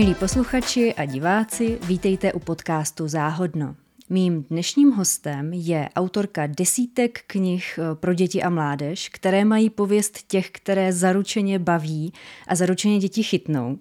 [0.00, 3.76] Milí posluchači a diváci, vítejte u podcastu Záhodno.
[4.08, 10.18] Mým dnešním hostem je autorka desítek knih eh, pro děti a mládež, které mají pověst
[10.28, 12.12] těch, které zaručeně baví
[12.48, 13.78] a zaručeně děti chytnou.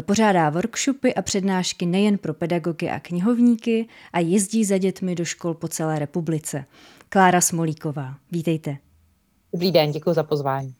[0.00, 5.54] Pořádá workshopy a přednášky nejen pro pedagogy a knihovníky a jezdí za dětmi do škol
[5.54, 6.64] po celé republice.
[7.08, 8.76] Klára Smolíková, vítejte.
[9.52, 10.77] Dobrý den, děkuji za pozvání.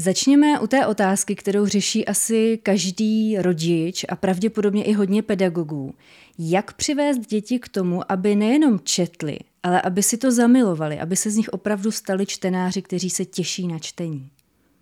[0.00, 5.94] Začněme u té otázky, kterou řeší asi každý rodič a pravděpodobně i hodně pedagogů.
[6.38, 11.30] Jak přivést děti k tomu, aby nejenom četli, ale aby si to zamilovali, aby se
[11.30, 14.30] z nich opravdu stali čtenáři, kteří se těší na čtení?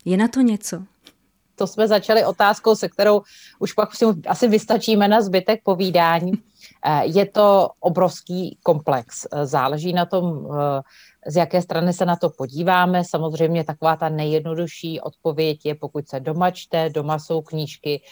[0.04, 0.82] Je na to něco?
[1.54, 3.22] To jsme začali otázkou, se kterou
[3.58, 6.32] už pak si asi vystačíme na zbytek povídání.
[6.86, 9.26] Eh, je to obrovský komplex.
[9.32, 10.80] Eh, záleží na tom, eh,
[11.28, 13.04] z jaké strany se na to podíváme.
[13.04, 18.02] Samozřejmě taková ta nejjednodušší odpověď je, pokud se doma čte, doma jsou knížky,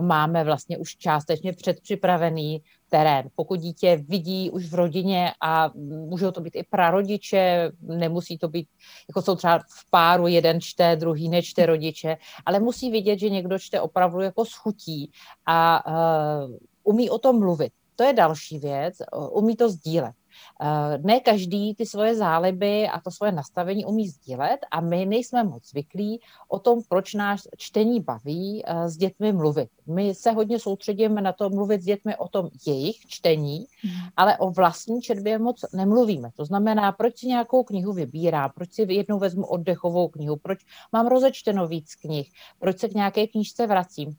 [0.00, 3.28] máme vlastně už částečně předpřipravený terén.
[3.34, 5.70] Pokud dítě vidí už v rodině a
[6.08, 8.68] můžou to být i prarodiče, nemusí to být,
[9.08, 13.58] jako jsou třeba v páru, jeden čte, druhý nečte rodiče, ale musí vidět, že někdo
[13.58, 15.10] čte opravdu jako schutí
[15.46, 17.72] a uh, umí o tom mluvit.
[17.96, 18.94] To je další věc,
[19.32, 20.14] umí to sdílet.
[20.60, 25.44] Eh, ne každý ty svoje záliby a to svoje nastavení umí sdílet a my nejsme
[25.44, 29.68] moc zvyklí o tom, proč nás čtení baví eh, s dětmi mluvit.
[29.86, 33.92] My se hodně soustředíme na to mluvit s dětmi o tom jejich čtení, hmm.
[34.16, 36.30] ale o vlastní četbě moc nemluvíme.
[36.36, 40.58] To znamená, proč si nějakou knihu vybírám, proč si jednou vezmu oddechovou knihu, proč
[40.92, 44.16] mám rozečteno víc knih, proč se k nějaké knížce vracím.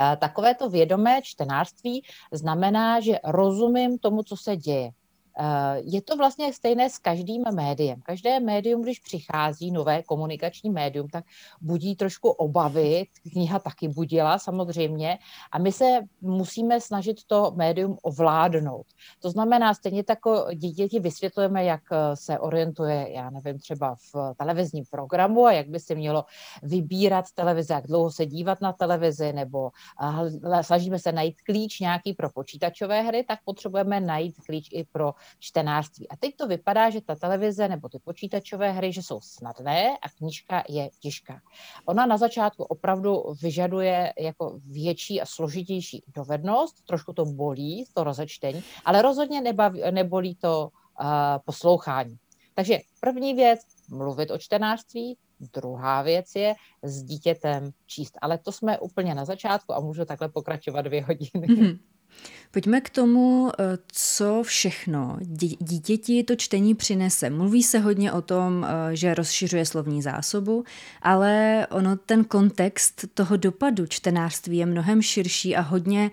[0.00, 4.90] Eh, takovéto vědomé čtenářství znamená, že rozumím tomu, co se děje.
[5.40, 8.00] Eh, je to vlastně stejné s každým médiem.
[8.00, 11.24] Každé médium, když přichází nové komunikační médium, tak
[11.60, 13.06] budí trošku obavy.
[13.32, 15.18] Kniha taky budila samozřejmě.
[15.52, 18.86] A my se musíme snažit to médium ovládnout.
[19.20, 20.18] To znamená, stejně tak
[20.54, 25.80] děti vysvětlujeme, jak eh, se orientuje, já nevím, třeba v televizním programu a jak by
[25.80, 26.24] si mělo
[26.62, 29.70] vybírat televize, jak dlouho se dívat na televizi, nebo
[30.52, 35.14] eh, snažíme se najít klíč nějaký pro počítačové hry, tak potřebujeme najít klíč i pro
[35.38, 36.08] čtenářství.
[36.08, 40.08] A teď to vypadá, že ta televize nebo ty počítačové hry, že jsou snadné a
[40.08, 41.40] knížka je těžká.
[41.86, 48.62] Ona na začátku opravdu vyžaduje jako větší a složitější dovednost, trošku to bolí, to rozečtení,
[48.84, 50.68] ale rozhodně nebaví, nebolí to
[51.00, 51.06] uh,
[51.44, 52.16] poslouchání.
[52.54, 53.60] Takže první věc,
[53.90, 55.16] mluvit o čtenářství,
[55.52, 58.18] druhá věc je s dítětem číst.
[58.22, 61.46] Ale to jsme úplně na začátku a můžu takhle pokračovat dvě hodiny.
[61.46, 61.78] Mm-hmm.
[62.50, 65.18] Pojďme k tomu, eh, co všechno
[65.60, 67.30] dítěti to čtení přinese.
[67.30, 70.64] Mluví se hodně o tom, eh, že rozšiřuje slovní zásobu,
[71.02, 76.10] ale ono ten kontext toho dopadu čtenářství je mnohem širší a hodně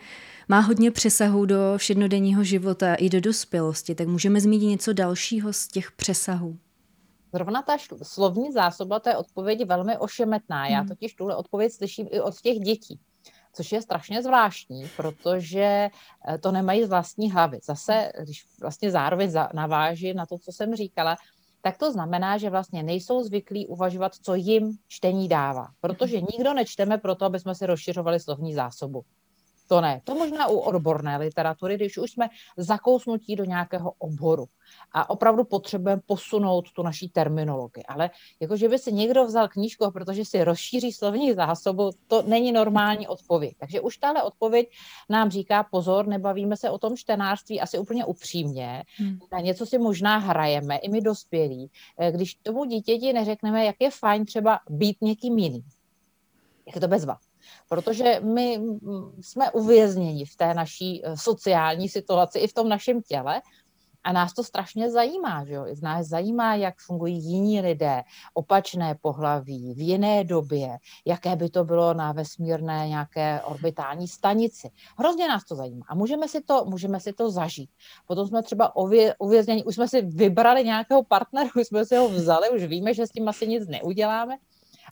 [0.48, 3.96] má hodně přesahů do všednodenního života i do dospělosti.
[3.96, 6.58] Tak můžeme zmínit něco dalšího z těch přesahů?
[7.34, 10.68] Zrovna ta slovní zásoba, to je odpověď velmi ošemetná.
[10.68, 10.88] Já hmm.
[10.88, 13.00] totiž tuhle odpověď slyším i od těch dětí
[13.58, 15.90] což je strašně zvláštní, protože
[16.28, 17.60] eh, to nemají z vlastní hlavy.
[17.64, 21.18] Zase, když vlastně zároveň naváží na to, co jsem říkala,
[21.62, 25.68] tak to znamená, že vlastně nejsou zvyklí uvažovat, co jim čtení dává.
[25.82, 29.02] Protože nikdo nečteme proto, aby jsme si rozšiřovali slovní zásobu.
[29.68, 30.02] To ne.
[30.04, 34.48] To možná u odborné literatury, když už jsme zakousnutí do nějakého oboru
[34.92, 37.84] a opravdu potřebujeme posunout tu naší terminologii.
[37.84, 42.52] Ale jako, že by si někdo vzal knížku, protože si rozšíří slovní zásobu, to není
[42.52, 43.56] normální odpověď.
[43.60, 44.70] Takže už tahle odpověď
[45.10, 48.84] nám říká pozor, nebavíme se o tom čtenářství asi úplně upřímně.
[48.98, 49.20] Hmm.
[49.32, 51.72] Na něco si možná hrajeme, i my dospělí.
[52.00, 55.64] Eh, když tomu dítěti neřekneme, jak je fajn třeba být někým jiným.
[56.68, 57.18] Jak je to bezva
[57.70, 58.60] protože my
[59.22, 63.42] jsme uvězněni v té naší eh, sociální situaci i v tom našem těle
[64.08, 65.66] a nás to strašně zajímá, že jo?
[65.82, 68.04] Nás zajímá, jak fungují jiní lidé,
[68.34, 74.70] opačné pohlaví, v jiné době, jaké by to bylo na vesmírné nějaké orbitální stanici.
[74.98, 77.70] Hrozně nás to zajímá a můžeme si to, můžeme si to zažít.
[78.08, 82.10] Potom jsme třeba ově, uvězněni, už jsme si vybrali nějakého partnera, už jsme si ho
[82.10, 84.38] vzali, už víme, že s tím asi nic neuděláme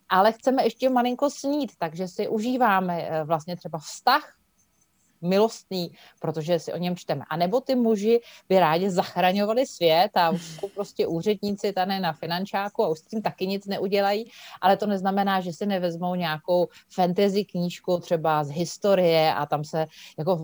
[0.10, 4.36] ale chceme ještě malinko snít, takže si užíváme eh, vlastně třeba vztah
[5.22, 7.26] milostný, protože si o něm čteme.
[7.30, 8.20] A nebo ty muži
[8.50, 13.06] by rádi zachraňovali svět a už jsou prostě úředníci tady na finančáku a už s
[13.06, 14.32] tím taky nic neudělají,
[14.62, 19.88] ale to neznamená, že si nevezmou nějakou fantasy knížku třeba z historie a tam se
[20.18, 20.36] jako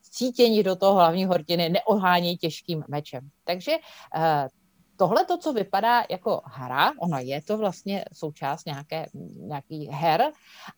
[0.00, 3.28] v cítění do toho hlavního hrdiny neohání těžkým mečem.
[3.44, 3.72] Takže
[4.14, 4.48] eh,
[4.98, 9.06] tohle to, co vypadá jako hra, ono je to vlastně součást nějaké,
[9.36, 10.32] nějaký her,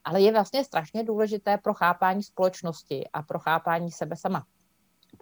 [0.04, 4.44] ale je vlastně strašně důležité pro chápání společnosti a pro chápání sebe sama.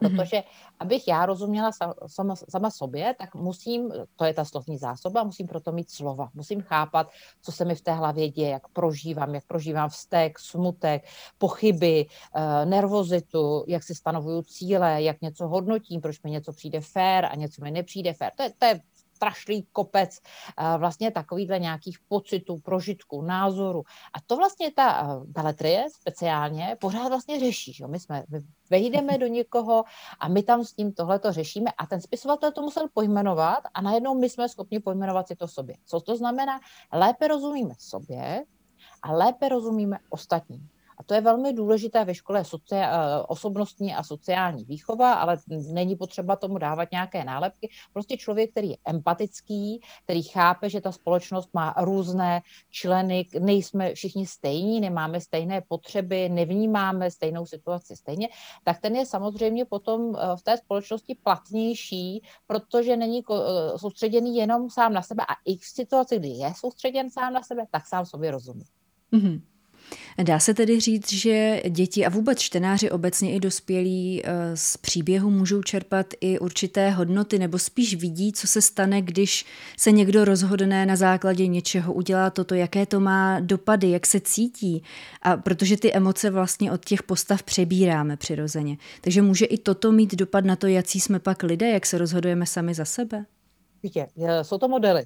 [0.01, 0.17] Mhm.
[0.17, 0.43] Protože
[0.79, 1.71] abych já rozuměla
[2.07, 6.31] sama, sama sobě, tak musím, to je ta slovní zásoba, musím proto mít slova.
[6.35, 7.11] Musím chápat,
[7.43, 11.05] co se mi v té hlavě děje, jak prožívám, jak prožívám vztek, smutek,
[11.39, 17.25] pochyby, eh, nervozitu, jak si stanovuju cíle, jak něco hodnotím, proč mi něco přijde fér
[17.25, 18.33] a něco mi nepřijde fér.
[18.37, 18.81] To je, to je
[19.19, 20.19] strašný kopec
[20.79, 23.83] vlastně takovýhle nějakých pocitů, prožitků, názorů.
[24.15, 27.73] A to vlastně ta beletrie speciálně pořád vlastně řeší.
[27.73, 27.87] Že?
[27.87, 29.85] My jsme, my vejdeme do někoho
[30.21, 34.15] a my tam s tím tohleto řešíme a ten spisovatel to musel pojmenovat a najednou
[34.15, 35.77] my jsme schopni pojmenovat si to sobě.
[35.85, 36.61] Co to znamená?
[36.93, 38.45] Lépe rozumíme sobě
[39.03, 40.69] a lépe rozumíme ostatním.
[40.99, 42.43] A to je velmi důležité ve škole
[42.73, 42.89] eh,
[43.29, 45.39] osobnostní a sociální výchova, ale
[45.73, 47.71] není potřeba tomu dávat nějaké nálepky.
[47.93, 52.41] Prostě člověk, který je empatický, který chápe, že ta společnost má různé
[52.71, 58.29] členy, nejsme všichni stejní, nemáme stejné potřeby, nevnímáme stejnou situaci stejně,
[58.65, 64.71] tak ten je samozřejmě potom eh, v té společnosti platnější, protože není eh, soustředěný jenom
[64.71, 68.07] sám na sebe a i v situaci, kdy je soustředěn sám na sebe, tak sám
[68.07, 68.65] sobě rozumí.
[69.13, 69.41] Mm-hmm.
[70.23, 75.31] Dá se tedy říct, že děti a vůbec čtenáři obecně i dospělí eh, z příběhu
[75.31, 79.47] můžou čerpat i určité hodnoty nebo spíš vidí, co se stane, když
[79.77, 84.83] se někdo rozhodne na základě něčeho udělat toto, jaké to má dopady, jak se cítí.
[85.23, 88.77] A protože ty emoce vlastně od těch postav přebíráme přirozeně.
[89.01, 92.47] Takže může i toto mít dopad na to, jaký jsme pak lidé, jak se rozhodujeme
[92.47, 93.25] sami za sebe?
[93.83, 94.07] Víte,
[94.43, 95.03] jsou to modely.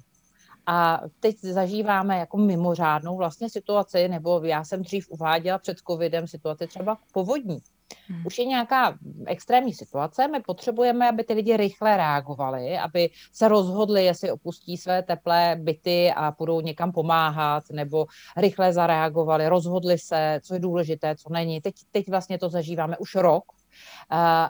[0.65, 6.67] A teď zažíváme jako mimořádnou vlastně situaci, nebo já jsem dřív uváděla před covidem situaci
[6.67, 7.59] třeba povodní.
[8.07, 8.23] Hmm.
[8.25, 14.05] Už je nějaká extrémní situace, my potřebujeme, aby ty lidi rychle reagovali, aby se rozhodli,
[14.05, 18.05] jestli opustí své teplé byty a půjdou někam pomáhat, nebo
[18.37, 21.61] rychle zareagovali, rozhodli se, co je důležité, co není.
[21.61, 23.43] Teď, teď vlastně to zažíváme už rok,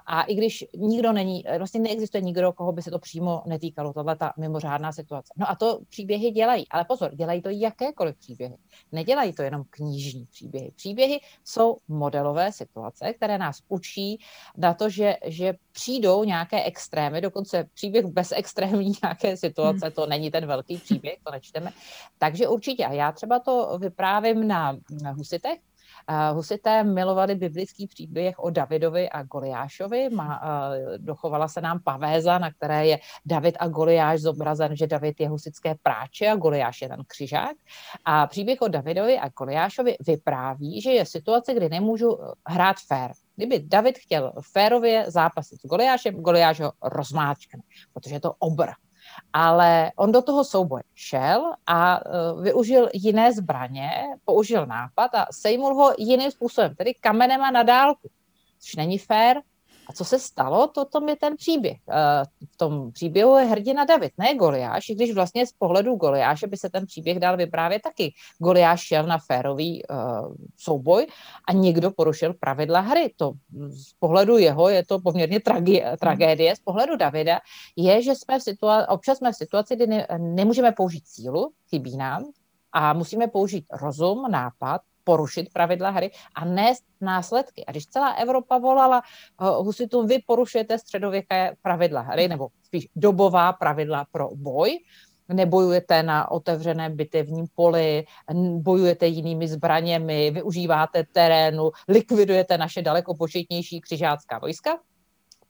[0.05, 4.15] a i když nikdo není, vlastně neexistuje nikdo, koho by se to přímo netýkalo, tohle
[4.15, 5.33] ta mimořádná situace.
[5.37, 8.55] No a to příběhy dělají, ale pozor, dělají to jakékoliv příběhy.
[8.91, 10.71] Nedělají to jenom knižní příběhy.
[10.75, 14.19] Příběhy jsou modelové situace, které nás učí
[14.57, 20.31] na to, že, že přijdou nějaké extrémy, dokonce příběh bez extrémní nějaké situace, to není
[20.31, 21.71] ten velký příběh, to nečteme.
[22.17, 25.59] Takže určitě, a já třeba to vyprávím na, na Husitech,
[26.33, 30.09] Husité milovali biblický příběh o Davidovi a Goliášovi.
[30.09, 30.41] Má,
[30.97, 35.75] dochovala se nám pavéza, na které je David a Goliáš zobrazen, že David je husické
[35.83, 37.57] práče a Goliáš je ten křižák.
[38.05, 42.17] A příběh o Davidovi a Goliášovi vypráví, že je situace, kdy nemůžu
[42.47, 43.11] hrát fér.
[43.35, 47.61] Kdyby David chtěl férově zápasit s Goliášem, Goliáš ho rozmáčkne,
[47.93, 48.69] protože je to obr
[49.33, 53.89] ale on do toho souboje šel a uh, využil jiné zbraně,
[54.25, 58.09] použil nápad a sejmul ho jiným způsobem, tedy kamenem a na dálku,
[58.59, 59.41] což není fér,
[59.87, 61.77] a co se stalo, to tom je ten příběh.
[61.89, 66.47] Eh, v tom příběhu je hrdina David, ne Goliáš, i když vlastně z pohledu Goliáše
[66.47, 68.13] by se ten příběh dal vyprávět taky.
[68.37, 71.07] Goliáš šel na férový uh, souboj
[71.47, 73.13] a někdo porušil pravidla hry.
[73.15, 73.31] To
[73.69, 75.97] z pohledu jeho je to poměrně tragi- hmm.
[75.97, 76.55] tragédie.
[76.55, 77.39] Z pohledu Davida
[77.75, 81.97] je, že jsme v situaci, občas jsme v situaci, kdy ne, nemůžeme použít sílu, chybí
[81.97, 82.25] nám,
[82.73, 87.65] a musíme použít rozum, nápad, porušit pravidla hry a nést následky.
[87.65, 89.01] A když celá Evropa volala
[89.41, 94.79] uh, husitům, vy porušujete středověké pravidla hry, nebo spíš dobová pravidla pro boj,
[95.29, 98.05] nebojujete na otevřeném bitevním poli,
[98.57, 104.77] bojujete jinými zbraněmi, využíváte terénu, likvidujete naše daleko početnější křižácká vojska,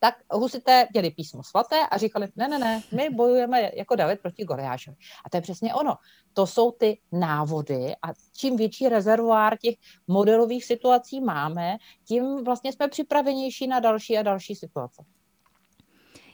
[0.03, 4.43] tak husité měli písmo svaté a říkali, ne, ne, ne, my bojujeme jako David proti
[4.43, 4.97] Goliášovi.
[5.25, 5.95] A to je přesně ono.
[6.33, 8.07] To jsou ty návody a
[8.37, 9.75] čím větší rezervoár těch
[10.07, 15.03] modelových situací máme, tím vlastně jsme připravenější na další a další situace.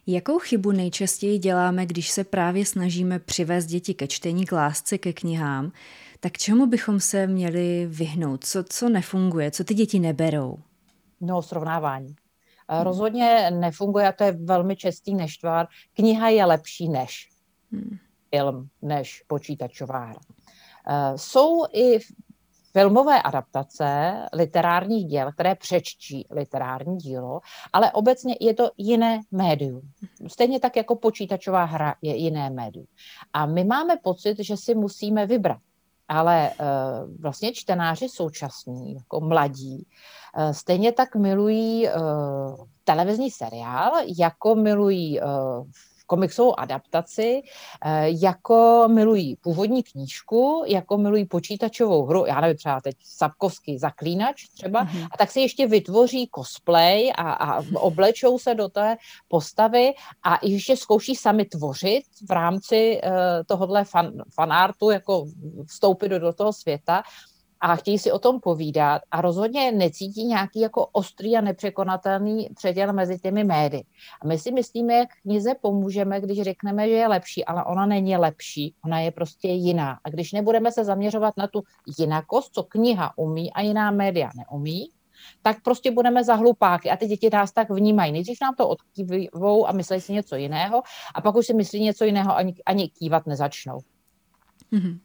[0.07, 5.13] Jakou chybu nejčastěji děláme, když se právě snažíme přivést děti ke čtení, k lásce, ke
[5.13, 5.71] knihám?
[6.19, 8.45] Tak čemu bychom se měli vyhnout?
[8.45, 9.51] Co, co nefunguje?
[9.51, 10.57] Co ty děti neberou?
[11.21, 12.15] No, srovnávání.
[12.69, 12.83] Hmm.
[12.83, 15.67] Rozhodně nefunguje a to je velmi častý neštvar.
[15.93, 17.29] Kniha je lepší než
[17.71, 17.97] hmm.
[18.35, 20.19] film, než počítačová hra.
[20.87, 21.99] Eh, jsou i
[22.73, 27.39] filmové adaptace literárních děl, které přečtí literární dílo,
[27.73, 29.81] ale obecně je to jiné médium.
[30.27, 32.87] Stejně tak jako počítačová hra je jiné médium.
[33.33, 35.61] A my máme pocit, že si musíme vybrat.
[36.09, 39.87] Ale uh, vlastně čtenáři současní, jako mladí,
[40.37, 45.19] uh, stejně tak milují uh, televizní seriál, jako milují
[46.09, 47.41] komiksovou adaptaci,
[47.85, 54.47] eh, jako milují původní knížku, jako milují počítačovou hru, já nevím, třeba teď Sapkovský zaklínač
[54.57, 55.07] třeba, mm-hmm.
[55.11, 58.97] a tak si ještě vytvoří cosplay a, a oblečou se do té
[59.27, 63.11] postavy a ještě zkouší sami tvořit v rámci uh,
[63.45, 65.25] tohohle fan, fanartu, jako
[65.67, 67.03] vstoupit do, do toho světa
[67.61, 72.93] a chtějí si o tom povídat a rozhodně necítí nějaký jako ostrý a nepřekonatelný předěl
[72.93, 73.83] mezi těmi médy.
[74.21, 78.17] A my si myslíme, jak knize pomůžeme, když řekneme, že je lepší, ale ona není
[78.17, 79.99] lepší, ona je prostě jiná.
[80.03, 81.63] A když nebudeme se zaměřovat na tu
[81.99, 84.89] jinakost, co kniha umí a jiná média neumí,
[85.41, 88.11] tak prostě budeme za hlupáky a ty děti nás tak vnímají.
[88.11, 90.81] Nejdřív nám to odkývou a myslí si něco jiného
[91.15, 93.79] a pak už si myslí něco jiného ani, ani kývat nezačnou.
[94.73, 94.99] Mm-hmm.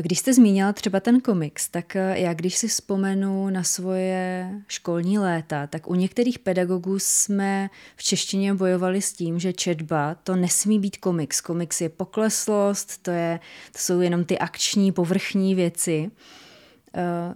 [0.00, 5.18] Když jste zmínila třeba ten komiks, tak eh, já když si vzpomenu na svoje školní
[5.18, 10.78] léta, tak u některých pedagogů jsme v češtině bojovali s tím, že četba to nesmí
[10.78, 11.40] být komiks.
[11.40, 13.40] Komiks je pokleslost, to, je,
[13.72, 16.10] to jsou jenom ty akční, povrchní věci.
[16.94, 17.34] Eh,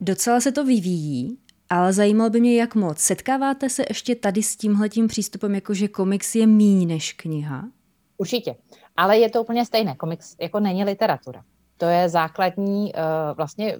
[0.00, 2.98] docela se to vyvíjí, ale zajímalo by mě, jak moc.
[2.98, 7.68] Setkáváte se ještě tady s tímhletím přístupem, jako že komiks je míň než kniha?
[8.16, 8.56] Určitě,
[8.96, 9.94] ale je to úplně stejné.
[9.94, 11.44] Komiks jako není literatura.
[11.80, 13.00] To je základní uh,
[13.36, 13.78] vlastně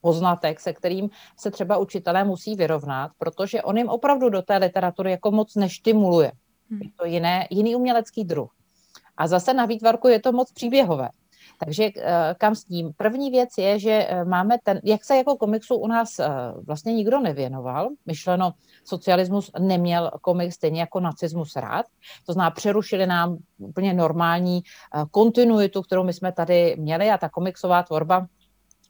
[0.00, 5.10] poznatek, se kterým se třeba učitelé musí vyrovnat, protože on jim opravdu do té literatury
[5.10, 6.32] jako moc neštimuluje.
[6.70, 6.80] Hmm.
[6.82, 8.50] Je to jiné, jiný umělecký druh.
[9.16, 11.08] A zase na výtvarku je to moc příběhové.
[11.58, 12.92] Takže eh, kam s tím?
[12.96, 16.20] První věc je, že eh, máme ten, jak se jako komiksu u nás
[16.66, 18.52] vlastně nikdo nevěnoval, myšleno,
[18.84, 21.86] socialismus neměl komiks stejně jako nacismus rád,
[22.26, 24.62] to znamená, přerušili nám úplně normální
[25.10, 28.26] kontinuitu, kterou my jsme tady měli a ta komiksová tvorba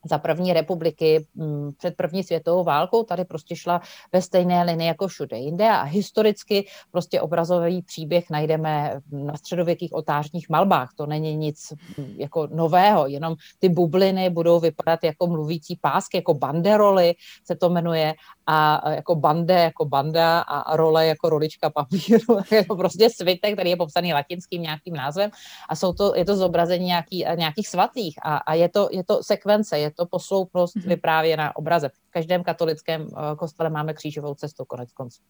[0.05, 3.81] za první republiky mm, před první světovou válkou, tady prostě šla
[4.13, 10.49] ve stejné linii jako všude jinde a historicky prostě obrazový příběh najdeme na středověkých otářních
[10.49, 10.91] malbách.
[10.97, 16.35] To není nic mm, jako nového, jenom ty bubliny budou vypadat jako mluvící pásky, jako
[16.35, 18.15] banderoly se to jmenuje
[18.47, 22.39] a jako bande jako banda a role jako rolička papíru.
[22.51, 25.31] je to prostě svitek, který je popsaný latinským nějakým názvem
[25.69, 29.23] a jsou to, je to zobrazení nějaký, nějakých svatých a, a je, to, je to
[29.23, 30.89] sekvence, je to posloupnost mm-hmm.
[30.89, 31.89] vyprávěna obraze.
[31.89, 35.23] V každém katolickém eh, kostele máme křížovou cestu konec konců.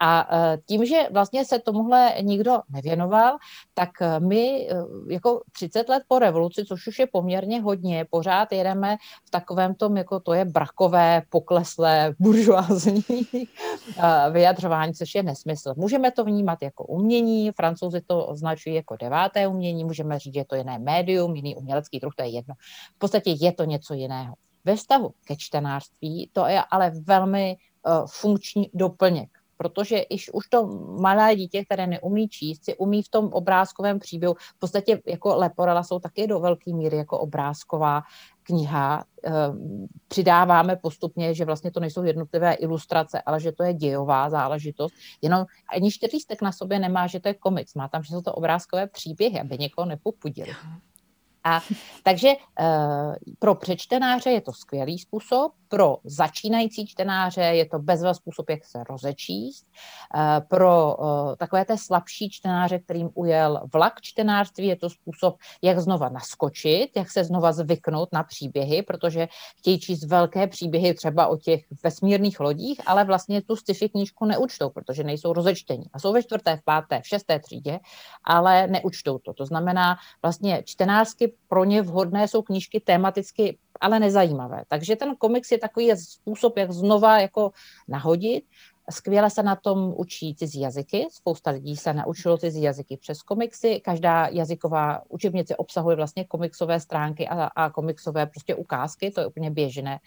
[0.00, 3.36] A eh, tím, že vlastně se tomuhle nikdo nevěnoval,
[3.74, 4.68] tak eh, my
[5.10, 9.96] jako 30 let po revoluci, což už je poměrně hodně, pořád jedeme v takovém tom,
[9.96, 13.04] jako to je brakové, pokleslé, buržoázní
[14.30, 15.74] vyjadřování, což je nesmysl.
[15.76, 20.44] Můžeme to vnímat jako umění, francouzi to označují jako deváté umění, můžeme říct, že je
[20.44, 22.54] to jiné médium, jiný umělecký druh, to je jedno.
[22.96, 24.34] V podstatě je to něco jiného.
[24.64, 27.56] Ve vztahu ke čtenářství to je ale velmi
[28.06, 30.66] funkční doplněk, protože iž už to
[31.00, 35.82] malé dítě, které neumí číst, si umí v tom obrázkovém příběhu, v podstatě jako Leporela
[35.82, 38.02] jsou taky do velké míry jako obrázková
[38.42, 39.04] kniha.
[39.26, 39.32] Uh,
[40.08, 44.94] přidáváme postupně, že vlastně to nejsou jednotlivé ilustrace, ale že to je dějová záležitost.
[45.22, 45.44] Jenom
[45.74, 48.86] ani čtyřlístek na sobě nemá, že to je komiks, má tam, že jsou to obrázkové
[48.86, 50.50] příběhy, aby někoho nepopudili.
[51.44, 51.60] A
[52.02, 52.28] takže
[52.60, 58.64] uh, pro přečtenáře je to skvělý způsob, pro začínající čtenáře je to bezva způsob, jak
[58.64, 59.66] se rozečíst.
[60.14, 65.78] Uh, pro uh, takové té slabší čtenáře, kterým ujel vlak čtenářství, je to způsob, jak
[65.78, 69.28] znova naskočit, jak se znova zvyknout na příběhy, protože
[69.58, 74.70] chtějí číst velké příběhy třeba o těch vesmírných lodích, ale vlastně tu sci-fi knížku neučtou,
[74.70, 75.84] protože nejsou rozečtení.
[75.92, 77.80] A jsou ve čtvrté, v páté, v šesté třídě,
[78.24, 79.32] ale neučtou to.
[79.32, 84.64] To znamená, vlastně čtenářsky pro ně vhodné jsou knížky tematicky, ale nezajímavé.
[84.68, 87.50] Takže ten komiks je takový způsob, jak znova jako
[87.88, 88.44] nahodit.
[88.90, 91.06] Skvěle se na tom učí cizí jazyky.
[91.10, 93.80] Spousta lidí se naučilo cizí jazyky přes komiksy.
[93.84, 99.50] Každá jazyková učebnice obsahuje vlastně komiksové stránky a, a komiksové prostě ukázky, to je úplně
[99.50, 99.98] běžné.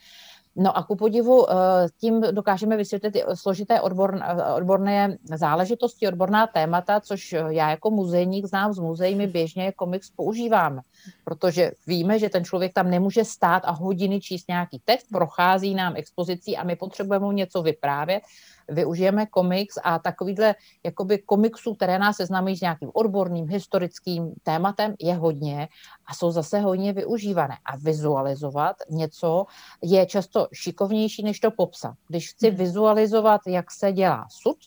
[0.57, 1.53] No a ku podivu eh,
[2.01, 8.73] tím dokážeme vysvětlit složité odbor, eh, odborné záležitosti, odborná témata, což já jako muzejník znám
[8.73, 10.81] z muzeí, my běžně komiks používáme,
[11.23, 15.93] protože víme, že ten člověk tam nemůže stát a hodiny číst nějaký text, prochází nám
[15.95, 18.23] expozicí a my potřebujeme mu něco vyprávět,
[18.69, 20.55] využijeme komiks a takovýhle
[20.85, 25.67] jakoby komiksů, které nás seznámí s nějakým odborným historickým tématem, je hodně
[26.05, 27.55] a jsou zase hodně využívané.
[27.65, 29.45] A vizualizovat něco
[29.83, 31.95] je často šikovnější, než to popsat.
[32.07, 32.57] Když chci hmm.
[32.57, 34.57] vizualizovat, jak se dělá sud,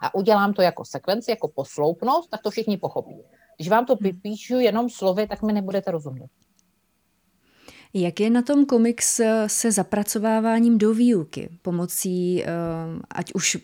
[0.00, 3.22] a udělám to jako sekvenci, jako posloupnost, tak to všichni pochopí.
[3.56, 4.62] Když vám to vypíšu hmm.
[4.62, 6.30] jenom slovy, tak mi nebudete rozumět.
[7.94, 12.46] Jak je na tom komiks se zapracováváním do výuky pomocí, eh,
[13.10, 13.56] ať už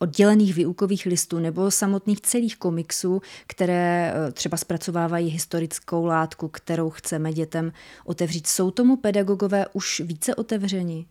[0.00, 7.32] oddělených výukových listů nebo samotných celých komiksů, které eh, třeba zpracovávají historickou látku, kterou chceme
[7.32, 7.72] dětem
[8.04, 8.46] otevřít.
[8.46, 11.06] Jsou tomu pedagogové už více otevřeni?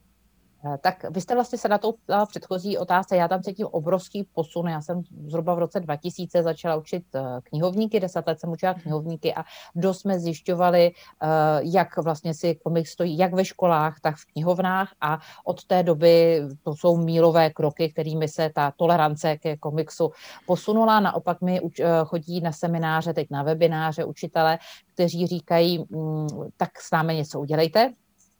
[0.66, 1.94] Eh, tak vy jste vlastně se na to
[2.28, 3.16] předchozí otázce.
[3.16, 4.68] Já tam cítím obrovský posun.
[4.68, 9.34] Já jsem zhruba v roce 2000 začala učit eh, knihovníky, deset let jsem učila knihovníky
[9.34, 9.44] a
[9.76, 11.28] dost jsme zjišťovali, eh,
[11.62, 16.42] jak vlastně si komik stojí, jak ve školách, tak v knihovnách a od té doby
[16.64, 20.12] to jsou mílové kroky, kterými se ta tolerance ke komiksu
[20.48, 21.00] posunula.
[21.00, 21.60] Naopak mi
[22.06, 24.60] chodí na semináře, teď na webináře učitele,
[24.94, 26.28] kteří říkají, mm,
[26.58, 27.94] tak s námi něco udělejte,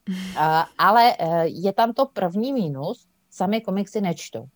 [0.78, 4.48] ale e, je tam to první mínus, sami komiksy nečtou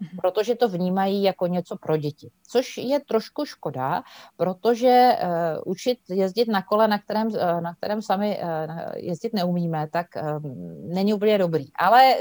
[0.00, 0.16] mhm.
[0.16, 2.30] protože to vnímají jako něco pro děti.
[2.48, 4.02] Což je trošku škoda,
[4.36, 8.48] protože uh, učit jezdit na kole, na kterém, uh, na kterém sami uh,
[8.96, 10.52] jezdit neumíme, tak uh,
[10.94, 11.64] není úplně dobrý.
[11.74, 12.14] Ale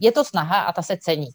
[0.00, 1.28] je to snaha a ta se cení.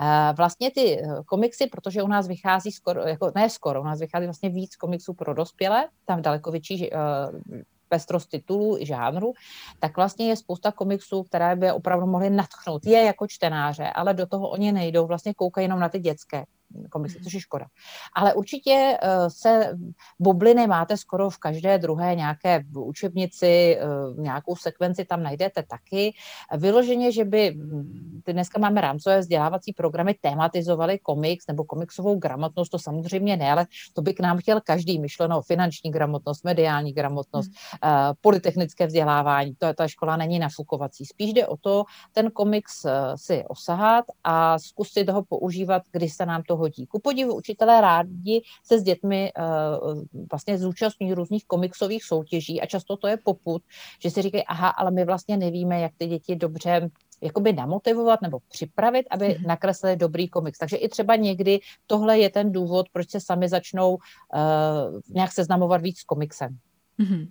[0.00, 4.26] Uh, vlastně ty komiksy, protože u nás vychází skoro, jako, ne skoro, u nás vychází
[4.26, 7.60] vlastně víc komiksů pro dospělé, tam daleko větší uh,
[7.94, 9.32] pestrost titulů i žánru,
[9.78, 14.26] tak vlastně je spousta komiksů, které by opravdu mohly natchnout je jako čtenáře, ale do
[14.26, 16.44] toho oni nejdou, vlastně koukají jenom na ty dětské
[16.90, 17.66] komiksy, což je škoda.
[18.14, 19.78] Ale určitě uh, se
[20.18, 26.14] bubliny máte skoro v každé druhé nějaké učebnici, uh, nějakou sekvenci tam najdete taky.
[26.56, 32.78] Vyloženě, že by, hm, dneska máme rámcové vzdělávací programy, tematizovaly komiks nebo komiksovou gramotnost, to
[32.78, 37.50] samozřejmě ne, ale to by k nám chtěl každý, myšleno finanční gramotnost, mediální gramotnost,
[37.82, 37.92] hmm.
[37.92, 41.06] uh, polytechnické vzdělávání, to, ta škola není nafukovací.
[41.06, 46.42] Spíš jde o to, ten komiks si osahat a zkusit ho používat, když se nám
[46.42, 46.86] to hodí.
[46.86, 52.96] Ku podivu učitelé rádi se s dětmi uh, vlastně zúčastní různých komiksových soutěží a často
[52.96, 53.62] to je poput,
[54.02, 56.90] že si říkají, aha, ale my vlastně nevíme, jak ty děti dobře
[57.22, 59.46] jakoby namotivovat nebo připravit, aby mm-hmm.
[59.46, 60.58] nakreslili dobrý komiks.
[60.58, 65.82] Takže i třeba někdy tohle je ten důvod, proč se sami začnou uh, nějak seznamovat
[65.82, 66.58] víc s komiksem.
[67.00, 67.28] Mm-hmm.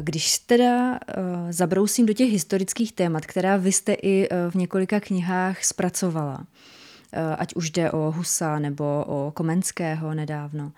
[0.00, 0.98] Když teda uh,
[1.50, 6.46] zabrousím do těch historických témat, která vy jste i uh, v několika knihách zpracovala, Eh,
[7.38, 10.72] ať už jde o Husa nebo o Komenského nedávno,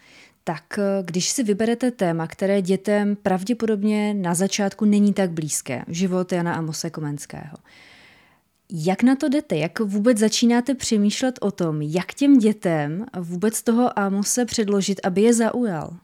[0.45, 6.33] tak eh, když si vyberete téma, které dětem pravděpodobně na začátku není tak blízké, život
[6.33, 7.57] Jana Amose Komenského,
[8.71, 9.57] jak na to jdete?
[9.57, 15.35] Jak vůbec začínáte přemýšlet o tom, jak těm dětem vůbec toho Amose předložit, aby je
[15.35, 15.97] zaujal?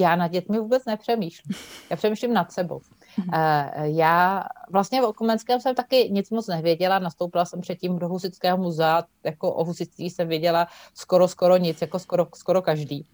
[0.00, 1.56] Já na dětmi vůbec nepřemýšlím.
[1.90, 2.80] Já přemýšlím nad sebou.
[3.18, 3.34] Uh,
[3.82, 9.04] já vlastně o Komenském jsem taky nic moc nevěděla, nastoupila jsem předtím do Husického muzea,
[9.24, 13.06] jako o husitství jsem věděla skoro, skoro nic, jako skoro, skoro každý.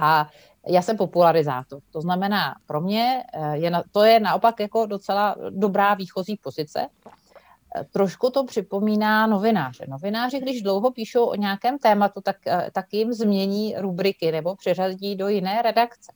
[0.00, 0.28] A
[0.66, 1.80] já jsem popularizátor.
[1.90, 6.86] To znamená, pro mě eh, je, to je naopak jako docela dobrá výchozí pozice.
[7.76, 9.84] Eh, trošku to připomíná novináře.
[9.88, 12.36] Novináři, když dlouho píšou o nějakém tématu, tak,
[12.72, 16.12] tak jim změní rubriky nebo přeřadí do jiné redakce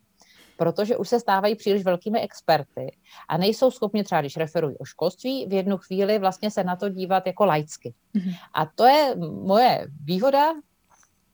[0.60, 2.96] protože už se stávají příliš velkými experty
[3.28, 6.88] a nejsou schopni třeba, když referují o školství, v jednu chvíli vlastně se na to
[6.88, 7.94] dívat jako laicky.
[8.14, 8.34] Mm-hmm.
[8.54, 10.52] A to je moje výhoda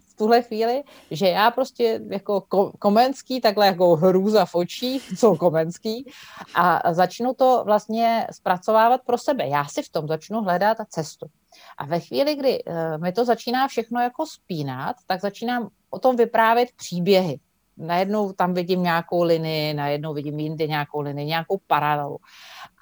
[0.08, 2.40] v tuhle chvíli, že já prostě jako
[2.78, 6.10] Komenský, takhle jako hrůza v očích, co Komenský,
[6.54, 9.48] a začnu to vlastně zpracovávat pro sebe.
[9.48, 11.26] Já si v tom začnu hledat cestu.
[11.78, 16.16] A ve chvíli, kdy uh, mi to začíná všechno jako spínat, tak začínám o tom
[16.16, 17.38] vyprávět příběhy
[17.76, 22.18] najednou tam vidím nějakou linii, najednou vidím jinde nějakou linii, nějakou paralelu.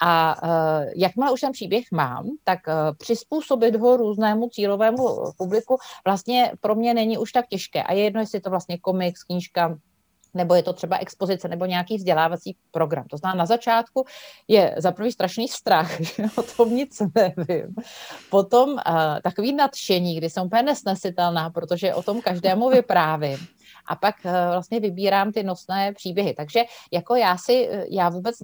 [0.00, 6.52] A uh, jakmile už ten příběh mám, tak uh, přizpůsobit ho různému cílovému publiku vlastně
[6.61, 7.83] pro mě není už tak těžké.
[7.83, 9.78] A je jedno, jestli je to vlastně komiks, knížka,
[10.35, 13.04] nebo je to třeba expozice nebo nějaký vzdělávací program.
[13.11, 14.04] To znamená, na začátku
[14.48, 17.74] je za prvý strašný strach, že o tom nic nevím.
[18.30, 18.80] Potom uh,
[19.22, 23.38] takový nadšení, kdy jsem úplně nesnesitelná, protože o tom každému vyprávím
[23.86, 26.34] a pak eh, vlastně vybírám ty nosné příběhy.
[26.34, 28.36] Takže jako já si, eh, já vůbec,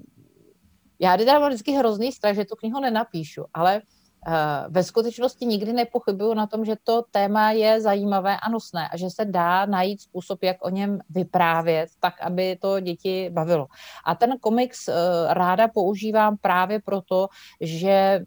[0.98, 3.82] já teda mám vždycky hrozný strach, že tu knihu nenapíšu, ale
[4.26, 4.32] eh,
[4.68, 9.10] ve skutečnosti nikdy nepochybuju na tom, že to téma je zajímavé a nosné a že
[9.10, 13.66] se dá najít způsob, jak o něm vyprávět, tak, aby to děti bavilo.
[14.04, 14.88] A ten komiks
[15.28, 17.28] ráda používám právě proto,
[17.60, 18.24] že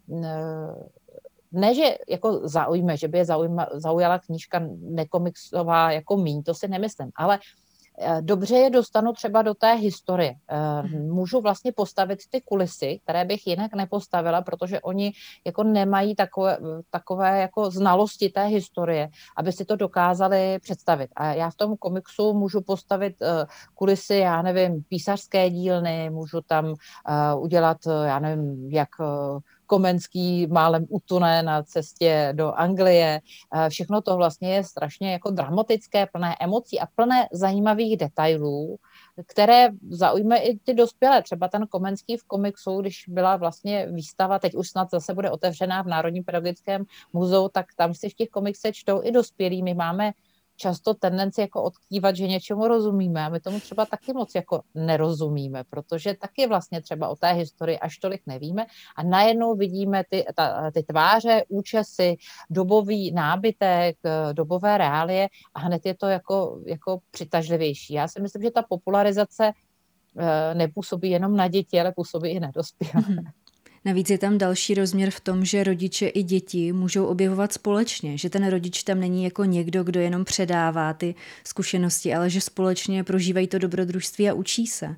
[1.54, 6.68] ne, že jako zaujme, že by je zaujma, zaujala knížka nekomiksová jako míň, to si
[6.68, 7.40] nemyslím, ale
[8.00, 10.36] eh, dobře je dostanu třeba do té historie.
[10.48, 11.10] Eh, mhm.
[11.10, 15.12] Můžu vlastně postavit ty kulisy, které bych jinak nepostavila, protože oni
[15.46, 16.58] jako nemají takové,
[16.90, 21.10] takové jako znalosti té historie, aby si to dokázali představit.
[21.16, 26.74] A já v tom komiksu můžu postavit eh, kulisy, já nevím, písařské dílny, můžu tam
[27.38, 28.90] udělat, já nevím, jak
[29.74, 33.22] Komenský málem utune na cestě do Anglie.
[33.70, 38.78] Všechno to vlastně je strašně jako dramatické, plné emocí a plné zajímavých detailů,
[39.26, 41.22] které zaujme i ty dospělé.
[41.22, 45.82] Třeba ten Komenský v komiksu, když byla vlastně výstava, teď už snad zase bude otevřená
[45.82, 49.64] v Národním pedagogickém muzeu, tak tam si v těch komiksech čtou i dospělí.
[49.64, 50.12] My máme
[50.56, 55.64] často tendenci jako odkývat, že něčemu rozumíme a my tomu třeba taky moc jako nerozumíme,
[55.64, 60.72] protože taky vlastně třeba o té historii až tolik nevíme a najednou vidíme ty, ta,
[60.72, 62.16] ty tváře, účesy,
[62.50, 63.98] dobový nábytek,
[64.34, 67.94] dobové reálie a hned je to jako, jako přitažlivější.
[67.94, 69.52] Já si myslím, že ta popularizace
[70.18, 72.94] eh, nepůsobí jenom na děti, ale působí i na dospělé.
[72.94, 73.43] Mm-hmm.
[73.86, 78.30] Navíc je tam další rozměr v tom, že rodiče i děti můžou objevovat společně, že
[78.30, 83.48] ten rodič tam není jako někdo, kdo jenom předává ty zkušenosti, ale že společně prožívají
[83.48, 84.96] to dobrodružství a učí se.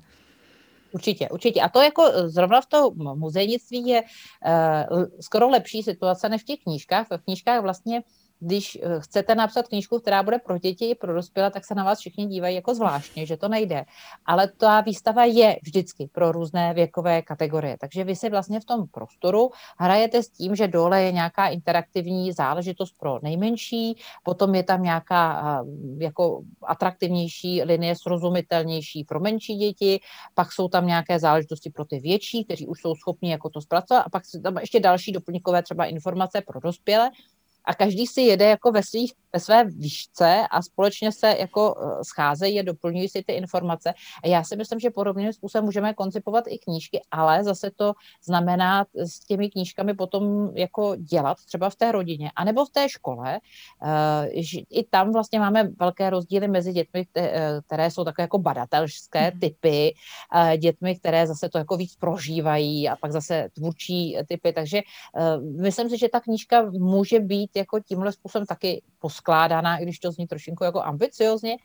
[0.92, 1.60] Určitě, určitě.
[1.60, 6.58] A to jako zrovna v tom muzejnictví je uh, skoro lepší situace než v těch
[6.62, 7.06] knížkách.
[7.10, 8.02] V knížkách vlastně
[8.40, 11.84] když eh, chcete napsat knížku, která bude pro děti i pro dospělé, tak se na
[11.84, 13.84] vás všichni dívají jako zvláštně, že to nejde.
[14.26, 17.76] Ale ta výstava je vždycky pro různé věkové kategorie.
[17.80, 22.32] Takže vy si vlastně v tom prostoru hrajete s tím, že dole je nějaká interaktivní
[22.32, 30.00] záležitost pro nejmenší, potom je tam nějaká eh, jako atraktivnější linie, srozumitelnější pro menší děti,
[30.34, 34.00] pak jsou tam nějaké záležitosti pro ty větší, kteří už jsou schopni jako to zpracovat
[34.00, 37.10] a pak jsou tam ještě další doplňkové třeba informace pro dospělé
[37.66, 42.04] a každý si jede jako ve, svých, ve své výšce a společně se jako eh,
[42.04, 43.94] scházejí a doplňují si ty informace.
[44.24, 47.92] A já si myslím, že podobným způsobem můžeme koncipovat i knížky, ale zase to
[48.24, 53.40] znamená s těmi knížkami potom jako dělat třeba v té rodině, anebo v té škole.
[53.82, 54.28] Eh,
[54.70, 59.40] I tam vlastně máme velké rozdíly mezi dětmi, eh, které jsou takové jako badatelské mhm.
[59.40, 59.94] typy,
[60.56, 64.52] dětmi, které zase to jako víc prožívají a pak zase tvůrčí typy.
[64.52, 64.80] Takže
[65.60, 70.12] myslím si, že ta knížka může být jako tímhle způsobem taky poskládaná, i když to
[70.12, 71.56] zní trošinku jako ambiciozně,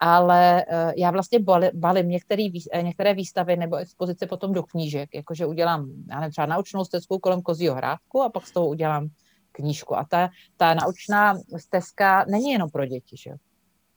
[0.00, 1.38] ale uh, já vlastně
[1.74, 6.46] balím některé, eh, některé výstavy nebo expozice potom do knížek, jakože udělám, já nevím, třeba
[6.46, 9.08] naučnou stezku kolem kozího hrádku a pak z toho udělám
[9.52, 9.96] knížku.
[9.96, 13.30] A ta, ta naučná stezka není jenom pro děti, že?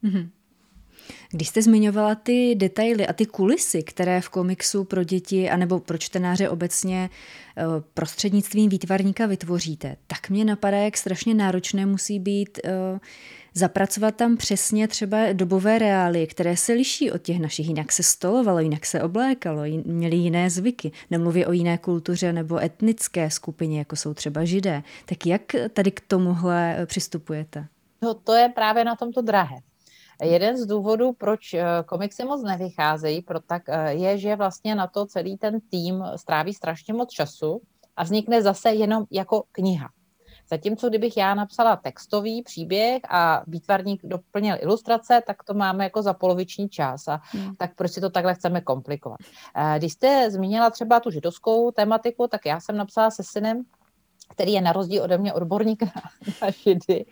[0.04, 0.30] Mm-hmm.
[1.32, 5.98] Když jste zmiňovala ty detaily a ty kulisy, které v komiksu pro děti anebo pro
[5.98, 7.10] čtenáře obecně
[7.58, 7.64] eh,
[7.94, 13.00] prostřednictvím výtvarníka vytvoříte, tak mě napadá, jak strašně náročné musí být eh,
[13.54, 17.68] zapracovat tam přesně třeba dobové reály, které se liší od těch našich.
[17.68, 20.92] Jinak se stolovalo, jinak se oblékalo, měli jiné zvyky.
[21.12, 24.84] Nemluvě o jiné kultuře nebo etnické skupině, jako jsou třeba židé.
[25.06, 25.42] Tak jak
[25.74, 27.68] tady k tomuhle přistupujete?
[28.02, 29.56] No to je právě na tomto drahé.
[30.22, 34.88] Jeden z důvodů, proč eh, komiksy moc nevycházejí, pro tak eh, je, že vlastně na
[34.88, 37.62] to celý ten tým stráví strašně moc času
[37.96, 39.90] a vznikne zase jenom jako kniha.
[40.50, 46.14] Zatímco kdybych já napsala textový příběh a výtvarník doplnil ilustrace, tak to máme jako za
[46.14, 47.08] poloviční čas.
[47.08, 47.56] A hmm.
[47.56, 49.20] tak proč si to takhle chceme komplikovat?
[49.56, 53.64] Eh, když jste zmínila třeba tu židovskou tematiku, tak já jsem napsala se synem,
[54.30, 56.02] který je na rozdíl ode mě odborník na,
[56.42, 57.06] na židy,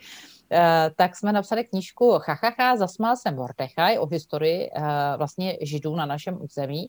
[0.95, 4.81] tak jsme napsali knížku Chachacha, zasmál jsem Mordechaj o historii eh,
[5.17, 6.87] vlastně židů na našem území.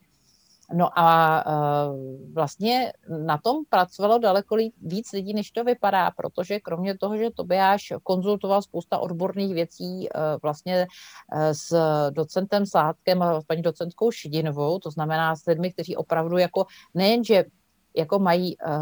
[0.74, 1.52] No a eh,
[2.32, 2.92] vlastně
[3.26, 8.62] na tom pracovalo daleko víc lidí, než to vypadá, protože kromě toho, že Tobiáš konzultoval
[8.62, 10.08] spousta odborných věcí
[10.42, 10.86] vlastně
[11.52, 11.74] s
[12.10, 17.44] docentem Sládkem a paní docentkou Šidinovou, to znamená s lidmi, kteří opravdu jako nejenže
[17.96, 18.72] jako mají uh,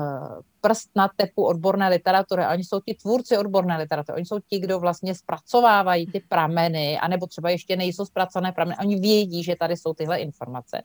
[0.61, 4.81] prst na tepu odborné literatury, oni jsou ti tvůrci odborné literatury, oni jsou ti, kdo
[4.81, 9.95] vlastně zpracovávají ty prameny, anebo třeba ještě nejsou zpracované prameny, oni vědí, že tady jsou
[9.95, 10.83] tyhle informace.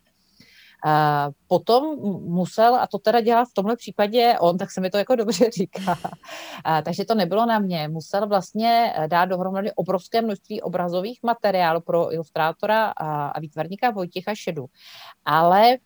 [0.85, 4.97] Uh, potom musel, a to teda dělá v tomhle případě on, tak se mi to
[4.97, 10.61] jako dobře říká, uh, takže to nebylo na mě, musel vlastně dát dohromady obrovské množství
[10.61, 14.65] obrazových materiálů pro ilustrátora a, a výtvarníka Vojtěcha Šedu,
[15.25, 15.77] ale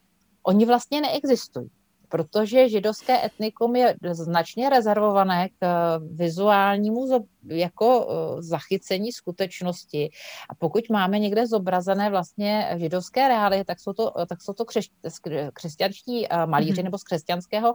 [0.44, 1.70] oni vlastně neexistují
[2.10, 5.70] protože židovské etnikum je značně rezervované k eh,
[6.12, 7.08] vizuálnímu
[7.48, 10.10] jako eh, zachycení skutečnosti.
[10.50, 14.86] A pokud máme někde zobrazené vlastně židovské reálie, tak jsou to, tak jsou to křes,
[15.54, 16.84] křesťanští eh, malíři mm-hmm.
[16.84, 17.74] nebo z křesťanského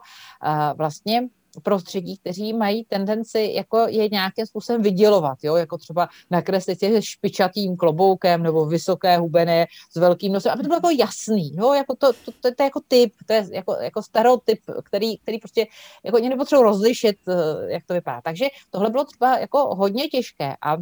[0.76, 1.28] vlastně
[1.62, 5.56] prostředí, kteří mají tendenci jako je nějakým způsobem vydělovat, jo?
[5.56, 10.76] jako třeba nakreslit se špičatým kloboukem nebo vysoké hubené s velkým nosem, aby to bylo
[10.76, 11.72] jako jasný, jo?
[11.72, 15.38] Jako to, to, to, to, je jako typ, to je jako, jako stereotyp, který, který
[15.38, 15.66] prostě
[16.04, 18.20] jako oni nepotřebují rozlišit, eh, jak to vypadá.
[18.24, 20.76] Takže tohle bylo třeba jako hodně těžké a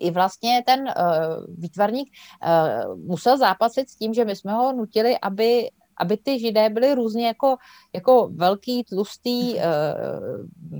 [0.00, 5.18] i vlastně ten uh, výtvarník uh, musel zápasit s tím, že my jsme ho nutili,
[5.22, 7.56] aby aby ty židé byly různě jako,
[7.94, 9.62] jako velký, tlustý, uh,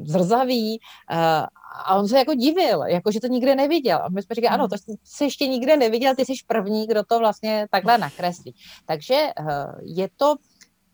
[0.04, 0.78] zrzavý
[1.12, 1.46] uh,
[1.84, 3.98] a on se jako divil, jako že to nikde neviděl.
[4.02, 4.70] A my jsme říkali, ano, hmm.
[4.70, 8.54] to jsi ještě nikde neviděl, ty jsi první, kdo to vlastně takhle nakreslí.
[8.86, 9.46] Takže uh,
[9.82, 10.36] je to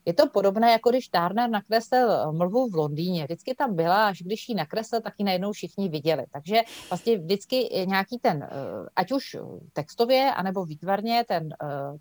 [0.05, 3.23] je to podobné, jako když Turner nakreslil mlvu v Londýně.
[3.23, 6.25] Vždycky tam byla, až když ji nakreslil, tak ji najednou všichni viděli.
[6.31, 8.49] Takže vlastně vždycky nějaký ten,
[8.95, 9.35] ať už
[9.73, 11.49] textově, anebo výtvarně, ten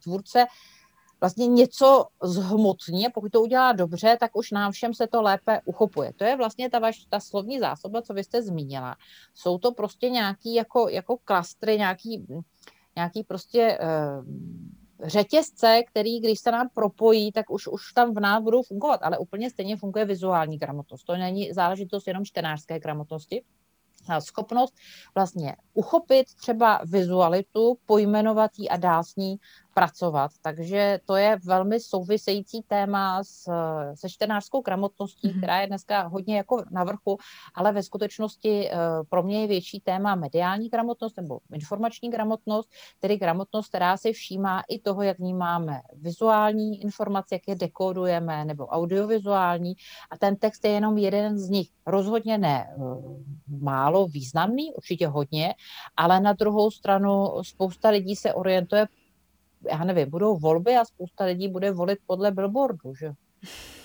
[0.02, 0.46] tvůrce
[1.22, 5.60] vlastně něco zhmotní a pokud to udělá dobře, tak už nám všem se to lépe
[5.64, 6.12] uchopuje.
[6.16, 8.96] To je vlastně ta vaš, ta slovní zásoba, co vy jste zmínila.
[9.34, 12.26] Jsou to prostě nějaký jako, jako klastry, nějaký,
[12.96, 18.42] nějaký prostě uh, řetězce, který, když se nám propojí, tak už, už tam v nás
[18.42, 21.04] budou fungovat, ale úplně stejně funguje vizuální gramotnost.
[21.04, 23.42] To není záležitost jenom čtenářské gramotnosti,
[24.18, 24.74] schopnost
[25.14, 29.36] vlastně uchopit třeba vizualitu, pojmenovat ji a dál s ní
[29.74, 30.30] pracovat.
[30.42, 33.50] Takže to je velmi související téma s,
[33.94, 35.38] se čtenářskou gramotností, mm-hmm.
[35.38, 37.18] která je dneska hodně jako na vrchu,
[37.54, 38.76] ale ve skutečnosti eh,
[39.08, 44.62] pro mě je větší téma mediální gramotnost nebo informační gramotnost, tedy gramotnost, která si všímá
[44.68, 49.74] i toho, jak vnímáme vizuální informace, jak je dekodujeme, nebo audiovizuální.
[50.10, 51.68] A ten text je jenom jeden z nich.
[51.86, 52.76] Rozhodně ne eh,
[53.60, 55.54] málo významný, určitě hodně,
[55.96, 58.86] ale na druhou stranu spousta lidí se orientuje
[59.70, 63.12] já nevím, budou volby a spousta lidí bude volit podle billboardu, že?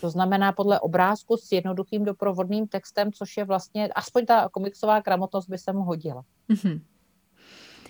[0.02, 5.50] To znamená podle obrázku s jednoduchým doprovodným textem, což je vlastně, aspoň ta komiksová gramotnost
[5.50, 6.24] by se mu hodila.
[6.50, 6.82] Mm-hmm.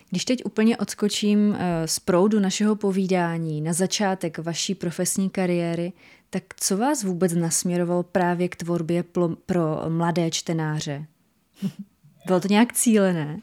[0.09, 5.93] Když teď úplně odskočím eh, z proudu našeho povídání na začátek vaší profesní kariéry,
[6.29, 9.03] tak co vás vůbec nasměrovalo právě k tvorbě
[9.45, 11.05] pro mladé čtenáře?
[12.25, 13.41] Bylo to nějak cílené?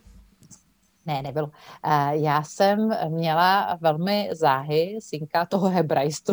[1.07, 1.51] Ne, nebylo.
[2.11, 6.33] Já jsem měla velmi záhy synka toho hebraistu,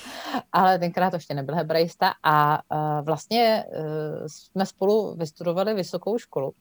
[0.52, 2.62] ale tenkrát ještě nebyl hebraista a
[3.02, 3.64] vlastně e,
[4.26, 6.52] jsme spolu vystudovali vysokou školu.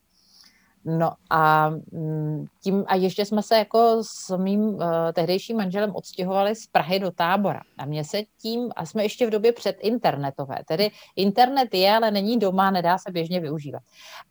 [0.86, 4.80] No a mm, tím, a ještě jsme se jako s mým
[5.14, 7.62] tehdejším manželem odstěhovali z Prahy do tábora.
[7.78, 12.12] A mě se tím, a jsme ještě v době před internetové, tedy internet je, ale
[12.12, 13.84] není doma, nedá se běžně využívat.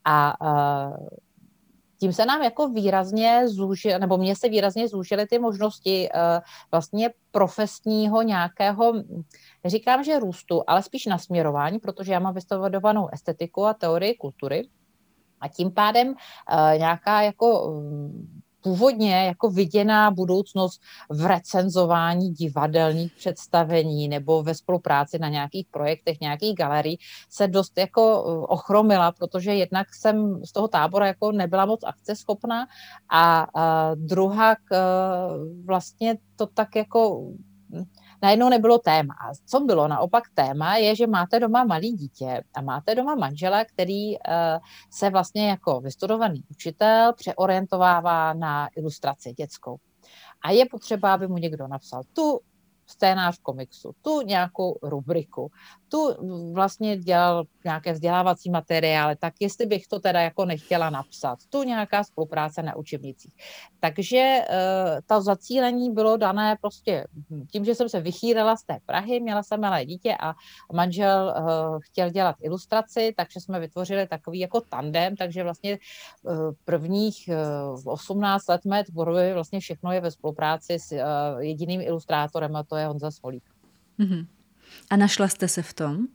[0.04, 0.36] A
[2.00, 6.20] tím se nám jako výrazně zúžil, nebo mě se výrazně zúžily ty možnosti uh,
[6.70, 8.92] vlastně profesního nějakého,
[9.64, 14.68] neříkám, že růstu, ale spíš nasměrování, protože já mám vystudovanou estetiku a teorii kultury.
[15.40, 24.08] A tím pádem uh, nějaká jako um, původně jako viděná budoucnost v recenzování divadelních představení
[24.08, 26.98] nebo ve spolupráci na nějakých projektech, nějakých galerií
[27.30, 32.66] se dost jako eh, ochromila, protože jednak jsem z toho tábora jako nebyla moc akceschopná
[33.08, 34.76] a, a druhá eh,
[35.64, 37.20] vlastně to tak jako
[37.70, 37.84] hm,
[38.22, 39.14] najednou nebylo téma.
[39.14, 43.64] A co bylo naopak téma, je, že máte doma malý dítě a máte doma manžela,
[43.64, 44.18] který uh,
[44.90, 49.76] se vlastně jako vystudovaný učitel přeorientovává na ilustraci dětskou.
[50.42, 52.40] A je potřeba, aby mu někdo napsal tu
[52.86, 55.50] scénář komiksu, tu nějakou rubriku,
[55.88, 56.14] tu
[56.52, 62.04] vlastně dělal nějaké vzdělávací materiály, tak jestli bych to teda jako nechtěla napsat, tu nějaká
[62.04, 63.34] spolupráce na učebnicích.
[63.80, 64.54] Takže uh,
[65.06, 67.06] to zacílení bylo dané prostě
[67.52, 70.34] tím, že jsem se vychýrala z té Prahy, měla jsem malé dítě a
[70.72, 75.78] manžel uh, chtěl dělat ilustraci, takže jsme vytvořili takový jako tandem, takže vlastně
[76.22, 77.30] uh, prvních
[77.84, 80.98] uh, 18 let mé tvorby vlastně všechno je ve spolupráci s uh,
[81.38, 83.44] jediným ilustrátorem a to je Honza Svolík.
[83.98, 84.26] Mm-hmm.
[84.90, 86.06] A našla jste se v tom,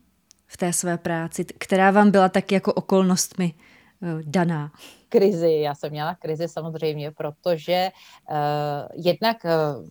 [0.48, 3.54] v té své práci, která vám byla tak jako okolnostmi
[4.02, 4.72] uh, daná?
[5.10, 7.92] Krizi, já jsem měla krizi samozřejmě, protože
[8.30, 8.36] uh,
[9.06, 9.86] jednak uh,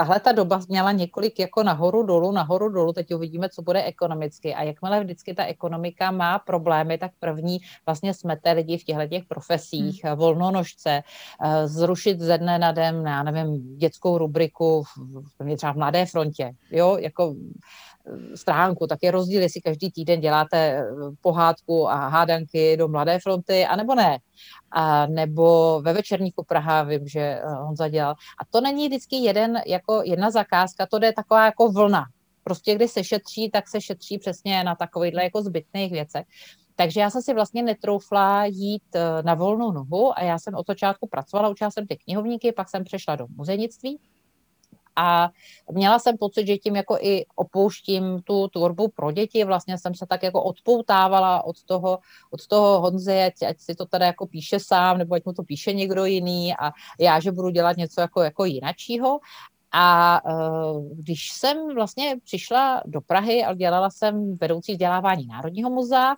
[0.00, 4.54] tahle ta doba měla několik jako nahoru dolů, nahoru dolů, teď uvidíme, co bude ekonomicky.
[4.54, 9.24] A jakmile vždycky ta ekonomika má problémy, tak první vlastně smete lidi v těchto těch
[9.24, 10.16] profesích, hmm.
[10.16, 11.02] volnonožce,
[11.44, 16.52] eh, zrušit ze dne na den, já nevím, dětskou rubriku v, třeba v Mladé frontě,
[16.70, 17.34] jo, jako
[18.34, 20.84] stránku, tak je rozdíl, jestli každý týden děláte eh,
[21.20, 24.18] pohádku a hádanky do Mladé fronty, anebo ne.
[24.70, 28.12] A nebo ve večerníku Praha, vím, že eh, on zadělal.
[28.12, 32.04] A to není vždycky jeden, jako jedna zakázka, to je taková jako vlna.
[32.44, 36.26] Prostě když se šetří, tak se šetří přesně na takovýchhle jako zbytných věcech.
[36.76, 40.66] Takže já jsem si vlastně netroufla jít eh, na volnou nohu a já jsem od
[40.66, 43.98] začátku pracovala, učila jsem ty knihovníky, pak jsem přešla do muzejnictví
[45.00, 45.30] a
[45.72, 50.06] měla jsem pocit, že tím jako i opouštím tu tvorbu pro děti, vlastně jsem se
[50.06, 51.98] tak jako odpoutávala od toho,
[52.30, 55.42] od toho Honzy, ať, ať si to teda jako píše sám, nebo ať mu to
[55.42, 59.18] píše někdo jiný a já, že budu dělat něco jako, jako jinačího.
[59.72, 66.16] A uh, když jsem vlastně přišla do Prahy a dělala jsem vedoucí vzdělávání Národního muzea,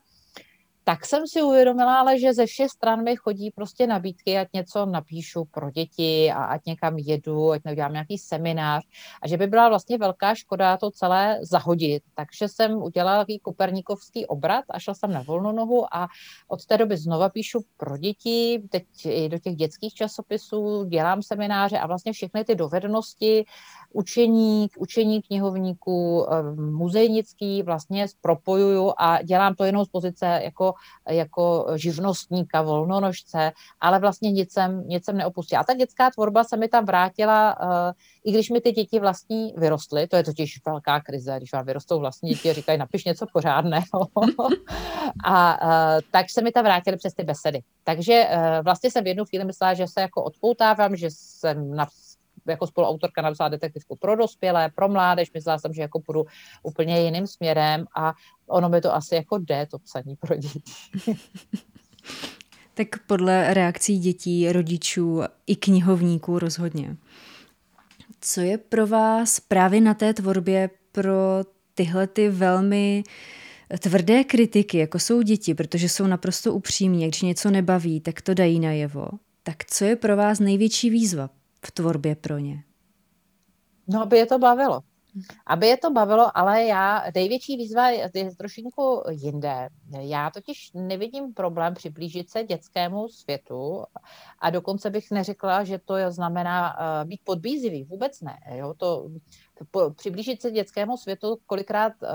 [0.84, 4.86] tak jsem si uvědomila, ale že ze všech stran mi chodí prostě nabídky, ať něco
[4.86, 8.82] napíšu pro děti a ať někam jedu, ať neudělám nějaký seminář
[9.22, 12.02] a že by byla vlastně velká škoda to celé zahodit.
[12.14, 16.08] Takže jsem udělala takový koperníkovský obrat a šla jsem na volnou nohu a
[16.48, 21.78] od té doby znova píšu pro děti, teď i do těch dětských časopisů, dělám semináře
[21.78, 23.44] a vlastně všechny ty dovednosti,
[23.92, 30.74] učení, učení knihovníků, eh, muzejnický vlastně propojuju a dělám to jenom z pozice jako,
[31.08, 35.60] jako živnostníka, volnonožce, ale vlastně nic jsem, nic jsem neopustila.
[35.60, 37.92] A ta dětská tvorba se mi tam vrátila, eh,
[38.24, 41.98] i když mi ty děti vlastní vyrostly, to je totiž velká krize, když vám vyrostou
[41.98, 43.82] vlastní děti a říkají, napiš něco pořádného.
[45.24, 47.62] a eh, tak se mi tam vrátily přes ty besedy.
[47.84, 48.28] Takže
[48.62, 51.86] vlastně jsem v jednu chvíli myslela, že se jako odpoutávám, že jsem na
[52.46, 56.24] jako spoluautorka napsala detektivku pro dospělé, pro mládež, myslela jsem, že jako půjdu
[56.62, 58.12] úplně jiným směrem a
[58.46, 60.62] ono mi to asi jako jde, to psaní pro děti.
[62.74, 66.96] tak podle reakcí dětí, rodičů i knihovníků rozhodně.
[68.20, 71.12] Co je pro vás právě na té tvorbě pro
[71.74, 73.04] tyhle ty velmi
[73.78, 78.60] tvrdé kritiky, jako jsou děti, protože jsou naprosto upřímní, když něco nebaví, tak to dají
[78.60, 79.06] najevo.
[79.42, 81.30] Tak co je pro vás největší výzva
[81.66, 82.64] v tvorbě pro ně?
[83.88, 84.80] No, aby je to bavilo.
[85.46, 89.68] Aby je to bavilo, ale já, největší výzva je, je trošinku jinde.
[90.00, 93.84] Já totiž nevidím problém přiblížit se dětskému světu
[94.38, 97.84] a dokonce bych neřekla, že to znamená uh, být podbízivý.
[97.84, 98.38] Vůbec ne.
[98.54, 98.74] Jo?
[98.76, 99.08] To,
[99.70, 102.08] po, přiblížit se dětskému světu kolikrát uh,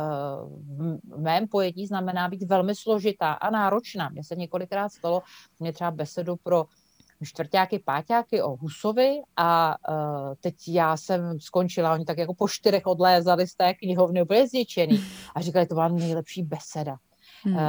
[1.15, 4.09] v mém pojetí znamená být velmi složitá a náročná.
[4.09, 5.21] Mně se několikrát stalo,
[5.59, 6.65] mě třeba besedu pro
[7.25, 12.85] čtvrtáky, páťáky o Husovi a uh, teď já jsem skončila, oni tak jako po čtyřech
[12.85, 15.03] odlézali z té knihovny úplně zničený
[15.35, 16.97] a říkali, to byla nejlepší beseda.
[17.43, 17.55] Hmm.
[17.55, 17.61] Uh,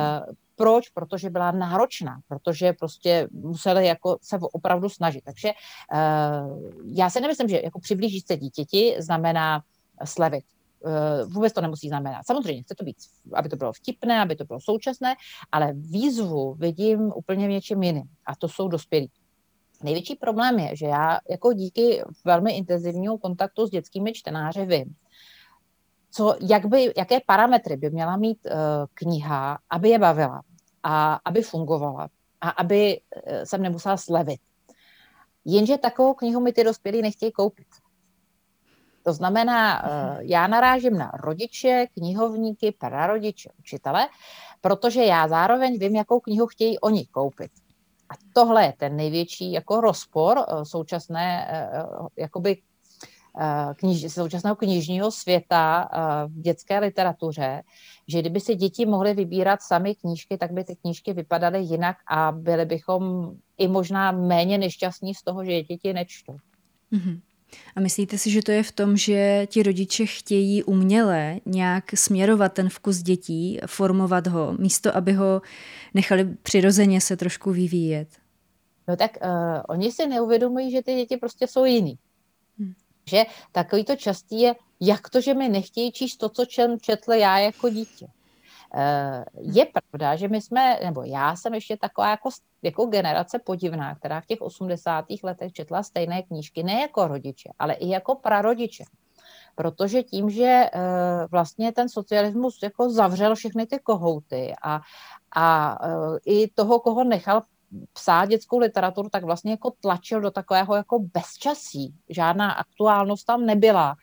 [0.57, 0.89] proč?
[0.89, 5.25] Protože byla náročná, protože prostě museli jako se opravdu snažit.
[5.25, 5.53] Takže
[5.93, 9.63] uh, já si nemyslím, že jako přiblížit se dítěti znamená
[10.05, 10.45] slevit.
[10.81, 12.27] Uh, vůbec to nemusí znamenat.
[12.27, 12.97] Samozřejmě chce to být,
[13.35, 15.15] aby to bylo vtipné, aby to bylo současné,
[15.53, 18.09] ale výzvu vidím úplně v něčem jiným.
[18.27, 19.11] A to jsou dospělí.
[19.83, 24.95] Největší problém je, že já jako díky velmi intenzivnímu kontaktu s dětskými čtenáři vím,
[26.11, 28.53] co, jak by, jaké parametry by měla mít uh,
[28.95, 30.43] kniha, aby je bavila
[30.83, 32.09] a aby fungovala
[32.41, 34.41] a aby uh, jsem nemusela slevit.
[35.45, 37.67] Jenže takovou knihu mi ty dospělí nechtějí koupit.
[39.03, 44.09] To znamená, uh, já narážím na rodiče, knihovníky, prarodiče, učitele,
[44.61, 47.51] protože já zároveň vím, jakou knihu chtějí oni koupit.
[48.11, 52.63] A tohle je ten největší jako rozpor eh, současné eh, eh, jakoby
[53.75, 55.89] kniž, současného knižního světa
[56.27, 57.63] v dětské literatuře,
[58.09, 62.33] že kdyby si děti mohly vybírat sami knížky, tak by ty knížky vypadaly jinak a
[62.33, 66.37] byli bychom i možná méně nešťastní z toho, že děti nečtou.
[66.93, 67.21] Mm-hmm.
[67.77, 72.53] A myslíte si, že to je v tom, že ti rodiče chtějí uměle nějak směrovat
[72.53, 75.43] ten vkus dětí, formovat ho, místo aby ho
[75.95, 78.09] nechali přirozeně se trošku vyvíjet?
[78.89, 79.31] No tak uh,
[79.69, 81.99] oni si neuvědomují, že ty děti prostě jsou jiný.
[82.59, 82.73] Hmm.
[83.11, 86.45] Že takový to častý je, jak to, že mi nechtějí číst to, co
[86.81, 88.07] četl já jako dítě.
[88.75, 92.31] Eh, je pravda, že my jsme, nebo já jsem ještě taková jako,
[92.63, 95.05] jako generace podivná, která v těch 80.
[95.23, 98.85] letech četla stejné knížky, ne jako rodiče, ale i jako prarodiče.
[99.55, 100.71] Protože tím, že eh,
[101.31, 104.81] vlastně ten socialismus jako zavřel všechny ty kohouty a,
[105.37, 107.43] a eh, i toho, koho nechal
[107.93, 111.95] psát dětskou literaturu, tak vlastně jako tlačil do takového jako bezčasí.
[112.09, 113.97] Žádná aktuálnost tam nebyla.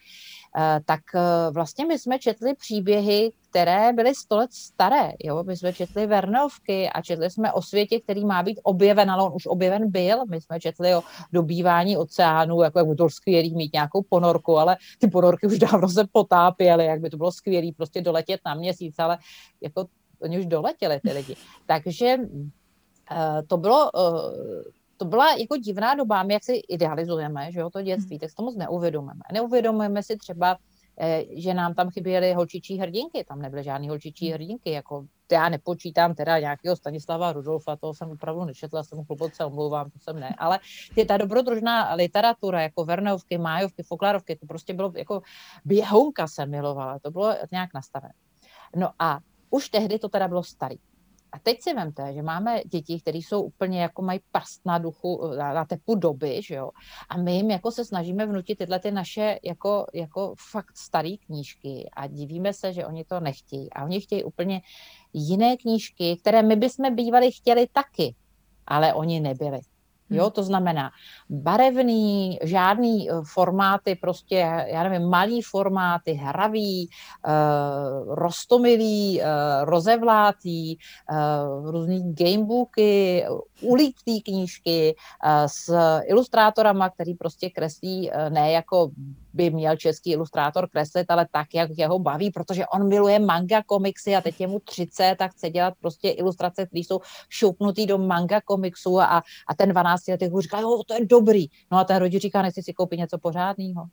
[0.58, 5.12] Eh, tak eh, vlastně my jsme četli příběhy, které byly sto let staré.
[5.24, 5.44] Jo?
[5.44, 9.32] My jsme četli Vernovky a četli jsme o světě, který má být objeven, ale on
[9.36, 10.26] už objeven byl.
[10.26, 11.02] My jsme četli o
[11.32, 15.60] dobývání oceánu, jako jak by to bylo skvělý mít nějakou ponorku, ale ty ponorky už
[15.60, 19.18] dávno se potápěly, jak by to bylo skvělé prostě doletět na měsíc, ale
[19.62, 19.86] jako
[20.22, 21.36] oni už doletěli ty lidi.
[21.66, 23.18] Takže uh,
[23.48, 23.92] to bylo,
[24.98, 28.20] to byla jako divná doba, my jak si idealizujeme, že jo, to dětství, hmm.
[28.20, 29.22] tak si to moc neuvědomujeme.
[29.34, 30.58] Neuvědomujeme si třeba,
[31.00, 34.34] eh, že nám tam chyběly holčičí hrdinky, tam nebyly žádný holčičí hmm.
[34.34, 39.90] hrdinky, jako já nepočítám teda nějakého Stanislava Rudolfa, toho jsem opravdu nečetla, jsem hluboce omlouvám,
[39.90, 40.60] to jsem ne, ale
[40.96, 45.22] je ta dobrodružná literatura, jako Verneovky, Májovky, Foklarovky, to prostě bylo jako
[45.66, 48.14] běhounka se milovala, to bylo nějak nastavené.
[48.76, 49.20] No a
[49.50, 50.76] už tehdy to teda bylo starý.
[51.36, 55.32] A teď si vemte, že máme děti, které jsou úplně jako mají prst na duchu,
[55.38, 56.72] na, na tepu doby, že jo?
[57.10, 61.90] A my jim jako se snažíme vnutit tyhle ty naše jako, jako fakt staré knížky
[61.94, 63.74] a divíme se, že oni to nechtějí.
[63.74, 64.62] A oni chtějí úplně
[65.14, 68.16] jiné knížky, které my bychom bývali chtěli taky,
[68.68, 69.60] ale oni nebyli.
[70.10, 70.32] Jo, hmm.
[70.32, 70.92] to znamená
[71.30, 76.90] barevný, žádný eh, formáty, prostě, já nevím, malý formáty, hravý,
[77.28, 79.26] uh, rostomilý, uh,
[79.64, 80.78] rozevlátý,
[81.12, 83.26] uh, různý gamebooky,
[83.62, 88.92] ulítý knížky uh, s ilustrátorama, který prostě kreslí uh, ne jako
[89.36, 94.16] by měl český ilustrátor kreslit, ale tak, jak jeho baví, protože on miluje manga komiksy
[94.16, 97.00] a teď je mu 30 tak chce dělat prostě ilustrace, které jsou
[97.30, 101.46] šoupnutý do manga komiksu a, a ten 12 letý říká, jo, to je dobrý.
[101.72, 103.86] No a ten rodič říká, nechci si koupit něco pořádného.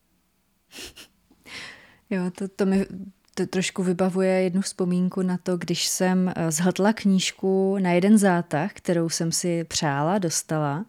[2.10, 2.86] Jo, to, to mi
[3.34, 8.72] to trošku vybavuje jednu vzpomínku na to, když jsem eh, zhltla knížku na jeden zátah,
[8.72, 10.84] kterou jsem si přála, dostala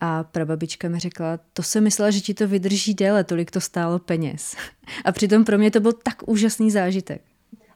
[0.00, 3.98] a prababička mi řekla, to jsem myslela, že ti to vydrží déle, tolik to stálo
[3.98, 4.56] peněz.
[5.04, 7.22] A přitom pro mě to byl tak úžasný zážitek.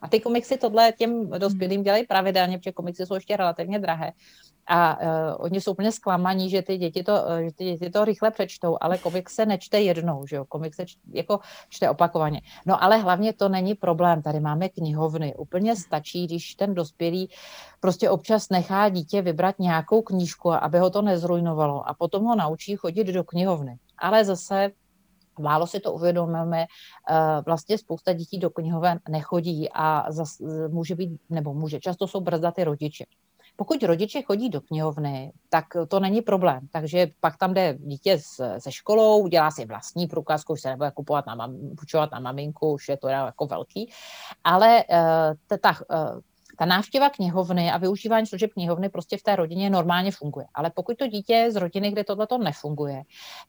[0.01, 4.11] A ty komiksy tohle těm dospělým dělají pravidelně, protože komiksy jsou ještě relativně drahé.
[4.67, 5.05] A uh,
[5.37, 8.77] oni jsou úplně zklamaní, že ty, děti to, uh, že ty děti to rychle přečtou,
[8.81, 10.45] ale komik se nečte jednou, že jo?
[10.45, 11.39] komik se čte, jako
[11.69, 12.41] čte opakovaně.
[12.65, 15.35] No ale hlavně to není problém, tady máme knihovny.
[15.35, 17.29] Úplně stačí, když ten dospělý
[17.79, 22.75] prostě občas nechá dítě vybrat nějakou knížku, aby ho to nezrujnovalo a potom ho naučí
[22.75, 23.77] chodit do knihovny.
[23.97, 24.71] Ale zase
[25.39, 26.65] Málo si to uvědomíme,
[27.09, 32.21] eh, vlastně spousta dětí do knihoven nechodí a zas, může být, nebo může, často jsou
[32.21, 33.05] brzdaty rodiče.
[33.55, 36.67] Pokud rodiče chodí do knihovny, tak to není problém.
[36.71, 38.19] Takže pak tam jde dítě
[38.57, 41.57] se školou, udělá si vlastní průkazku, už se nebude kupovat na mam,
[42.11, 43.91] na maminku, už je to jako velký.
[44.43, 46.19] Ale uh, ta, uh,
[46.61, 50.45] ta návštěva knihovny a využívání služeb knihovny prostě v té rodině normálně funguje.
[50.53, 53.03] Ale pokud to dítě z rodiny, kde tohle to nefunguje,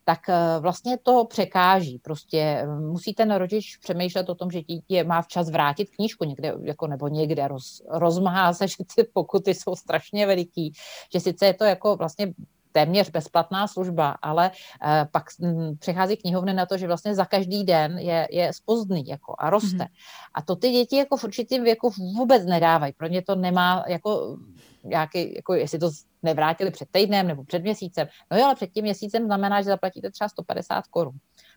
[0.05, 1.99] tak eh, vlastně to překáží.
[1.99, 6.55] Prostě eh, musí ten rodič přemýšlet o tom, že dítě má včas vrátit knížku někde,
[6.63, 10.73] jako nebo někde roz, rozmahá se, že ty pokuty jsou strašně veliký,
[11.13, 12.33] že sice je to jako vlastně
[12.73, 17.65] téměř bezplatná služba, ale uh, pak m, přechází knihovny na to, že vlastně za každý
[17.65, 19.77] den je, je spozdný jako a roste.
[19.77, 19.89] Mm-hmm.
[20.35, 22.93] A to ty děti jako v určitém věku vůbec nedávají.
[22.93, 24.39] Pro ně to nemá jako
[24.85, 25.91] nějaký, jako jestli to
[26.23, 28.09] nevrátili před týdnem nebo před měsícem.
[28.31, 31.15] No jo, ale před tím měsícem znamená, že zaplatíte třeba 150 korun,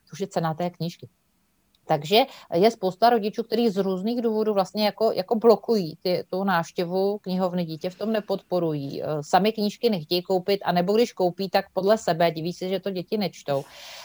[0.10, 1.10] což je cena té knížky.
[1.86, 2.22] Takže
[2.54, 7.66] je spousta rodičů, kteří z různých důvodů vlastně jako, jako blokují ty, tu návštěvu knihovny,
[7.66, 12.32] dítě v tom nepodporují, eh, sami knížky nechtějí koupit, anebo když koupí, tak podle sebe,
[12.32, 13.64] diví se, že to děti nečtou.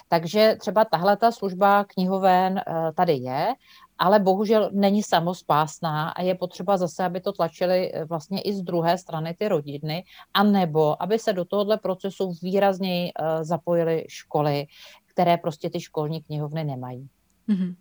[0.08, 3.54] Takže třeba tahle ta služba knihoven eh, tady je,
[3.98, 8.62] ale bohužel není samospásná a je potřeba zase, aby to tlačili eh, vlastně i z
[8.62, 10.04] druhé strany ty rodiny,
[10.34, 13.10] anebo aby se do tohohle procesu výrazněji
[13.42, 14.66] zapojily školy,
[15.06, 17.08] které prostě ty školní knihovny nemají.
[17.50, 17.74] Mm-hmm.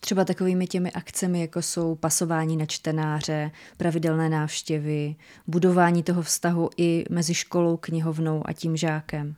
[0.00, 5.16] Třeba takovými těmi akcemi, jako jsou pasování na čtenáře, pravidelné návštěvy,
[5.46, 9.34] budování toho vztahu i mezi školou, knihovnou a tím žákem.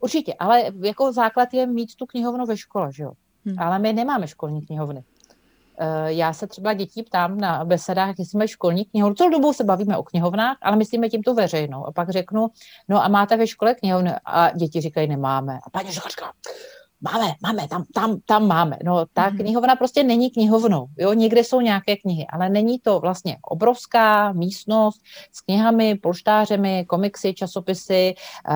[0.00, 3.12] Určitě, ale jako základ je mít tu knihovnu ve škole, že jo?
[3.46, 3.58] Hmm.
[3.58, 5.04] Ale my nemáme školní knihovny.
[5.78, 9.14] Eh, já se třeba dětí ptám na besedách, jestli jsme školní knihovnu.
[9.14, 11.86] Celou dobu se bavíme o knihovnách, ale myslíme tím tu veřejnou.
[11.86, 12.48] A pak řeknu,
[12.88, 14.10] no a máte ve škole knihovnu?
[14.24, 15.58] A děti říkají, nemáme.
[15.66, 16.32] A paní říká,
[17.00, 18.76] máme, máme, tam, tam, tam máme.
[18.84, 19.36] No ta mm-hmm.
[19.36, 25.00] knihovna prostě není knihovnou, jo, někde jsou nějaké knihy, ale není to vlastně obrovská místnost
[25.32, 28.14] s knihami, polštářemi, komiksy, časopisy,
[28.48, 28.54] uh,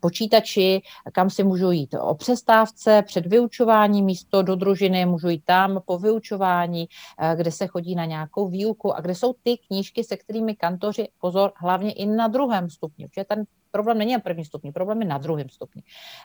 [0.00, 0.80] počítači,
[1.12, 5.98] kam si můžu jít o přestávce, před vyučování, místo do družiny, můžu jít tam po
[5.98, 6.88] vyučování,
[7.22, 11.08] uh, kde se chodí na nějakou výuku a kde jsou ty knížky, se kterými kantoři,
[11.20, 15.08] pozor, hlavně i na druhém stupni, protože ten problém není na prvním stupni, problém je
[15.08, 15.82] na druhém stupni.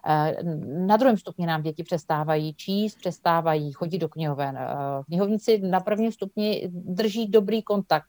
[0.07, 0.43] Eh,
[0.87, 4.57] na druhém stupni nám děti přestávají číst, přestávají chodit do knihoven.
[4.57, 8.05] Eh, knihovníci na prvním stupni drží dobrý kontakt,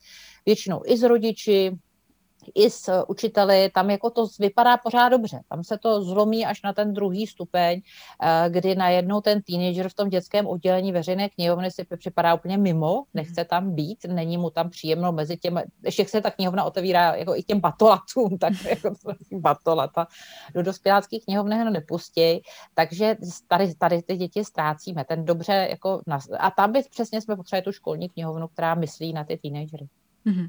[0.47, 1.79] většinou i s rodiči,
[2.55, 5.41] i s učiteli, tam jako to vypadá pořád dobře.
[5.49, 7.81] Tam se to zlomí až na ten druhý stupeň,
[8.23, 13.05] eh, kdy najednou ten teenager v tom dětském oddělení veřejné knihovny si připadá úplně mimo,
[13.15, 17.37] nechce tam být, není mu tam příjemno mezi těmi, ještě se ta knihovna otevírá jako
[17.37, 18.95] i těm batolatům, tak jako
[19.33, 20.07] batolata
[20.55, 22.43] do dospěláckých knihovny ho nepustí,
[22.75, 23.17] takže
[23.49, 26.03] tady, tady ty děti ztrácíme, ten dobře jako,
[26.39, 29.89] a tam by přesně jsme potřebovali tu školní knihovnu, která myslí na ty teenagery.
[30.27, 30.49] Mm-hmm.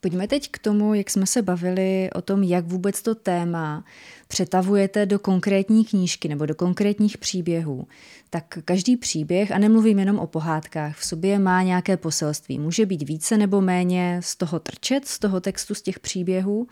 [0.00, 3.84] Pojďme teď k tomu, jak jsme se bavili o tom, jak vůbec to téma
[4.28, 7.86] přetavujete do konkrétní knížky nebo do konkrétních příběhů.
[8.30, 12.58] Tak každý příběh, a nemluvím jenom o pohádkách, v sobě má nějaké poselství.
[12.58, 16.66] Může být více nebo méně z toho trčet, z toho textu, z těch příběhů.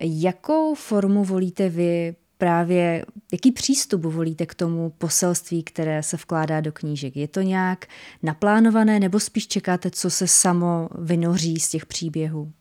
[0.00, 6.72] Jakou formu volíte vy právě, jaký přístup volíte k tomu poselství, které se vkládá do
[6.72, 7.16] knížek?
[7.16, 7.86] Je to nějak
[8.22, 12.52] naplánované nebo spíš čekáte, co se samo vynoří z těch příběhů?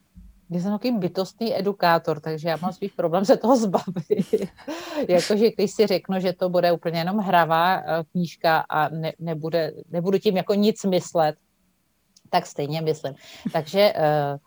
[0.50, 4.34] Já jsem takový bytostný edukátor, takže já mám spíš problém se toho zbavit.
[5.08, 9.74] Jakože když si řeknu, že to bude úplně jenom hravá eh, knížka a ne, nebude,
[9.90, 11.36] nebudu tím jako nic myslet,
[12.30, 13.14] tak stejně myslím.
[13.54, 14.40] Takže uh,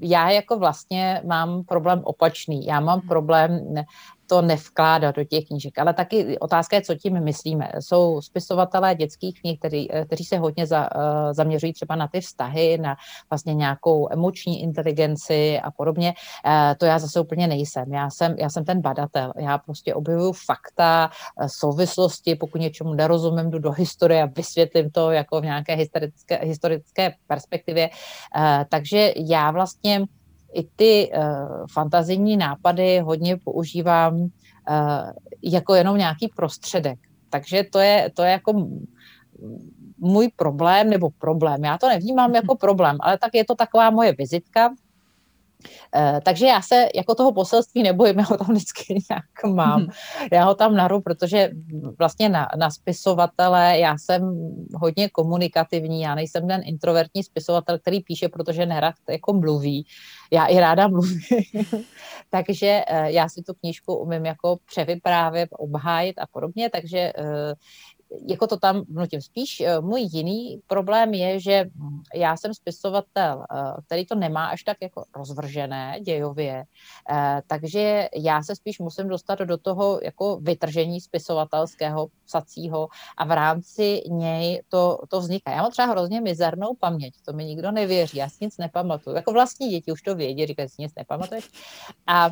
[0.00, 2.66] já jako vlastně mám problém opačný.
[2.66, 3.74] Já mám problém
[4.26, 5.78] to nevkládat do těch knížek.
[5.78, 7.70] Ale taky otázka je, co tím myslíme.
[7.80, 12.78] Jsou spisovatelé dětských knih, kteří, kteří se hodně za, eh, zaměřují třeba na ty vztahy,
[12.78, 12.96] na
[13.30, 16.14] vlastně nějakou emoční inteligenci a podobně.
[16.46, 17.94] Eh, to já zase úplně nejsem.
[17.94, 19.32] Já jsem, já jsem ten badatel.
[19.38, 21.10] Já prostě objevuju fakta,
[21.40, 26.40] eh, souvislosti, pokud něčemu nerozumím, jdu do historie a vysvětlím to jako v nějaké historické,
[26.42, 27.90] historické perspektivě.
[28.68, 30.06] Takže já vlastně
[30.54, 34.28] i ty uh, fantazijní nápady hodně používám uh,
[35.42, 36.98] jako jenom nějaký prostředek.
[37.30, 38.68] Takže to je, to je jako
[39.98, 41.64] můj problém, nebo problém.
[41.64, 44.74] Já to nevnímám jako problém, ale tak je to taková moje vizitka,
[46.24, 49.80] takže já se jako toho poselství nebojím, já ho tam vždycky nějak mám.
[49.80, 49.90] Mhm.
[50.32, 51.50] Já ho tam naru, protože
[51.98, 54.22] vlastně na, na spisovatele já jsem
[54.74, 59.86] hodně komunikativní, já nejsem ten introvertní spisovatel, který píše, protože nerad jako mluví.
[60.30, 61.20] Já i ráda mluvím.
[62.30, 67.54] takže eh, já si tu knížku umím jako převyprávět, obhájit a podobně, takže eh,
[68.28, 69.20] jako to tam vnutím.
[69.20, 71.64] Spíš eh, můj jiný problém je, že
[72.14, 76.64] já jsem spisovatel, eh, který to nemá až tak jako rozvržené dějově,
[77.10, 83.30] eh, takže já se spíš musím dostat do toho jako vytržení spisovatelského psacího a v
[83.30, 85.50] rámci něj to, to vzniká.
[85.50, 89.16] Já mám třeba hrozně mizernou paměť, to mi nikdo nevěří, já si nic nepamatuju.
[89.16, 91.50] Jako vlastní děti už to vědí, říkají, si nic nepamatuješ.
[92.06, 92.30] A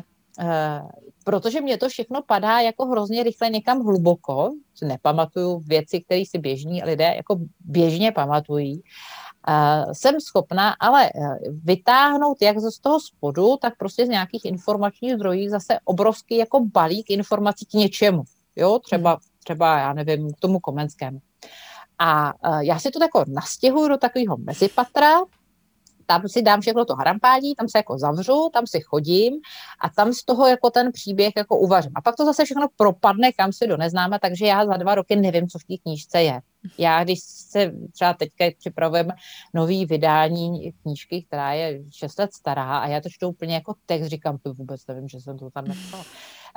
[1.23, 4.51] protože mě to všechno padá jako hrozně rychle někam hluboko,
[4.83, 8.81] nepamatuju věci, které si běžní lidé jako běžně pamatují.
[9.49, 15.13] Uh, jsem schopná ale uh, vytáhnout jak z toho spodu, tak prostě z nějakých informačních
[15.13, 18.23] zdrojů zase obrovský jako balík informací k něčemu.
[18.55, 21.19] Jo, třeba, třeba já nevím, k tomu komenskému.
[21.99, 25.19] A já si to jako nastěhuju do takového mezipatra,
[26.05, 29.33] tam si dám všechno to harampádí, tam se jako zavřu, tam si chodím
[29.81, 31.91] a tam z toho jako ten příběh jako uvařím.
[31.95, 35.15] A pak to zase všechno propadne kam si do neznáme, takže já za dva roky
[35.15, 36.41] nevím, co v té knížce je.
[36.77, 39.13] Já, když se třeba teďka připravujeme
[39.53, 44.07] nový vydání knížky, která je 6 let stará a já to čtu úplně jako text,
[44.07, 46.03] říkám, to vůbec nevím, že jsem to tam napsala.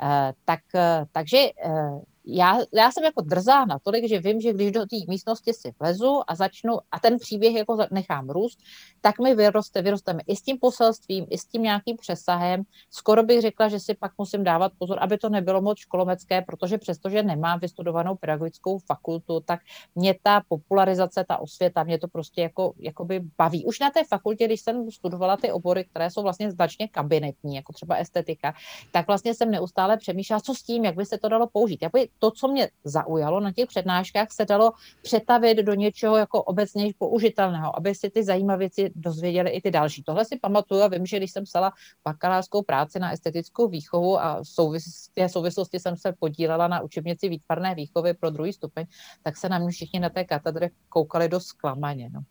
[0.01, 0.09] Uh,
[0.45, 0.81] tak, uh,
[1.11, 5.53] takže uh, já, já jsem jako drzá natolik, že vím, že když do té místnosti
[5.53, 8.59] si vlezu a začnu a ten příběh jako nechám růst,
[9.01, 12.63] tak mi vyroste, vyrosteme i s tím poselstvím, i s tím nějakým přesahem.
[12.89, 16.77] Skoro bych řekla, že si pak musím dávat pozor, aby to nebylo moc školomecké, protože
[16.77, 19.59] přestože nemám vystudovanou pedagogickou fakultu, tak
[19.95, 23.65] mě ta popularizace, ta osvěta, mě to prostě jako, jakoby baví.
[23.65, 27.73] Už na té fakultě, když jsem studovala ty obory, které jsou vlastně značně kabinetní, jako
[27.73, 28.53] třeba estetika,
[28.91, 31.81] tak vlastně jsem neustále přemýšlela, co s tím, jak by se to dalo použít.
[31.81, 36.91] Jakoby to, co mě zaujalo na těch přednáškách, se dalo přetavit do něčeho jako obecně
[36.97, 40.03] použitelného, aby si ty zajímavé věci dozvěděli i ty další.
[40.03, 44.39] Tohle si pamatuju a vím, že když jsem psala bakalářskou práci na estetickou výchovu a
[44.43, 48.85] v souvislosti, souvislosti jsem se podílela na učebnici výtvarné výchovy pro druhý stupeň,
[49.23, 52.09] tak se na mě všichni na té katedře koukali do zklamaně.
[52.13, 52.21] No.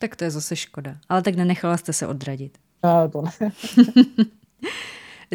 [0.00, 0.96] Tak to je zase škoda.
[1.08, 2.58] Ale tak nenechala jste se odradit.
[2.84, 3.30] No, to ne.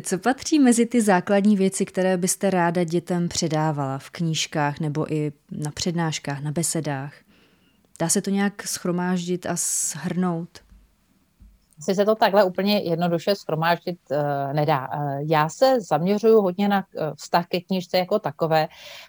[0.03, 5.31] Co patří mezi ty základní věci, které byste ráda dětem předávala v knížkách nebo i
[5.51, 7.13] na přednáškách, na besedách?
[7.99, 10.49] Dá se to nějak schromáždit a shrnout?
[11.79, 14.89] Asi se to takhle úplně jednoduše schromáždit uh, nedá.
[14.93, 18.67] Uh, já se zaměřuju hodně na uh, vztah ke knížce jako takové,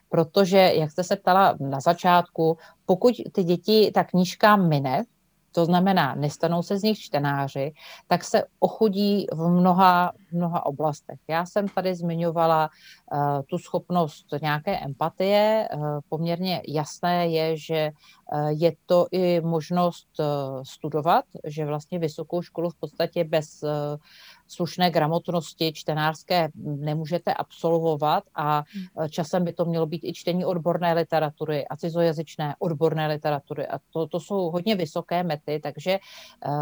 [0.09, 5.05] protože, jak jste se ptala na začátku, pokud ty děti, ta knížka mine,
[5.53, 7.72] to znamená, nestanou se z nich čtenáři,
[8.07, 11.18] tak se ochudí v mnoha mnoha oblastech.
[11.29, 12.68] Já jsem tady zmiňovala
[13.12, 15.68] uh, tu schopnost nějaké empatie.
[15.74, 17.91] Uh, poměrně jasné je, že
[18.33, 20.09] uh, je to i možnost
[20.62, 23.64] studovat, že vlastně vysokou školu v podstatě bez
[24.49, 29.09] slušné gramotnosti čtenářské nemůžete absolvovat a hmm.
[29.09, 34.07] časem by to mělo být i čtení odborné literatury a cizojazyčné odborné literatury a to,
[34.07, 35.99] to jsou hodně vysoké mety, takže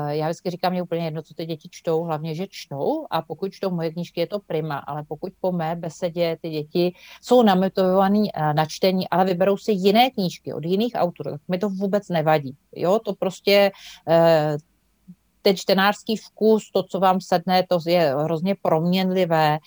[0.08, 3.52] já vždycky říkám, je úplně jedno, co ty děti čtou, hlavně, že čtou a pokud
[3.56, 6.92] čtou moje knížky, je to prima, ale pokud po mé besedě ty děti
[7.22, 11.68] jsou namotivované na čtení, ale vyberou si jiné knížky od jiných autorů, tak mi to
[11.68, 12.56] vůbec nevadí.
[12.76, 13.70] Jo, to prostě
[15.42, 19.58] ten čtenářský vkus, to, co vám sedne, to je hrozně proměnlivé.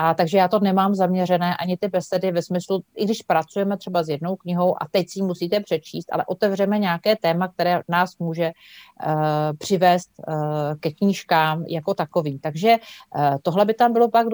[0.00, 4.02] A takže já to nemám zaměřené ani ty besedy ve smyslu, i když pracujeme třeba
[4.02, 8.50] s jednou knihou a teď si musíte přečíst, ale otevřeme nějaké téma, které nás může
[9.06, 9.12] uh,
[9.58, 10.34] přivést uh,
[10.80, 12.38] ke knížkám jako takovým.
[12.38, 14.26] Takže uh, tohle by tam bylo pak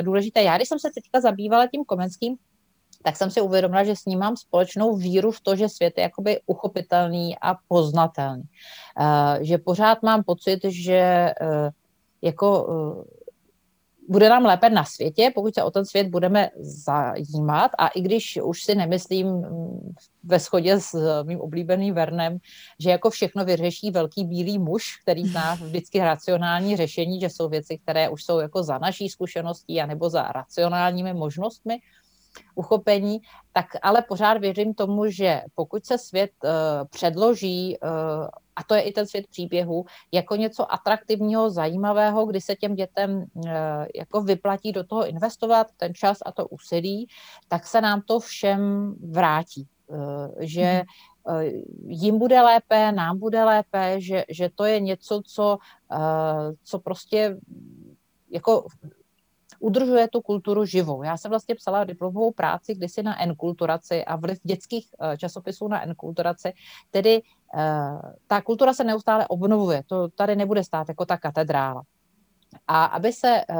[0.00, 0.42] důležité.
[0.42, 2.36] Já, když jsem se teďka zabývala tím komenským
[3.02, 6.02] tak jsem si uvědomila, že s ním mám společnou víru v to, že svět je
[6.02, 8.42] jakoby uchopitelný a poznatelný.
[9.00, 11.68] Uh, že pořád mám pocit, že uh,
[12.22, 13.04] jako uh,
[14.08, 17.70] bude nám lépe na světě, pokud se o ten svět budeme zajímat.
[17.78, 19.94] A i když už si nemyslím mm,
[20.24, 22.38] ve shodě s mým oblíbeným Vernem,
[22.80, 27.78] že jako všechno vyřeší velký bílý muž, který zná vždycky racionální řešení, že jsou věci,
[27.78, 31.78] které už jsou jako za naší zkušeností anebo za racionálními možnostmi,
[32.54, 33.20] uchopení,
[33.52, 36.50] tak ale pořád věřím tomu, že pokud se svět uh,
[36.90, 42.54] předloží, uh, a to je i ten svět příběhu, jako něco atraktivního, zajímavého, kdy se
[42.54, 43.50] těm dětem uh,
[43.94, 47.08] jako vyplatí do toho investovat ten čas a to úsilí,
[47.48, 49.68] tak se nám to všem vrátí.
[49.86, 49.96] Uh,
[50.40, 50.84] že hmm
[51.86, 55.58] jim bude lépe, nám bude lépe, že, že to je něco, co,
[56.64, 57.36] co prostě
[58.30, 58.66] jako
[59.64, 61.02] udržuje tu kulturu živou.
[61.02, 65.82] Já jsem vlastně psala diplomovou práci kdysi na enkulturaci a vliv dětských eh, časopisů na
[65.82, 66.52] enkulturaci,
[66.90, 67.62] tedy eh,
[68.26, 71.82] ta kultura se neustále obnovuje, to tady nebude stát jako ta katedrála.
[72.66, 73.56] A aby se uh,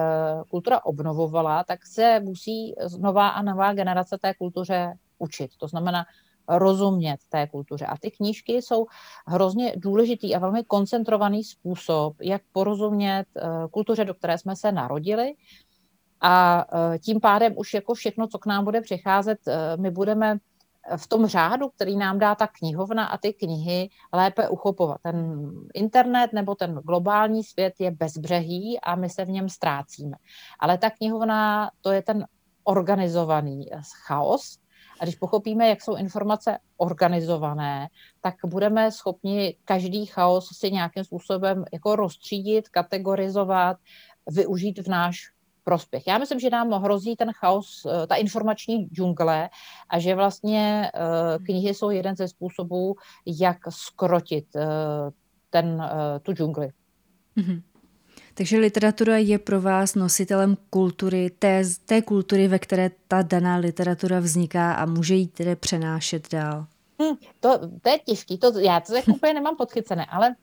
[0.48, 5.50] kultura obnovovala, tak se musí nová a nová generace té kultuře učit.
[5.58, 6.04] To znamená
[6.48, 7.86] rozumět té kultuře.
[7.86, 8.86] A ty knížky jsou
[9.26, 13.24] hrozně důležitý a velmi koncentrovaný způsob, jak porozumět
[13.70, 15.34] kultuře, do které jsme se narodili,
[16.26, 16.64] a
[16.94, 20.38] e, tím pádem už jako všechno, co k nám bude přicházet, e, my budeme
[20.96, 24.98] v tom řádu, který nám dá ta knihovna a ty knihy lépe uchopovat.
[25.02, 30.16] Ten internet nebo ten globální svět je bezbřehý a my se v něm ztrácíme.
[30.60, 32.26] Ale ta knihovna, to je ten
[32.64, 33.66] organizovaný
[34.06, 34.58] chaos.
[35.00, 37.88] A když pochopíme, jak jsou informace organizované,
[38.20, 43.76] tak budeme schopni každý chaos si nějakým způsobem jako rozstřídit, kategorizovat,
[44.30, 45.33] využít v náš
[45.64, 46.06] prospěch.
[46.06, 49.50] Já myslím, že nám hrozí ten chaos, eh, ta informační džungle
[49.88, 52.94] a že vlastně eh, knihy jsou jeden ze způsobů,
[53.26, 54.66] jak skrotit eh,
[55.50, 55.82] ten,
[56.22, 56.68] tu džungli.
[57.36, 57.62] Mm-hmm.
[58.34, 64.20] Takže literatura je pro vás nositelem kultury, té, té kultury, ve které ta daná literatura
[64.20, 66.66] vzniká a může ji tedy přenášet dál.
[67.00, 70.34] Hmm, to, to je těžký, to, já to tak úplně nemám podchycené, ale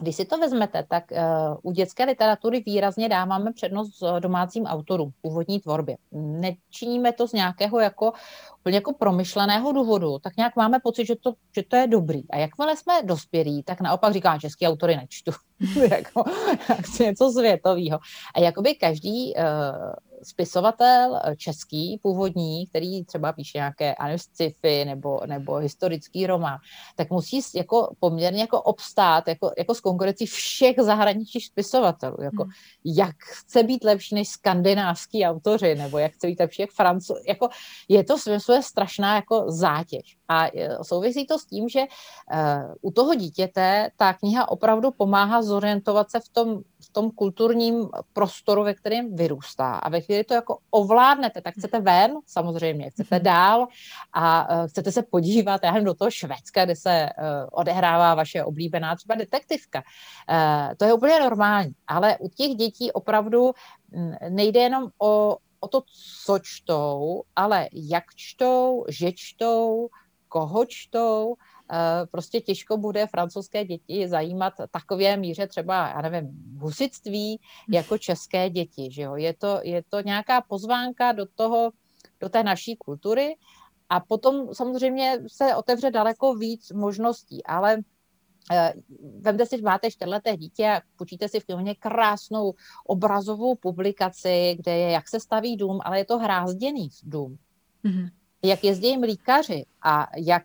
[0.00, 1.18] když si to vezmete, tak uh,
[1.62, 5.96] u dětské literatury výrazně dáváme přednost domácím autorům, původní tvorbě.
[6.12, 8.12] Nečiníme to z nějakého jako
[8.60, 12.30] úplně jako promyšleného důvodu, tak nějak máme pocit, že to, že to je dobrý.
[12.30, 15.30] A jakmile jsme dospělí, tak naopak říká, český autory nečtu.
[15.90, 16.24] jako,
[17.00, 17.98] něco světového.
[18.34, 19.42] A jakoby každý uh,
[20.22, 26.58] spisovatel eh, český, původní, který třeba píše nějaké sci-fi nebo, nebo historický román,
[26.96, 32.22] tak musí jako poměrně jako obstát jako, jako s konkurencí všech zahraničních spisovatelů.
[32.22, 32.52] Jako, hmm.
[32.84, 37.18] Jak chce být lepší než skandinávský autoři, nebo jak chce být lepší jak francouz.
[37.28, 37.48] Jako,
[37.88, 38.16] je to
[38.52, 40.17] je strašná jako zátěž.
[40.28, 45.42] A eh, souvisí to s tím, že uh, u toho dítěte ta kniha opravdu pomáhá
[45.42, 49.74] zorientovat se v tom v tom kulturním prostoru, ve kterém vyrůstá.
[49.74, 53.24] A ve chvíli to jako ovládnete, tak chcete ven, samozřejmě, chcete mhm.
[53.24, 53.66] dál
[54.12, 57.08] a uh, chcete se podívat, já do toho Švédska, kde se
[57.52, 59.82] odehrává vaše oblíbená třeba detektivka.
[60.76, 63.52] To je úplně normální, ale u těch dětí opravdu
[64.28, 65.82] nejde jenom o, o to,
[66.24, 69.88] co čtou, ale jak čtou, že čtou,
[70.28, 71.36] koho čtou,
[71.72, 78.50] Eh, prostě těžko bude francouzské děti zajímat takové míře třeba, já nevím, husitství jako české
[78.50, 79.16] děti, že jo?
[79.16, 81.70] Je to, je to nějaká pozvánka do toho,
[82.20, 83.36] do té naší kultury
[83.88, 87.78] a potom samozřejmě se otevře daleko víc možností, ale
[89.20, 92.54] Vemte si, máte čtyřleté dítě a počíte si v knihovně krásnou
[92.86, 97.38] obrazovou publikaci, kde je, jak se staví dům, ale je to hrázděný dům.
[97.84, 98.08] Mm-hmm.
[98.44, 100.44] Jak jezdí mlíkaři a jak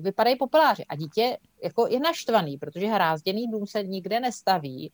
[0.00, 0.84] vypadají popeláři.
[0.84, 4.92] A dítě jako je naštvaný, protože hrázděný dům se nikde nestaví,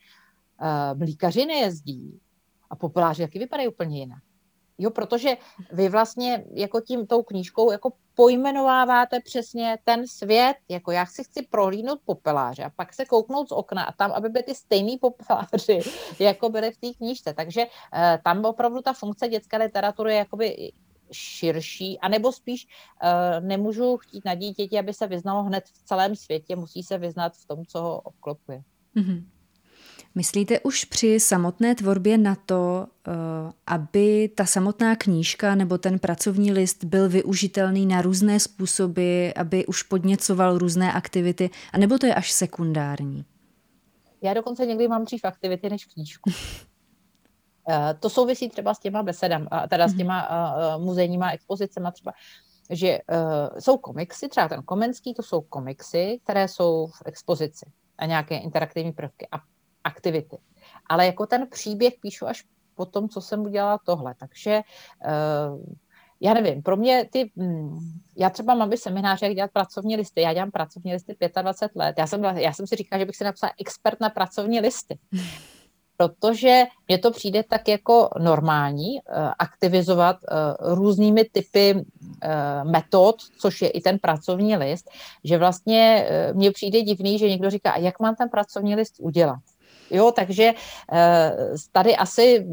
[0.95, 2.21] mlíkaři nejezdí
[2.71, 4.23] a popeláři taky vypadají úplně jinak.
[4.79, 5.37] Jo, protože
[5.73, 11.43] vy vlastně jako tím tou knížkou jako pojmenováváte přesně ten svět, jako já si chci
[11.43, 15.81] prohlídnout popeláře a pak se kouknout z okna a tam, aby byly ty stejný popeláři,
[16.19, 17.35] jako byly v té knížce.
[17.35, 20.73] Takže uh, tam opravdu ta funkce dětské literatury je jakoby
[21.13, 26.57] širší, anebo spíš uh, nemůžu chtít na dítěti, aby se vyznalo hned v celém světě,
[26.57, 28.63] musí se vyznat v tom, co ho obklopuje.
[28.97, 29.25] Mm-hmm.
[30.15, 33.13] Myslíte už při samotné tvorbě na to, eh,
[33.67, 39.83] aby ta samotná knížka nebo ten pracovní list byl využitelný na různé způsoby, aby už
[39.83, 43.25] podněcoval různé aktivity, anebo to je až sekundární?
[44.23, 46.31] Já dokonce někdy mám dřív aktivity než knížku.
[47.69, 49.99] Eh, to souvisí třeba s těma besedami, teda s mhm.
[49.99, 52.13] těma eh, muzejníma expozicema třeba,
[52.71, 52.99] že
[53.59, 57.67] jsou komiksy, třeba ten Komenský, to jsou komiksy, které jsou v expozici
[57.99, 59.29] a nějaké interaktivní prvky.
[59.33, 59.37] A
[59.85, 60.39] aktivity.
[60.87, 62.45] Ale jako ten příběh píšu až
[62.75, 64.15] po tom, co jsem udělala tohle.
[64.15, 64.61] Takže
[66.21, 67.79] já nevím, pro mě ty, hm,
[68.17, 72.07] já třeba mám semináře, jak dělat pracovní listy, já dělám pracovní listy 25 let, já
[72.07, 74.99] jsem, já jsem si říkala, že bych si napsala expert na pracovní listy,
[76.01, 79.01] protože mně to přijde tak jako normální uh,
[79.39, 84.91] aktivizovat uh, různými typy uh, metod, což je i ten pracovní list,
[85.25, 89.41] že vlastně mně přijde divný, že někdo říká, jak mám ten pracovní list udělat.
[89.91, 90.53] Jo, takže
[90.93, 91.37] eh,
[91.73, 92.47] tady asi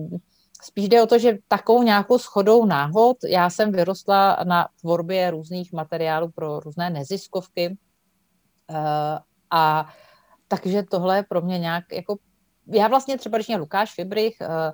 [0.64, 5.74] spíš jde o to, že takovou nějakou schodou náhod, já jsem vyrostla na tvorbě různých
[5.74, 7.78] materiálů pro různé neziskovky
[8.70, 9.20] eh,
[9.52, 9.94] a
[10.48, 12.16] takže tohle je pro mě nějak jako
[12.72, 14.72] já vlastně třeba, když mě Lukáš Fibrich eh,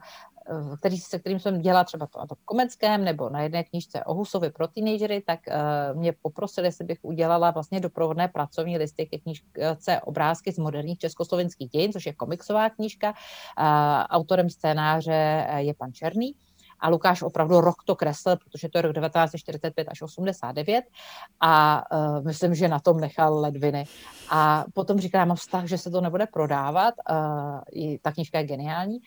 [0.49, 4.13] Eh, který, se kterým jsem dělala třeba to, to Komenském nebo na jedné knižce o
[4.13, 9.17] Husovi pro teenagery, tak uh, mě poprosili, jestli bych udělala vlastně doprovodné pracovní listy ke
[9.17, 13.09] knižce Obrázky z moderních československých dějin, což je komiksová knížka.
[13.09, 13.65] Uh,
[14.09, 16.35] autorem scénáře je pan Černý.
[16.83, 20.85] A Lukáš opravdu rok to kreslil, protože to je rok 1945 až 89
[21.39, 23.85] a uh, myslím, že na tom nechal ledviny.
[24.29, 28.37] A potom říkal, já mám vztah, že se to nebude prodávat, uh, i ta knižka
[28.37, 28.99] je geniální,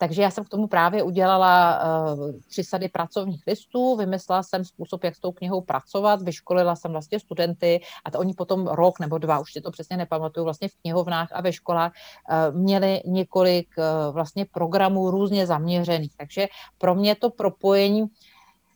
[0.00, 1.80] takže já jsem k tomu právě udělala
[2.14, 6.92] uh, tři sady pracovních listů, vymyslela jsem způsob, jak s tou knihou pracovat, vyškolila jsem
[6.92, 10.68] vlastně studenty a to oni potom rok nebo dva, už si to přesně nepamatuju, vlastně
[10.68, 16.16] v knihovnách a ve školách uh, měli několik uh, vlastně programů různě zaměřených.
[16.16, 16.48] Takže
[16.78, 18.06] pro mě to propojení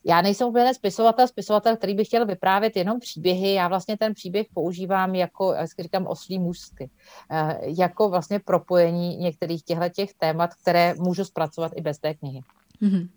[0.04, 3.52] já nejsem úplně spisovatel, spisovatel, který by chtěl vyprávět jenom příběhy.
[3.52, 6.90] Já vlastně ten příběh používám jako, jak říkám, oslí můstky,
[7.30, 12.40] eh, jako vlastně propojení některých těchto těch témat, které můžu zpracovat i bez té knihy.
[12.82, 13.08] Mm-hmm.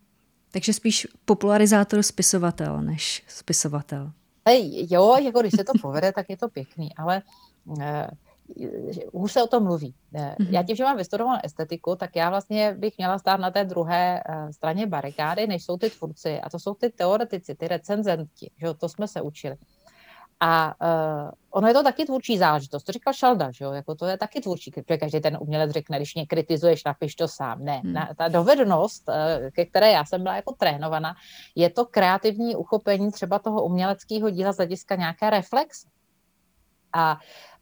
[0.51, 4.11] Takže spíš popularizátor spisovatel než spisovatel.
[4.89, 7.21] Jo, jako když se to povede, tak je to pěkný, ale
[8.63, 9.95] eh, už se o tom mluví.
[10.13, 10.47] Mm-hmm.
[10.49, 14.23] Já tím, že mám vystudovanou estetiku, tak já vlastně bych měla stát na té druhé
[14.25, 16.41] eh, straně barikády, než jsou ty tvůrci.
[16.41, 18.51] A to jsou ty teoretici, ty recenzenti.
[18.57, 19.55] Že to jsme se učili.
[20.39, 22.83] A uh, ono je to taky tvůrčí záležitost.
[22.83, 23.71] To říkal Šalda, že jo?
[23.71, 27.27] Jako to je taky tvůrčí, protože každý ten umělec řekne, když mě kritizuješ, napiš to
[27.27, 27.63] sám.
[27.63, 27.93] Ne, hmm.
[27.93, 29.09] na, ta dovednost,
[29.51, 31.15] ke které já jsem byla jako trénovaná,
[31.55, 35.87] je to kreativní uchopení třeba toho uměleckého díla z hlediska nějaké reflexe.
[36.93, 37.56] A Eh,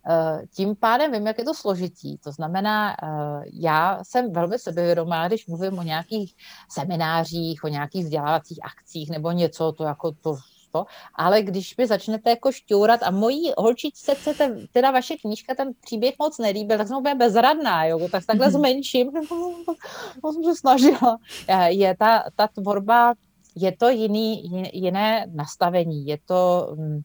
[0.55, 2.17] tím pádem vím, jak je to složitý.
[2.17, 6.35] To znamená, eh, já jsem velmi sebevědomá, když mluvím o nějakých
[6.69, 10.35] seminářích, o nějakých vzdělávacích akcích nebo něco, to jako to
[10.75, 10.85] to,
[11.15, 15.71] ale když mi začnete jako šťourat a mojí holčičce se ten, teda vaše knížka, ten
[15.81, 18.55] příběh moc nelíbil, tak jsem úplně bezradná, jo, tak takhle mhm.
[18.55, 19.11] zmenším,
[20.21, 21.17] to jsem se snažila.
[21.47, 23.13] Eh, je ta, ta tvorba,
[23.55, 24.43] je to jiný,
[24.73, 27.01] jiné nastavení, je to, hm,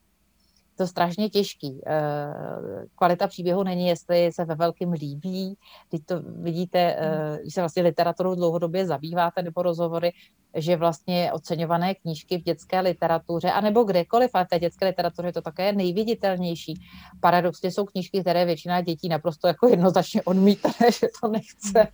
[0.80, 1.80] to strašně těžký.
[1.86, 5.56] Eh, kvalita příběhu není, jestli se ve velkým líbí,
[5.88, 10.12] když to vidíte, eh, když se vlastně literaturou dlouhodobě zabýváte nebo rozhovory,
[10.54, 15.32] že vlastně oceňované knížky v dětské literatuře, anebo kdekoliv, ale v té dětské literatuře je
[15.32, 16.74] to také nejviditelnější.
[17.20, 20.68] Paradoxně jsou knížky, které většina dětí naprosto jako jednoznačně odmítá,
[21.00, 21.88] že to nechce.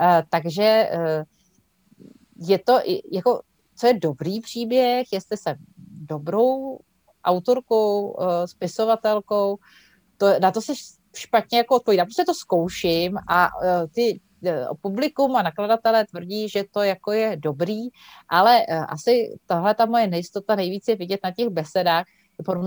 [0.00, 0.88] Eh, takže
[2.36, 2.78] je to
[3.12, 3.40] jako,
[3.76, 5.54] co je dobrý příběh, jestli se
[6.08, 6.78] dobrou
[7.24, 9.58] autorkou, eh, spisovatelkou,
[10.16, 10.72] to, na to se
[11.16, 12.04] špatně jako odpovídá.
[12.04, 17.36] Prostě to zkouším a eh, ty eh, publikum a nakladatelé tvrdí, že to jako je
[17.36, 17.88] dobrý,
[18.28, 22.04] ale asi tahle ta moje nejistota nejvíce vidět na těch besedách,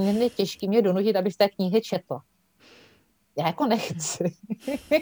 [0.02, 2.22] je mě těžký mě donutit, abych té knihy četla.
[3.38, 4.36] já jako nechci.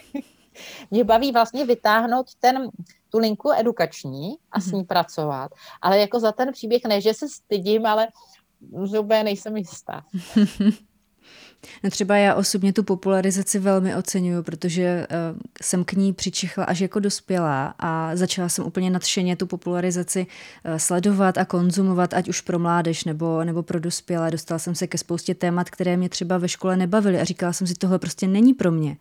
[0.91, 2.69] Mě baví vlastně vytáhnout ten,
[3.09, 4.87] tu linku edukační a s ní mm-hmm.
[4.87, 5.51] pracovat,
[5.81, 8.07] ale jako za ten příběh ne, že se stydím, ale
[8.85, 10.05] že nejsem jistá.
[11.83, 16.79] No třeba já osobně tu popularizaci velmi oceňuju, protože uh, jsem k ní přičichla až
[16.79, 20.27] jako dospělá a začala jsem úplně nadšeně tu popularizaci
[20.65, 24.31] uh, sledovat a konzumovat, ať už pro mládež nebo, nebo pro dospělé.
[24.31, 27.67] Dostala jsem se ke spoustě témat, které mě třeba ve škole nebavily a říkala jsem
[27.67, 28.97] si, tohle prostě není pro mě.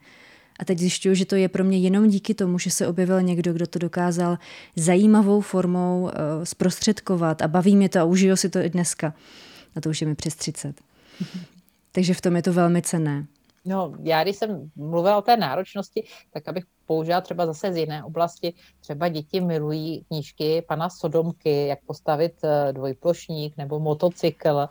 [0.60, 3.52] A teď zjišťuju, že to je pro mě jenom díky tomu, že se objevil někdo,
[3.52, 4.38] kdo to dokázal
[4.76, 6.10] zajímavou formou uh,
[6.44, 9.14] zprostředkovat a baví mě to a užiju si to i dneska.
[9.76, 10.80] A to už je mi přes 30.
[11.92, 13.26] Takže v tom je to velmi cenné.
[13.64, 18.04] No, já když jsem mluvila o té náročnosti, tak abych použila třeba zase z jiné
[18.04, 18.54] oblasti.
[18.80, 24.68] Třeba děti milují knížky pana Sodomky, jak postavit eh, dvojplošník nebo motocykl.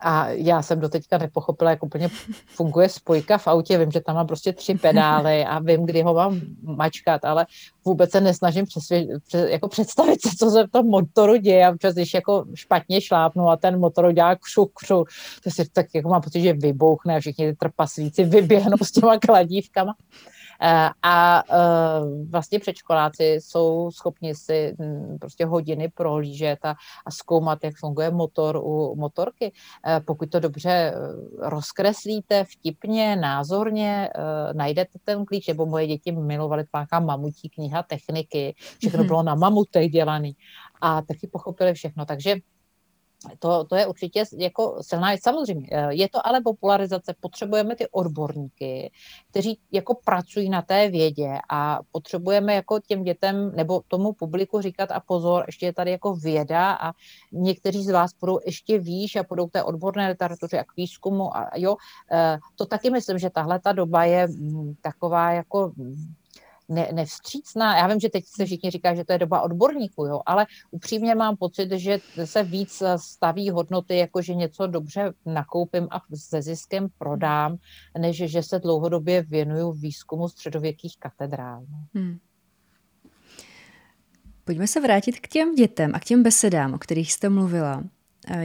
[0.00, 2.08] A já jsem doteďka nepochopila, jak úplně
[2.46, 3.78] funguje spojka v autě.
[3.78, 7.46] Vím, že tam mám prostě tři pedály a vím, kdy ho mám mačkat, ale
[7.84, 11.66] vůbec se nesnažím přesvě, přes, jako představit co se v tom motoru děje.
[11.66, 15.04] A občas, když jako špatně šlápnu a ten motor dělá křu, křu,
[15.44, 19.18] to si tak jako mám pocit, že vybouchne a všichni ty trpaslíci vyběhnou s těma
[19.18, 19.94] kladívkama.
[20.62, 21.56] Eh, a eh,
[22.30, 26.74] vlastně předškoláci jsou schopni si hm, prostě hodiny prohlížet a,
[27.06, 29.52] a zkoumat, jak funguje motor u motorky.
[29.86, 30.94] Eh, pokud to dobře
[31.38, 34.08] rozkreslíte vtipně, názorně,
[34.52, 39.06] najdete ten klíč, nebo moje děti milovaly nějaká mamutí kniha techniky, všechno mhm.
[39.06, 40.36] bylo na mamutech dělaný
[40.80, 42.04] a taky pochopili všechno.
[42.04, 42.36] Takže
[43.38, 45.22] to, to je určitě jako silná věc.
[45.22, 48.90] Samozřejmě, eh, je to ale popularizace, potřebujeme ty odborníky,
[49.30, 54.90] kteří jako pracují na té vědě a potřebujeme jako těm dětem nebo tomu publiku říkat
[54.90, 56.92] a pozor, ještě je tady jako věda a
[57.32, 61.36] někteří z vás budou ještě výš a budou k té odborné literatuře a k výzkumu
[61.36, 61.76] a jo,
[62.12, 65.72] eh, to taky myslím, že tahle ta doba je mm, taková jako
[66.70, 67.76] ne, nevstřícná.
[67.76, 71.14] Já vím, že teď se všichni říká, že to je doba odborníků, jo, ale upřímně
[71.14, 76.88] mám pocit, že se víc staví hodnoty, jako že něco dobře nakoupím a se ziskem
[76.98, 77.56] prodám,
[77.98, 81.66] než že se dlouhodobě věnuju výzkumu středověkých katedrál.
[81.94, 82.18] Hmm.
[84.44, 87.84] Pojďme se vrátit k těm dětem a k těm besedám, o kterých jste mluvila.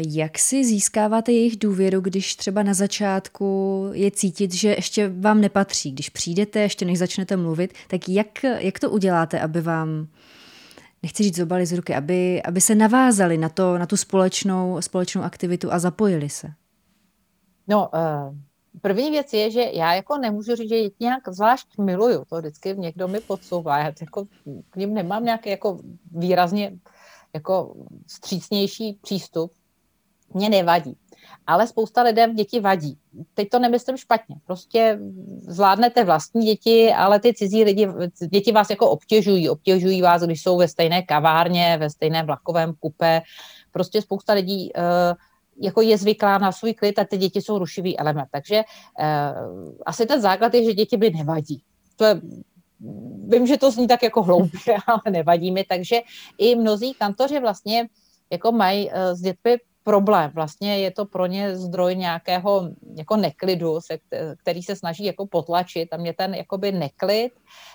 [0.07, 5.91] Jak si získáváte jejich důvěru, když třeba na začátku je cítit, že ještě vám nepatří?
[5.91, 10.07] Když přijdete, ještě než začnete mluvit, tak jak, jak to uděláte, aby vám,
[11.03, 15.21] nechci říct zobali z ruky, aby, aby se navázali na, to, na tu společnou, společnou
[15.21, 16.47] aktivitu a zapojili se?
[17.67, 18.35] No, uh,
[18.81, 22.25] první věc je, že já jako nemůžu říct, že je nějak zvlášť miluju.
[22.29, 23.77] To vždycky někdo mi podsouvá.
[23.77, 24.25] Já jako
[24.69, 25.79] k ním nemám nějaký jako
[26.11, 26.77] výrazně
[27.33, 27.75] jako
[28.07, 29.51] střícnější přístup
[30.35, 30.97] mě nevadí.
[31.47, 32.97] Ale spousta lidem děti vadí.
[33.33, 34.35] Teď to nemyslím špatně.
[34.45, 34.99] Prostě
[35.39, 37.87] zvládnete vlastní děti, ale ty cizí lidi,
[38.29, 39.49] děti vás jako obtěžují.
[39.49, 43.21] Obtěžují vás, když jsou ve stejné kavárně, ve stejném vlakovém kupe.
[43.71, 44.83] Prostě spousta lidí uh,
[45.61, 48.29] jako je zvyklá na svůj klid a ty děti jsou rušivý element.
[48.31, 48.63] Takže
[48.99, 51.61] uh, asi ten základ je, že děti by nevadí.
[51.95, 52.21] To je
[53.27, 56.01] vím, že to zní tak jako hloupě, ale nevadí mi, takže
[56.37, 57.87] i mnozí kantoři vlastně
[58.31, 60.31] jako mají uh, s dětmi problém.
[60.33, 63.97] Vlastně je to pro ně zdroj nějakého jako neklidu, se,
[64.41, 67.31] který se snaží jako potlačit a mě ten jakoby neklid,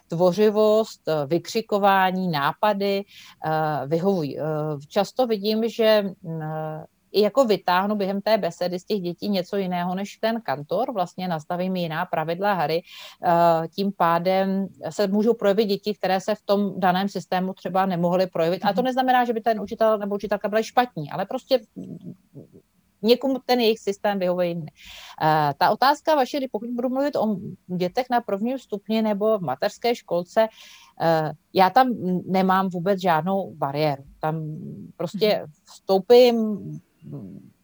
[0.09, 3.05] tvořivost, vykřikování, nápady
[3.47, 4.39] uh, vyhovují.
[4.39, 4.45] Uh,
[4.89, 6.43] často vidím, že uh,
[7.13, 11.29] i jako vytáhnu během té besedy z těch dětí něco jiného než ten kantor, vlastně
[11.29, 12.83] nastavím jiná pravidla hry,
[13.25, 18.27] eh, tím pádem se můžou projevit děti, které se v tom daném systému třeba nemohly
[18.27, 18.65] projevit.
[18.65, 18.85] A to mhm.
[18.85, 21.61] neznamená, že by ten učitel nebo učitelka byli špatní, ale prostě
[23.03, 24.63] někomu ten jejich systém vyhovuje jiný.
[24.63, 25.27] Uh,
[25.59, 27.37] ta otázka vaše, pokud budu mluvit o
[27.67, 30.49] dětech na prvním stupni nebo v mateřské školce,
[31.01, 31.89] uh, já tam
[32.27, 34.05] nemám vůbec žádnou bariéru.
[34.21, 34.43] Tam
[34.97, 35.53] prostě mhm.
[35.65, 36.59] vstoupím,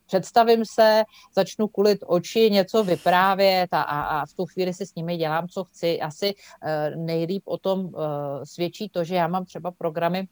[0.06, 4.94] představím se, začnu kulit oči, něco vyprávět a, a, a v tu chvíli si s
[4.94, 6.00] nimi dělám, co chci.
[6.00, 7.92] Asi uh, nejlíp o tom uh,
[8.44, 10.28] svědčí to, že já mám třeba programy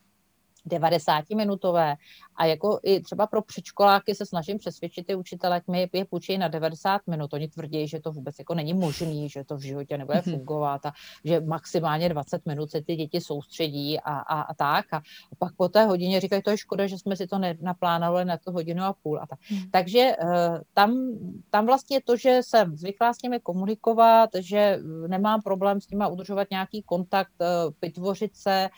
[0.68, 1.96] 90-minutové
[2.36, 6.38] a jako i třeba pro předškoláky se snažím přesvědčit ty učitele, ať mi je půjčí
[6.38, 7.34] na 90 minut.
[7.34, 10.36] Oni tvrdí, že to vůbec jako není možný, že to v životě nebude mhm.
[10.36, 10.92] fungovat a
[11.24, 14.94] že maximálně 20 minut se ty děti soustředí a, a, a tak.
[14.94, 15.02] A
[15.38, 18.52] pak po té hodině říkají, to je škoda, že jsme si to naplánovali na tu
[18.52, 19.20] hodinu a půl.
[19.20, 19.38] A tak.
[19.42, 19.70] Hmm.
[19.70, 20.28] Takže uh,
[20.74, 21.18] tam,
[21.50, 26.50] tam vlastně to, že jsem zvyklá s nimi komunikovat, že nemám problém s nimi udržovat
[26.50, 28.68] nějaký kontakt, uh, vytvořit se,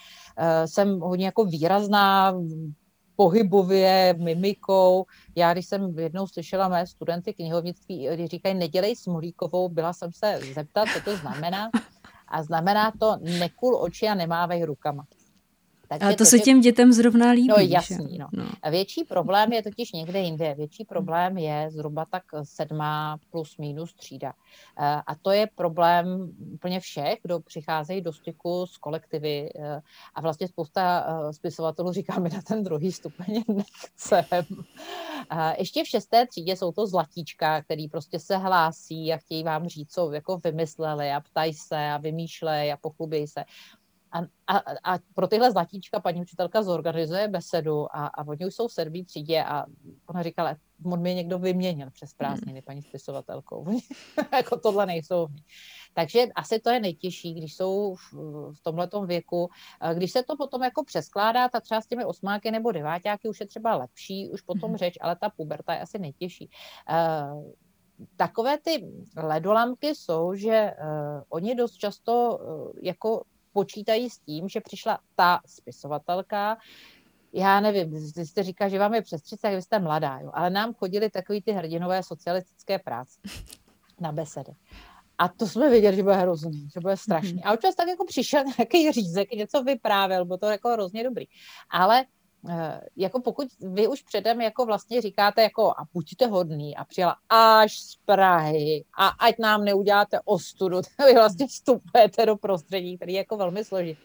[0.64, 2.34] jsem hodně jako výrazná,
[3.16, 5.06] pohybově, mimikou.
[5.36, 10.40] Já, když jsem jednou slyšela mé studenty knihovnictví, když říkají, nedělej smolíkovou, byla jsem se
[10.54, 11.70] zeptat, co to znamená.
[12.28, 15.06] A znamená to nekul oči a nemávej rukama.
[15.88, 17.48] Takže Ale to, to se těm dětem zrovna líbí.
[17.48, 18.18] No jasný.
[18.18, 18.28] No.
[18.32, 18.44] No.
[18.62, 20.54] A větší problém je totiž někde jinde.
[20.54, 24.32] Větší problém je zhruba tak sedmá plus minus třída.
[24.78, 29.50] Eh, a to je problém úplně všech, kdo přicházejí do styku s kolektivy.
[29.58, 29.80] Eh,
[30.14, 34.44] a vlastně spousta eh, spisovatelů říká, mi na ten druhý stupeň nechcem.
[35.58, 39.92] Ještě v šesté třídě jsou to zlatíčka, který prostě se hlásí a chtějí vám říct,
[39.92, 43.44] co jako vymysleli a ptají se a vymýšlejí a pochlubějí se.
[44.16, 48.68] A, a, a pro tyhle zlatíčka paní učitelka zorganizuje besedu a, a oni už jsou
[48.68, 49.66] v sedmý třídě a
[50.06, 52.16] ona říkala, on mě někdo vyměnil přes hmm.
[52.16, 53.66] prázdniny, paní spisovatelkou.
[54.32, 55.26] jako tohle nejsou.
[55.94, 58.12] Takže asi to je nejtěžší, když jsou v,
[58.52, 59.48] v tomhletom věku.
[59.94, 63.46] Když se to potom jako přeskládá, tak třeba s těmi osmáky nebo deváťáky už je
[63.46, 64.78] třeba lepší, už potom hmm.
[64.78, 66.50] řeč, ale ta puberta je asi nejtěžší.
[66.90, 67.52] Uh,
[68.16, 73.22] takové ty ledolamky jsou, že uh, oni dost často uh, jako
[73.56, 76.58] počítají s tím, že přišla ta spisovatelka,
[77.32, 80.50] já nevím, vy jste říká, že vám je přes 30, vy jste mladá, jo, ale
[80.50, 83.20] nám chodili takový ty hrdinové socialistické práce
[84.00, 84.52] na besedy.
[85.18, 87.38] A to jsme viděli, že bude hrozný, že bude strašný.
[87.38, 87.48] Mm-hmm.
[87.48, 91.24] A občas tak jako přišel nějaký řízek, něco vyprávěl, bylo to jako hrozně dobrý.
[91.70, 92.04] Ale
[92.96, 97.78] jako pokud vy už předem jako vlastně říkáte jako a buďte hodný a přijela až
[97.78, 103.18] z Prahy a ať nám neuděláte ostudu, tak vy vlastně vstupujete do prostředí, který je
[103.18, 104.00] jako velmi složitý.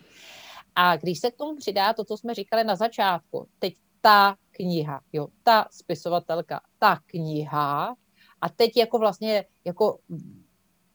[0.76, 5.02] A když se k tomu přidá to, co jsme říkali na začátku, teď ta kniha,
[5.14, 7.96] jo, ta spisovatelka, ta kniha
[8.42, 10.00] a teď jako vlastně jako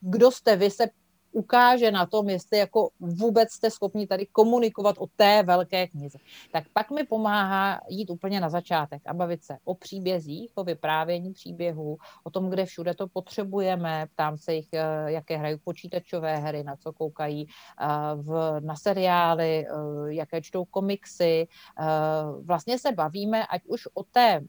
[0.00, 0.86] kdo jste vy se
[1.36, 6.18] ukáže na tom, jestli jako vůbec jste schopni tady komunikovat o té velké knize.
[6.52, 11.32] Tak pak mi pomáhá jít úplně na začátek a bavit se o příbězích, o vyprávění
[11.32, 16.64] příběhů, o tom, kde všude to potřebujeme, ptám se jich, eh, jaké hrají počítačové hry,
[16.64, 19.72] na co koukají eh, v, na seriály, eh,
[20.08, 21.48] jaké čtou komiksy.
[22.42, 24.40] Vlastně se bavíme, ať už o té,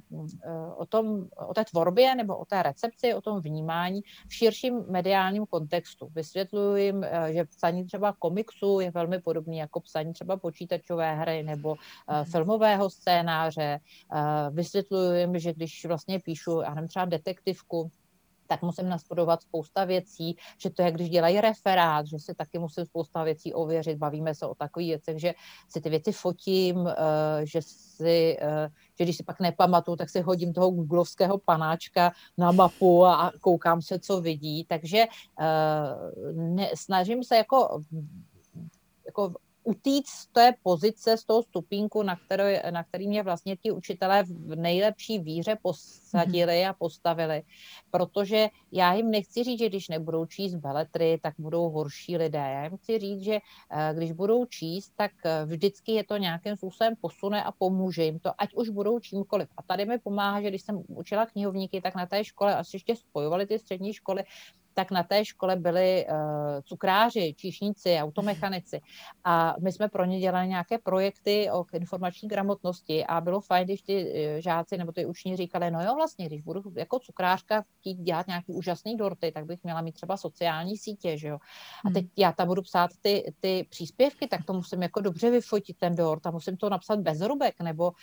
[0.78, 5.46] o, tom, o té tvorbě nebo o té recepci, o tom vnímání v širším mediálním
[5.46, 6.08] kontextu.
[6.16, 11.44] Vysvětluji jim, eh, že psaní třeba komiksu je velmi podobný jako psaní třeba počítačové hry
[11.44, 12.26] nebo mm.
[12.26, 13.80] filmového scénáře.
[14.14, 17.92] Eh, vysvětluji jim, že když vlastně píšu, já nevím, třeba detektivku,
[18.48, 22.86] tak musím nastudovat spousta věcí, že to je, když dělají referát, že si taky musím
[22.86, 25.34] spousta věcí ověřit, bavíme se o takových věcech, že
[25.70, 26.90] si ty věci fotím,
[27.44, 28.38] že si,
[28.98, 33.82] že když si pak nepamatuju, tak si hodím toho googlovského panáčka na mapu a koukám
[33.82, 35.06] se, co vidí, takže
[36.34, 37.82] ne, snažím se jako
[39.06, 39.34] jako
[39.68, 44.24] utíct z té pozice, z toho stupínku, na, který, na který mě vlastně ti učitelé
[44.24, 47.44] v nejlepší víře posadili a postavili.
[47.92, 52.40] Protože já jim nechci říct, že když nebudou číst beletry, tak budou horší lidé.
[52.40, 56.56] Já jim chci říct, že eh, když budou číst, tak eh, vždycky je to nějakým
[56.56, 59.50] způsobem posune a pomůže jim to, ať už budou čímkoliv.
[59.58, 62.96] A tady mi pomáhá, že když jsem učila knihovníky, tak na té škole asi ještě
[62.96, 64.24] spojovali ty střední školy,
[64.78, 66.16] tak na té škole byli uh,
[66.64, 68.82] cukráři, číšníci, automechanici
[69.24, 73.82] a my jsme pro ně dělali nějaké projekty o informační gramotnosti a bylo fajn, když
[73.82, 77.96] ty uh, žáci nebo ty učni říkali, no jo vlastně, když budu jako cukrářka chtít
[77.96, 81.38] dělat nějaký úžasný dorty, tak bych měla mít třeba sociální sítě, že jo.
[81.86, 82.14] A teď hmm.
[82.18, 86.26] já tam budu psát ty, ty příspěvky, tak to musím jako dobře vyfotit ten dort
[86.26, 87.94] a musím to napsat bez rubek, nebo uh,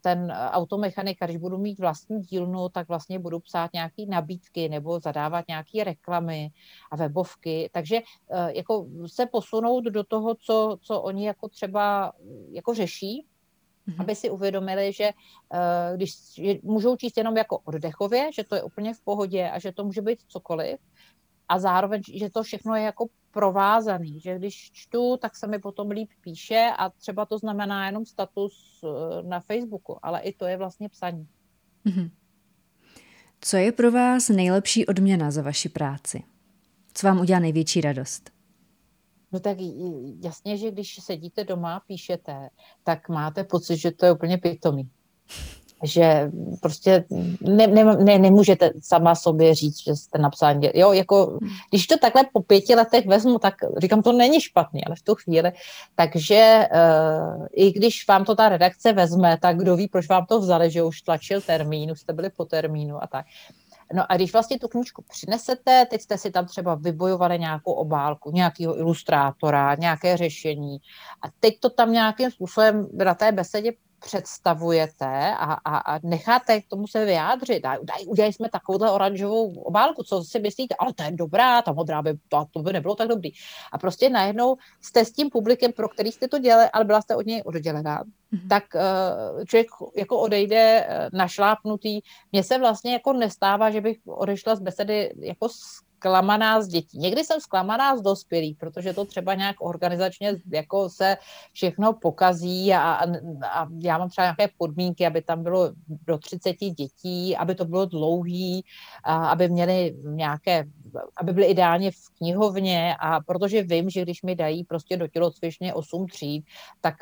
[0.00, 5.48] ten automechanika, když budu mít vlastní dílnu, tak vlastně budu psát nějaké nabídky nebo zadávat
[5.48, 6.50] nějaký reklamy reklamy
[6.90, 12.12] a webovky, takže eh, jako se posunout do toho, co, co oni jako třeba
[12.50, 13.26] jako řeší,
[13.88, 14.00] mm-hmm.
[14.00, 16.12] aby si uvědomili, že eh, když
[16.62, 20.02] můžou číst jenom jako oddechově, že to je úplně v pohodě a že to může
[20.02, 20.78] být cokoliv,
[21.50, 25.90] a zároveň, že to všechno je jako provázaný, že když čtu, tak se mi potom
[25.90, 30.56] líp píše a třeba to znamená jenom status eh, na Facebooku, ale i to je
[30.56, 31.26] vlastně psaní.
[31.86, 32.10] Mm-hmm.
[33.40, 36.22] Co je pro vás nejlepší odměna za vaši práci?
[36.94, 38.30] Co vám udělá největší radost?
[39.32, 39.56] No tak
[40.24, 42.48] jasně, že když sedíte doma a píšete,
[42.84, 44.90] tak máte pocit, že to je úplně pitomý
[45.82, 47.04] že prostě
[47.40, 51.38] ne, ne, ne, nemůžete sama sobě říct, že jste napsal, jo, jako,
[51.70, 55.14] když to takhle po pěti letech vezmu, tak říkám, to není špatný, ale v tu
[55.14, 55.52] chvíli,
[55.94, 60.40] takže uh, i když vám to ta redakce vezme, tak kdo ví, proč vám to
[60.40, 63.26] vzali, že už tlačil termín, už jste byli po termínu a tak.
[63.94, 68.30] No a když vlastně tu knížku přinesete, teď jste si tam třeba vybojovali nějakou obálku,
[68.30, 70.78] nějakého ilustrátora, nějaké řešení
[71.22, 76.68] a teď to tam nějakým způsobem na té besedě představujete a, a, a necháte k
[76.68, 77.64] tomu se vyjádřit.
[77.64, 80.74] A udělali jsme takovouhle oranžovou obálku, co si myslíte?
[80.78, 83.30] Ale to je dobrá, ta modrá by, to, to by nebylo tak dobrý.
[83.72, 87.16] A prostě najednou jste s tím publikem, pro který jste to dělali, ale byla jste
[87.16, 88.48] od něj oddělená, mm-hmm.
[88.48, 92.00] tak uh, člověk jako odejde uh, našlápnutý.
[92.32, 95.48] Mně se vlastně jako nestává, že bych odešla z besedy jako
[96.00, 96.98] zklamaná z dětí.
[96.98, 101.16] Někdy jsem zklamaná z dospělých, protože to třeba nějak organizačně jako se
[101.52, 103.04] všechno pokazí a,
[103.44, 105.72] a já mám třeba nějaké podmínky, aby tam bylo
[106.06, 108.64] do 30 dětí, aby to bylo dlouhý,
[109.04, 110.64] a aby měli nějaké,
[111.16, 115.74] aby byly ideálně v knihovně a protože vím, že když mi dají prostě do tělocvičně
[115.74, 116.44] 8 tříd,
[116.80, 116.94] tak,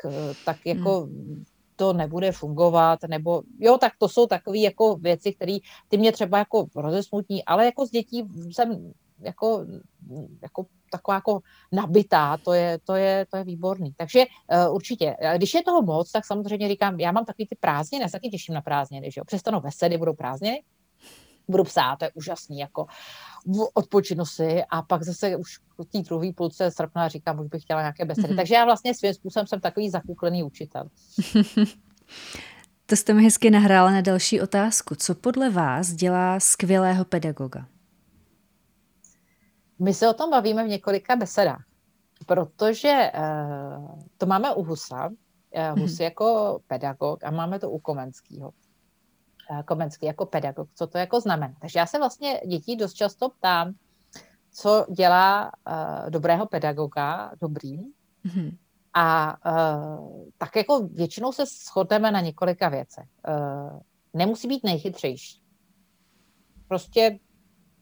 [0.45, 1.45] tak jako hmm
[1.79, 5.57] to nebude fungovat, nebo jo, tak to jsou takové jako věci, které
[5.87, 9.65] ty mě třeba jako rozesmutní, ale jako z dětí jsem jako,
[10.41, 11.39] jako taková jako
[11.71, 13.93] nabitá, to je, to je, to je výborný.
[13.97, 14.25] Takže
[14.67, 18.07] uh, určitě, když je toho moc, tak samozřejmě říkám, já mám takový ty prázdniny, já
[18.07, 20.63] se taky těším na prázdniny, že jo, přestanou vesedy, budou prázdniny,
[21.49, 22.85] budu psát, to je úžasný, jako
[23.73, 27.81] odpočinu si a pak zase už v té druhé půlce srpna říkám, už bych chtěla
[27.81, 28.27] nějaké besedy.
[28.27, 28.35] Mm-hmm.
[28.35, 30.89] Takže já vlastně svým způsobem jsem takový zakuklený učitel.
[32.85, 34.95] to jste mi hezky nahrála na další otázku.
[34.95, 37.65] Co podle vás dělá skvělého pedagoga?
[39.79, 41.63] My se o tom bavíme v několika besedách,
[42.25, 46.03] protože uh, to máme u Husa, uh, Hus mm-hmm.
[46.03, 48.51] jako pedagog a máme to u Komenského.
[49.65, 51.53] Komenský jako pedagog, co to jako znamená.
[51.61, 53.73] Takže já se vlastně dětí dost často ptám,
[54.51, 57.93] co dělá uh, dobrého pedagoga dobrým.
[58.25, 58.57] Mm-hmm.
[58.93, 63.07] A uh, tak jako většinou se shodneme na několika věcech.
[63.27, 63.79] Uh,
[64.13, 65.41] nemusí být nejchytřejší.
[66.67, 67.19] Prostě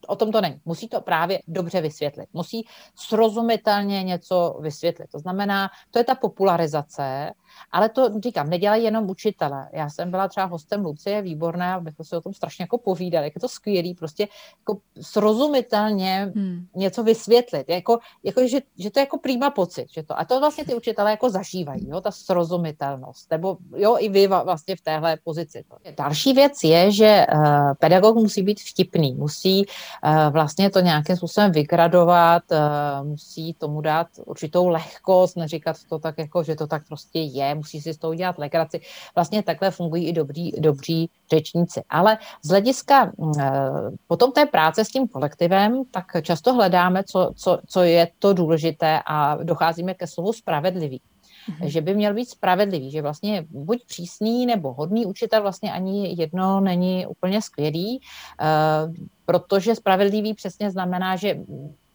[0.08, 0.62] o tom to není.
[0.66, 2.30] Musí to právě dobře vysvětlit.
[2.34, 5.08] Musí srozumitelně něco vysvětlit.
[5.12, 7.32] To znamená, to je ta popularizace,
[7.72, 9.70] ale to říkám, nedělají jenom učitele.
[9.74, 13.36] Já jsem byla třeba hostem Lucie, výborné, abychom si o tom strašně jako povídali, jak
[13.36, 14.28] je to skvělý, prostě
[14.60, 16.68] jako srozumitelně hmm.
[16.76, 17.70] něco vysvětlit.
[17.70, 19.88] Jako, jako že, že, to je jako prýma pocit.
[19.92, 23.32] Že to, a to vlastně ty učitelé jako zažívají, jo, ta srozumitelnost.
[23.32, 25.64] Nebo jo, i vy vlastně v téhle pozici.
[25.98, 31.52] Další věc je, že uh, pedagog musí být vtipný, musí uh, vlastně to nějakým způsobem
[31.52, 37.20] vygradovat, uh, musí tomu dát určitou lehkost, neříkat to tak jako, že to tak prostě
[37.20, 38.82] je, musí si z toho dělat legraci.
[39.16, 41.82] Vlastně takhle fungují i dobrý, dobří řečníci.
[41.90, 43.72] Ale z hlediska mm, eh,
[44.08, 49.00] potom té práce s tím kolektivem, tak často hledáme, co, co, co je to důležité
[49.06, 51.02] a docházíme ke slovu spravedlivý.
[51.48, 51.66] Mm-hmm.
[51.68, 56.60] Že by měl být spravedlivý, že vlastně buď přísný nebo hodný učitel vlastně ani jedno
[56.60, 58.94] není úplně skvělý, uh,
[59.26, 61.40] protože spravedlivý přesně znamená, že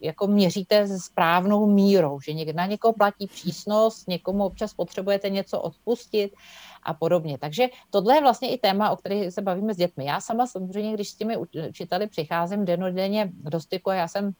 [0.02, 6.32] jako měříte správnou mírou, že někde na někoho platí přísnost, někomu občas potřebujete něco odpustit
[6.82, 7.38] a podobně.
[7.38, 10.04] Takže tohle je vlastně i téma, o kterém se bavíme s dětmi.
[10.04, 11.36] Já sama samozřejmě, když s těmi
[11.68, 14.32] učiteli přicházím denodenně do styku, já jsem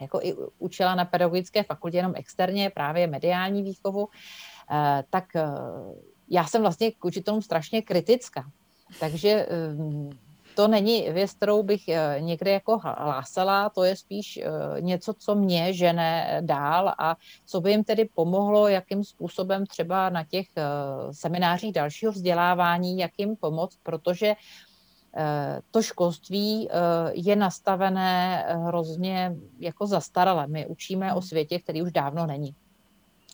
[0.00, 4.08] jako i učila na pedagogické fakultě jenom externě právě mediální výchovu,
[4.70, 5.44] eh, tak eh,
[6.28, 8.50] já jsem vlastně k učitelům strašně kritická.
[9.00, 10.10] Takže ehm,
[10.58, 15.34] to není věc, kterou bych eh, někde jako hlásala, to je spíš eh, něco, co
[15.34, 20.62] mě žene dál a co by jim tedy pomohlo, jakým způsobem třeba na těch eh,
[21.12, 24.34] seminářích dalšího vzdělávání, jak jim pomoct, protože
[25.70, 26.68] to školství
[27.12, 30.46] je nastavené hrozně jako zastaralé.
[30.46, 31.22] My učíme o hmm.
[31.22, 32.54] světě, který už dávno není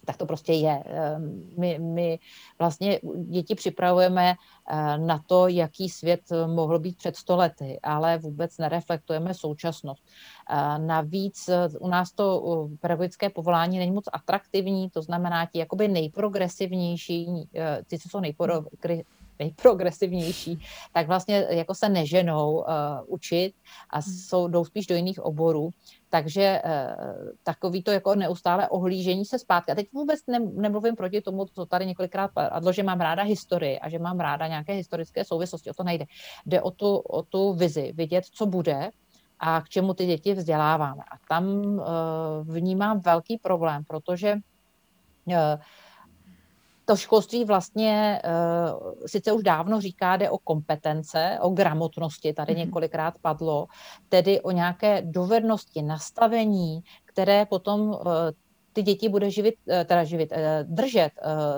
[0.05, 0.83] tak to prostě je.
[0.87, 2.19] Ehm, my, my
[2.59, 9.35] vlastně děti připravujeme eh, na to, jaký svět mohl být před stolety, ale vůbec nereflektujeme
[9.35, 10.05] současnost.
[10.51, 15.89] Eh, navíc eh, u nás to pedagogické povolání není moc atraktivní, to znamená ti jakoby
[15.89, 17.49] nejprogresivnější,
[17.87, 20.59] ty, co jsou nejprogresivnější, nejprogresivnější,
[20.93, 22.65] tak vlastně jako se neženou uh,
[23.07, 23.55] učit
[23.91, 24.03] a hmm.
[24.03, 25.71] jsou, jdou spíš do jiných oborů.
[26.09, 29.73] Takže uh, takový to jako neustále ohlížení se zpátky.
[29.73, 33.79] A teď vůbec ne, nemluvím proti tomu, co tady několikrát padlo, že mám ráda historii
[33.79, 35.71] a že mám ráda nějaké historické souvislosti.
[35.71, 36.05] O to nejde.
[36.47, 38.91] Jde o tu, o tu vizi, vidět, co bude,
[39.41, 41.03] a k čemu ty děti vzděláváme.
[41.03, 41.83] A tam uh,
[42.43, 44.35] vnímám velký problém, protože
[45.27, 45.35] uh,
[46.85, 52.59] to školství vlastně uh, sice už dávno říká, jde o kompetence, o gramotnosti, tady mm-hmm.
[52.59, 53.67] několikrát padlo,
[54.09, 57.97] tedy o nějaké dovednosti, nastavení, které potom uh,
[58.73, 60.33] ty děti bude živit, eh, teda živit,
[60.63, 61.11] držet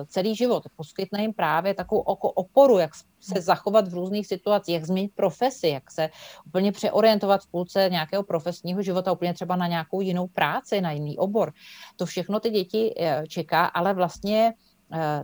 [0.06, 0.62] celý život.
[0.76, 2.90] Poskytne jim právě takovou oporu, jak
[3.20, 6.10] se zachovat v různých situacích, jak změnit profesi, jak se
[6.46, 11.18] úplně přeorientovat v půlce nějakého profesního života, úplně třeba na nějakou jinou práci, na jiný
[11.18, 11.52] obor.
[11.96, 12.94] To všechno ty děti
[13.28, 14.52] čeká, ale vlastně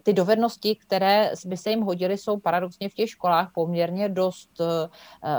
[0.02, 4.88] ty dovednosti, které by se jim hodily, jsou paradoxně v těch školách poměrně dost eh,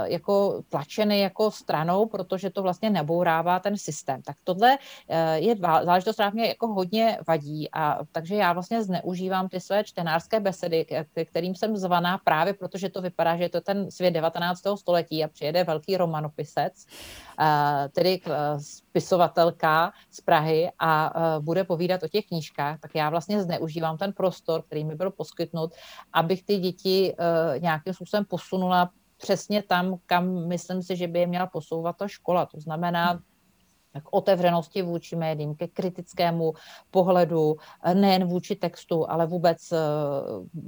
[0.04, 4.22] jako tlačeny jako stranou, protože to vlastně nebourává ten systém.
[4.22, 4.78] Tak tohle
[5.08, 9.84] eh, je záležitost, která mě jako hodně vadí a takže já vlastně zneužívám ty své
[9.84, 10.86] čtenářské besedy,
[11.26, 14.62] kterým jsem zvaná právě protože to vypadá, že je to ten svět 19.
[14.76, 16.86] století a přijede velký romanopisec,
[17.92, 18.22] tedy
[18.58, 24.62] spisovatelka z Prahy a bude povídat o těch knížkách, tak já vlastně zneužívám ten prostor,
[24.62, 25.74] který mi byl poskytnut,
[26.14, 31.28] abych ty děti uh, nějakým způsobem posunula přesně tam, kam myslím si, že by je
[31.28, 32.46] měla posouvat ta škola.
[32.46, 33.20] To znamená
[34.02, 36.54] k otevřenosti vůči médiím, ke kritickému
[36.92, 39.78] pohledu, eh, nejen vůči textu, ale vůbec eh,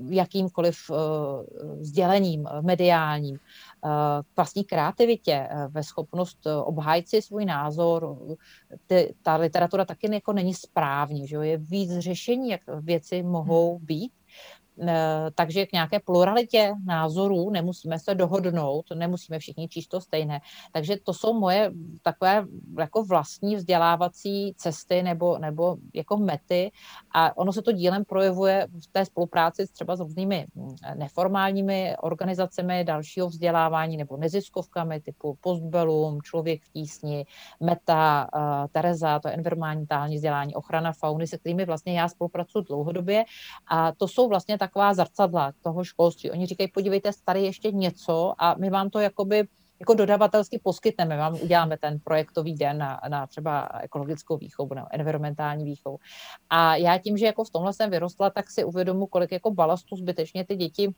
[0.10, 0.76] jakýmkoliv
[1.80, 3.38] sdělením mediálním,
[4.22, 8.18] k vlastní kreativitě, ve schopnost obhájit si svůj názor.
[9.22, 14.12] ta literatura taky jako není správně, že je víc řešení, jak věci mohou být.
[14.14, 14.25] Eh,
[15.36, 20.42] takže k nějaké pluralitě názorů nemusíme se dohodnout, nemusíme všichni číst to stejné.
[20.72, 21.72] Takže to jsou moje
[22.02, 22.46] takové
[22.80, 26.72] jako vlastní vzdělávací cesty nebo, nebo jako mety
[27.14, 32.84] a ono se to dílem projevuje v té spolupráci třeba s různými hm, neformálními organizacemi
[32.84, 37.26] dalšího vzdělávání nebo neziskovkami typu Postbellum, Člověk v tísni,
[37.60, 38.42] Meta, uh,
[38.72, 43.26] Tereza, to je environmentální vzdělání, ochrana fauny, se kterými vlastně já spolupracuji dlouhodobě
[43.68, 46.32] a to jsou vlastně taková zrcadla toho školství.
[46.32, 49.48] Oni říkají, podívejte, tady ještě něco a my vám to jakoby
[49.80, 55.66] jako dodavatelsky poskytneme, vám uděláme ten projektový den na, na třeba ekologickou výchovu nebo environmentální
[55.66, 55.98] výchovu.
[56.50, 59.96] A já tím, že jako v tomhle jsem vyrostla, tak si uvědomu, kolik jako balastu
[59.96, 60.94] zbytečně ty děti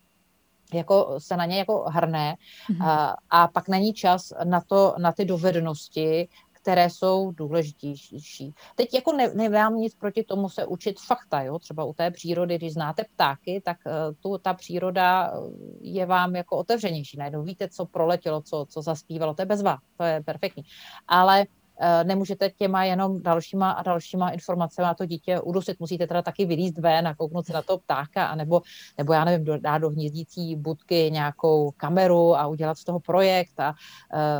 [0.74, 2.36] jako se na ně jako hrne
[2.72, 2.86] mm-hmm.
[2.86, 6.28] a, a pak není čas na to, na ty dovednosti,
[6.68, 8.54] které jsou důležitější.
[8.76, 11.60] Teď jako ne, nemám nic proti tomu se učit fakta, jo?
[11.60, 15.38] třeba u té přírody, když znáte ptáky, tak uh, tu, ta příroda eh,
[15.82, 17.18] je vám jako otevřenější.
[17.18, 20.64] Najednou víte, co proletělo, co, co zaspívalo, to je bezva, to je perfektní.
[21.08, 21.46] Ale
[21.80, 25.80] eh, nemůžete těma jenom dalšíma a dalšíma informacemi to dítě udusit.
[25.80, 28.62] Musíte teda taky vylíst ven a kouknout se na to ptáka, anebo,
[28.98, 33.76] nebo já nevím, dát do hnízdící budky nějakou kameru a udělat z toho projekt a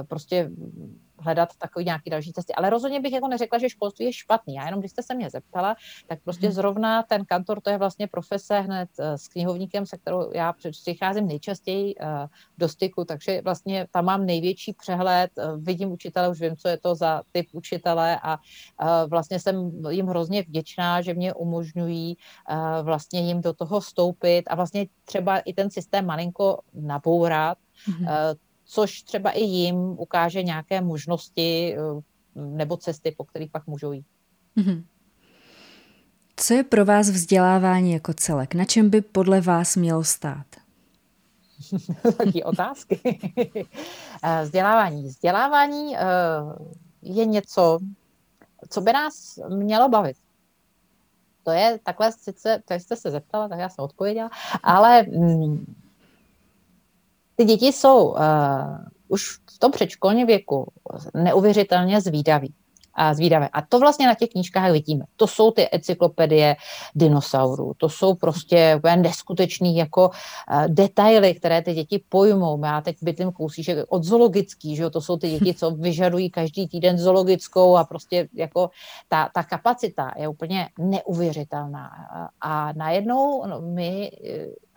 [0.08, 0.52] prostě
[1.20, 2.54] hledat takový nějaký další cesty.
[2.54, 4.56] Ale rozhodně bych jako neřekla, že školství je špatný.
[4.56, 5.76] Já jenom, když jste se mě zeptala,
[6.08, 6.56] tak prostě mhm.
[6.56, 11.28] zrovna ten kantor, to je vlastně profese hned eh, s knihovníkem, se kterou já přicházím
[11.28, 12.28] nejčastěji eh,
[12.58, 16.78] do styku, takže vlastně tam mám největší přehled, eh, vidím učitele, už vím, co je
[16.78, 18.40] to za typ učitele a
[19.08, 22.18] vlastně jsem jim hrozně vděčná, že mě umožňují
[22.82, 27.58] vlastně jim do toho vstoupit a vlastně třeba i ten systém malinko nabourat,
[27.90, 28.36] mm-hmm
[28.68, 32.02] což třeba i jim ukáže nějaké možnosti eh,
[32.36, 34.06] nebo cesty, po kterých pak můžou jít.
[34.58, 34.84] Mm-hmm.
[36.36, 38.54] Co je pro vás vzdělávání jako celek?
[38.54, 40.46] Na čem by podle vás mělo stát?
[42.18, 43.20] Taky otázky.
[44.24, 45.04] Eh, vzdělávání.
[45.04, 46.02] Vzdělávání eh,
[47.02, 47.80] je něco,
[48.70, 50.18] co by nás mělo bavit.
[51.44, 54.30] To je takhle sice, to jste se zeptala, tak já jsem odpověděla,
[54.64, 55.76] ale mm,
[57.38, 58.18] ty děti jsou uh,
[59.08, 60.72] už v tom předškolním věku
[61.14, 62.54] neuvěřitelně zvídaví
[63.14, 63.50] zvídavé.
[63.54, 65.06] A to vlastně na těch knížkách vidíme.
[65.16, 66.56] To jsou ty encyklopedie
[66.96, 72.66] dinosaurů, to jsou prostě neskutečný jako uh, detaily, které ty děti pojmou.
[72.66, 74.90] Já teď bydlím kousíček od zoologický, že jo?
[74.90, 78.70] to jsou ty děti, co vyžadují každý týden zoologickou a prostě jako
[79.08, 81.90] ta, ta kapacita je úplně neuvěřitelná.
[82.42, 84.12] A najednou no, my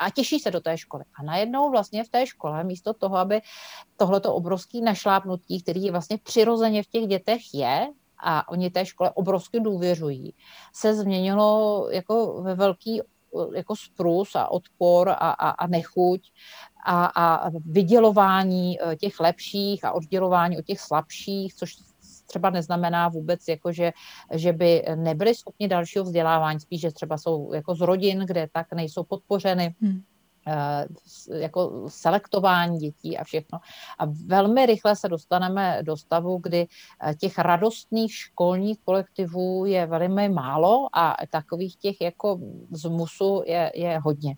[0.01, 1.05] a těší se do té školy.
[1.15, 3.41] A najednou vlastně v té škole místo toho, aby
[3.97, 7.89] tohleto obrovské našlápnutí, který vlastně přirozeně v těch dětech je,
[8.23, 10.35] a oni té škole obrovsky důvěřují,
[10.75, 13.01] se změnilo jako ve velký
[13.55, 16.21] jako sprus a odpor a, a, a nechuť
[16.87, 21.77] a, a vydělování eh, těch lepších a oddělování od těch slabších, což
[22.27, 23.93] třeba neznamená vůbec, jako že,
[24.35, 28.73] že by nebyli schopni dalšího vzdělávání, spíš, že třeba jsou jako z rodin, kde tak
[28.73, 29.75] nejsou podpořeny.
[29.81, 30.03] Hmm
[31.33, 33.59] jako selektování dětí a všechno.
[33.99, 40.29] A velmi rychle se dostaneme do stavu, kdy eh, těch radostných školních kolektivů je velmi
[40.29, 42.39] málo a takových těch jako
[42.71, 44.35] z musu je, je hodně.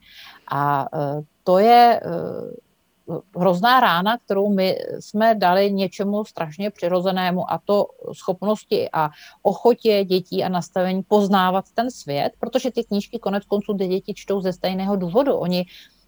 [0.48, 2.00] A eh, to je
[3.36, 9.10] hrozná rána, kterou my jsme dali něčemu strašně přirozenému a to schopnosti a
[9.42, 14.40] ochotě dětí a nastavení poznávat ten svět, protože ty knížky konec konců ty děti čtou
[14.40, 15.34] ze stejného důvodu.
[15.34, 15.64] Oni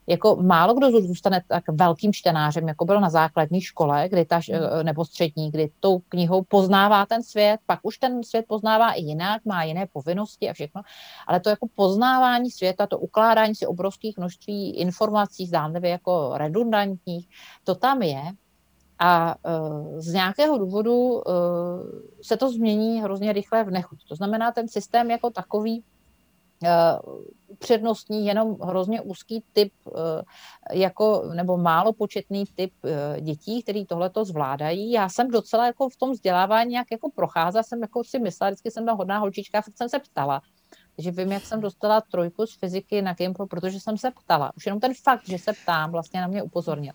[0.06, 4.86] jako málo kdo zůstane tak velkým čtenářem, jako byl na základní škole, kdy ta, hmm.
[4.86, 9.44] nebo střední, kdy tou knihou poznává ten svět, pak už ten svět poznává i jinak,
[9.44, 10.82] má jiné povinnosti a všechno,
[11.26, 17.28] ale to jako poznávání světa, to ukládání si obrovských množství informací, zdánlivě jako redundantních,
[17.64, 18.22] to tam je,
[18.98, 21.22] a uh, z nějakého důvodu uh,
[22.22, 23.98] se to změní hrozně rychle v nechuť.
[24.08, 25.84] To znamená, ten systém jako takový
[27.58, 29.72] přednostní jenom hrozně úzký typ,
[30.72, 32.72] jako, nebo málo početný typ
[33.20, 34.90] dětí, který tohleto zvládají.
[34.90, 38.70] Já jsem docela jako v tom vzdělávání nějak jako procházela, jsem jako si myslela, vždycky
[38.70, 40.40] jsem byla hodná holčička, fakt jsem se ptala.
[40.96, 44.52] Takže vím, jak jsem dostala trojku z fyziky na Gimplu, protože jsem se ptala.
[44.56, 46.92] Už jenom ten fakt, že se ptám, vlastně na mě upozornil.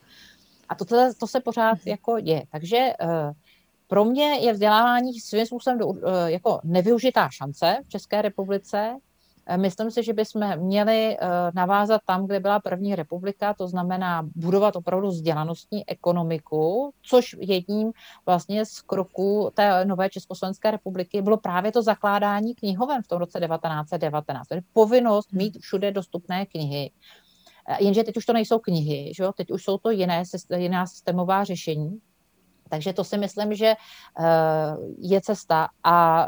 [0.69, 0.86] A to,
[1.19, 2.44] to se pořád jako děje.
[2.52, 2.94] Takže
[3.88, 5.80] pro mě je vzdělávání svým způsobem
[6.26, 8.95] jako nevyužitá šance v České republice.
[9.49, 14.27] Eh, myslím si, že bychom měli eh, navázat tam, kde byla první republika, to znamená
[14.35, 17.91] budovat opravdu vzdělanostní ekonomiku, což jedním
[18.26, 23.39] vlastně z kroků té nové Československé republiky bylo právě to zakládání knihoven v tom roce
[23.39, 24.47] 1919.
[24.47, 26.91] Tedy povinnost mít všude dostupné knihy.
[27.69, 29.31] Eh, jenže teď už to nejsou knihy, že jo?
[29.34, 30.23] teď už jsou to jiné,
[30.57, 31.99] jiná systémová řešení.
[32.69, 33.73] Takže to si myslím, že
[34.99, 36.27] je cesta a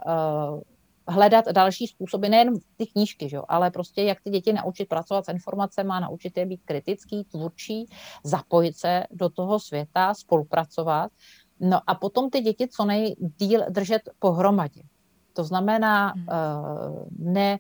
[1.08, 5.26] hledat další způsoby, nejen ty knížky, že jo, ale prostě jak ty děti naučit pracovat
[5.26, 7.86] s informacemi, naučit je být kritický, tvůrčí,
[8.24, 11.12] zapojit se do toho světa, spolupracovat.
[11.60, 14.82] No a potom ty děti co nejdíl držet pohromadě.
[15.34, 16.26] To znamená, hmm.
[16.28, 17.60] uh, ne,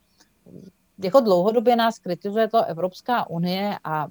[1.03, 4.07] jako dlouhodobě nás kritizuje to Evropská unie a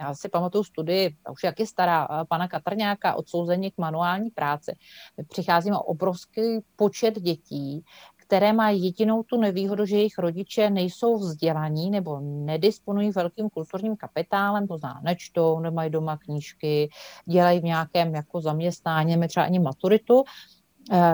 [0.00, 4.72] já si pamatuju studii, už jak je stará, eh, pana Katrňáka, odsouzení k manuální práci.
[5.16, 7.84] My přicházíme o obrovský počet dětí,
[8.30, 14.68] které mají jedinou tu nevýhodu, že jejich rodiče nejsou vzdělaní nebo nedisponují velkým kulturním kapitálem,
[14.68, 16.90] to znamená nečtou, nemají doma knížky,
[17.26, 20.24] dělají v nějakém jako zaměstnání, třeba ani maturitu,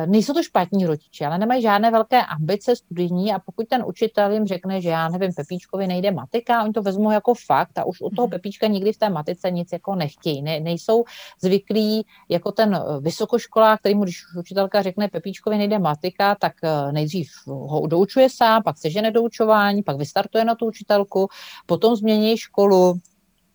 [0.07, 4.47] nejsou to špatní rodiče, ale nemají žádné velké ambice studijní a pokud ten učitel jim
[4.47, 8.11] řekne, že já nevím, Pepíčkovi nejde matika, oni to vezmou jako fakt a už u
[8.11, 8.31] toho mhm.
[8.31, 10.43] Pepíčka nikdy v té matice nic jako nechtějí.
[10.43, 11.05] Ne, nejsou
[11.41, 16.93] zvyklí jako ten eh, vysokoškolák, který mu, když učitelka řekne Pepíčkovi nejde matika, tak eh,
[16.93, 21.29] nejdřív ho doučuje sám, pak se žene doučování, pak vystartuje na tu učitelku,
[21.67, 23.01] potom změní školu,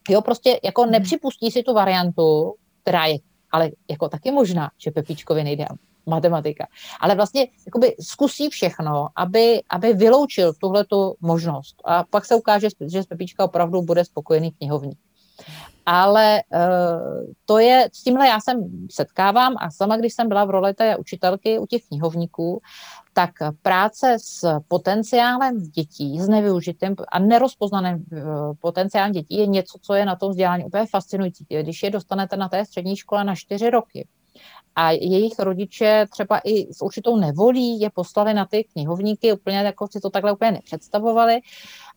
[0.10, 0.92] Jo, prostě jako mhm.
[0.92, 3.18] nepřipustí si tu variantu, která je
[3.52, 5.66] ale jako taky možná, že Pepíčkovi nejde
[6.06, 6.68] matematika.
[7.00, 11.76] Ale vlastně jakoby zkusí všechno, aby, aby vyloučil tuhletu možnost.
[11.86, 15.00] A pak se ukáže, že z Pepíčka opravdu bude spokojený knihovník.
[15.86, 20.50] Ale uh, to je, s tímhle já jsem setkávám a sama, když jsem byla v
[20.50, 22.62] roli té učitelky u těch knihovníků,
[23.14, 23.30] tak
[23.62, 28.24] práce s potenciálem dětí, s nevyužitým a nerozpoznaným eh,
[28.62, 31.46] potenciálem dětí je něco, co je na tom vzdělání úplně fascinující.
[31.50, 34.08] Když je dostanete na té střední škole na čtyři roky,
[34.76, 39.88] a jejich rodiče třeba i s určitou nevolí je poslali na ty knihovníky, úplně jako
[39.88, 41.40] si to takhle úplně nepředstavovali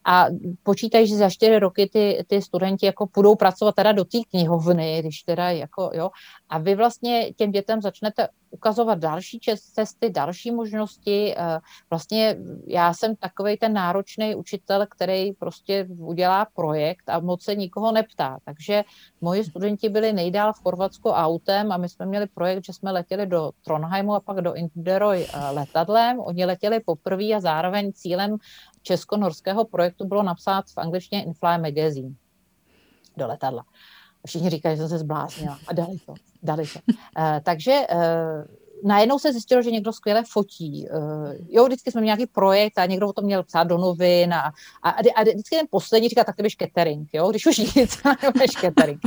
[0.05, 0.27] a
[0.63, 4.99] počítají, že za čtyři roky ty, ty studenti jako půjdou pracovat teda do té knihovny,
[5.01, 6.11] když teda jako, jo,
[6.49, 9.41] a vy vlastně těm dětem začnete ukazovat další
[9.75, 11.35] cesty, další možnosti.
[11.37, 11.59] Eh,
[11.91, 12.37] vlastně
[12.67, 18.39] já jsem takový ten náročný učitel, který prostě udělá projekt a moc se nikoho neptá.
[18.45, 18.85] Takže
[19.21, 23.27] moji studenti byli nejdál v Chorvatsku autem a my jsme měli projekt, že jsme letěli
[23.27, 26.21] do Trondheimu a pak do Inderoj eh, letadlem.
[26.21, 28.37] Oni letěli poprvé a zároveň cílem
[28.85, 32.15] česko-norského projektu bylo napsat v angličtině Infly Magazine
[33.17, 33.65] do letadla.
[34.27, 36.79] Všichni říkají, že jsem se zbláznila a dali to dali to.
[36.87, 36.95] Uh,
[37.43, 40.87] takže uh, najednou se zjistilo, že někdo skvěle fotí.
[40.93, 44.35] Uh, jo, vždycky jsme měli nějaký projekt a někdo o tom měl psát do novin
[44.35, 44.53] a,
[44.83, 47.99] a, a vždycky ten poslední říká, tak to běž catering, jo, když už nic,
[48.39, 49.01] běž catering.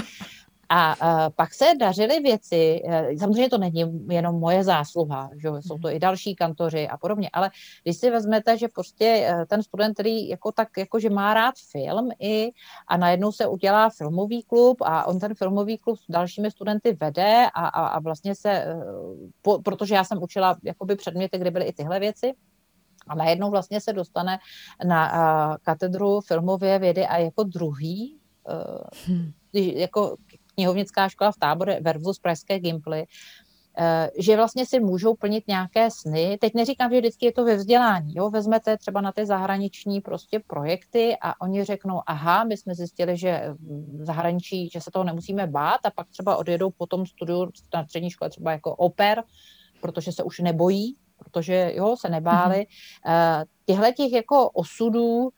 [0.70, 5.78] A uh, pak se dařily věci, uh, samozřejmě to není jenom moje zásluha, že jsou
[5.78, 7.50] to i další kantoři a podobně, ale
[7.84, 11.56] když si vezmete, že prostě uh, ten student, který jako tak, jako že má rád
[11.72, 12.50] film i
[12.88, 17.48] a najednou se udělá filmový klub a on ten filmový klub s dalšími studenty vede
[17.54, 21.66] a, a, a vlastně se, uh, po, protože já jsem učila jakoby předměty, kde byly
[21.66, 22.34] i tyhle věci,
[23.08, 24.40] a najednou vlastně se dostane
[24.86, 28.20] na uh, katedru filmové vědy a jako druhý,
[28.50, 29.32] uh, hmm.
[29.54, 30.18] jako
[30.58, 33.06] knihovnická škola v tábore versus Pražské Gimply,
[33.78, 36.38] eh, že vlastně si můžou plnit nějaké sny.
[36.42, 38.14] Teď neříkám, že vždycky je to ve vzdělání.
[38.16, 38.30] Jo?
[38.30, 43.54] Vezmete třeba na ty zahraniční prostě projekty a oni řeknou, aha, my jsme zjistili, že
[44.00, 47.86] v zahraničí, že se toho nemusíme bát a pak třeba odjedou po tom studiu na
[47.86, 49.24] střední škole třeba jako oper,
[49.82, 52.66] protože se už nebojí, protože jo, se nebáli.
[53.06, 53.94] Mm-hmm.
[53.94, 55.30] Těch jako osudů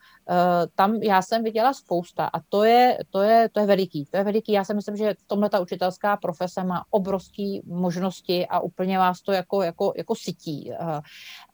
[0.76, 4.06] tam já jsem viděla spousta a to je, to je, to je veliký.
[4.06, 4.52] To je veliký.
[4.52, 9.22] Já si myslím, že v tomhle ta učitelská profese má obrovské možnosti a úplně vás
[9.22, 10.72] to jako, jako, jako sytí.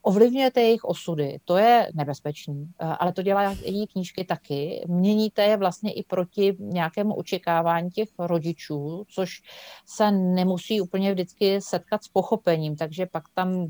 [0.01, 4.85] Ovlivňujete jejich osudy, to je nebezpečný, ale to dělá její knížky taky.
[4.87, 9.41] Měníte je vlastně i proti nějakému očekávání těch rodičů, což
[9.85, 13.67] se nemusí úplně vždycky setkat s pochopením, takže pak tam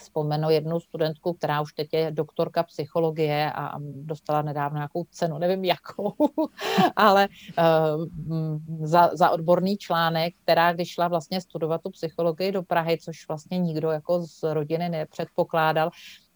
[0.00, 5.64] vzpomenu jednu studentku, která už teď je doktorka psychologie a dostala nedávno nějakou cenu, nevím
[5.64, 6.14] jakou,
[6.96, 7.28] ale
[7.58, 13.28] uh, za, za odborný článek, která když šla vlastně studovat tu psychologii do Prahy, což
[13.28, 15.90] vlastně nikdo jako z rodiny nepředpokládal,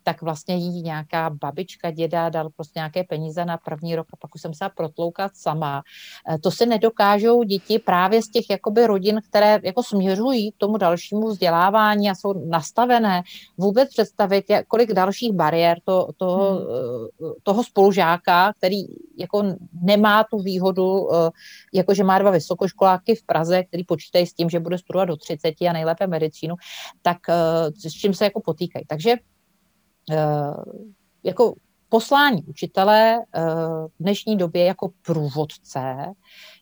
[0.05, 4.35] tak vlastně jí nějaká babička, děda dal prostě nějaké peníze na první rok a pak
[4.35, 5.82] už jsem se protloukat sama.
[6.31, 10.76] Eh, to si nedokážou děti právě z těch jakoby rodin, které jako směřují k tomu
[10.76, 13.22] dalšímu vzdělávání a jsou nastavené,
[13.59, 16.64] vůbec představit, kolik dalších bariér to, toho, hmm.
[16.64, 18.85] Eh, toho spolužáka, který
[19.18, 19.43] jako
[19.82, 21.31] nemá tu výhodu, eh,
[21.74, 25.16] jako že má dva vysokoškoláky v Praze, který počítají s tím, že bude studovat do
[25.16, 26.55] 30 a nejlépe medicínu,
[27.02, 27.18] tak
[27.76, 28.85] s čím se jako potýkají.
[28.89, 29.16] Takže
[31.22, 31.55] jako
[31.89, 33.40] poslání učitele eh,
[33.89, 36.12] v dnešní době jako průvodce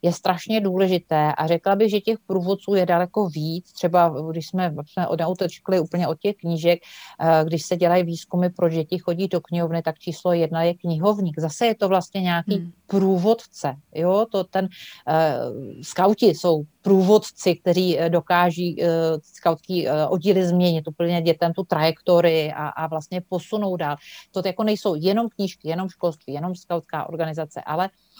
[0.02, 3.72] je strašně důležité a řekla bych, že těch průvodců je daleko víc.
[3.72, 6.80] Třeba když jsme, jsme odautočkli úplně od těch knížek,
[7.20, 11.38] eh, když se dělají výzkumy pro děti, chodí do knihovny, tak číslo jedna je knihovník.
[11.38, 12.72] Zase je to vlastně nějaký hmm.
[12.86, 13.74] průvodce.
[13.94, 14.26] Jo?
[14.32, 18.88] To ten uh, skauti jsou průvodci, kteří dokáží uh,
[19.22, 23.96] skautský uh, oddíly změnit úplně dětem tu trajektorii a, a vlastně posunout dál.
[24.30, 28.11] To jako nejsou jenom knížky, jenom školství, jenom skautská organizace, ale Eh,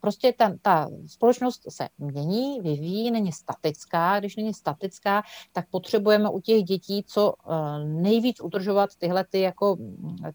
[0.00, 4.20] prostě ta, ta společnost se mění, vyvíjí, není statická.
[4.20, 5.22] Když není statická,
[5.52, 9.76] tak potřebujeme u těch dětí co eh, nejvíc udržovat tyhle, ty jako,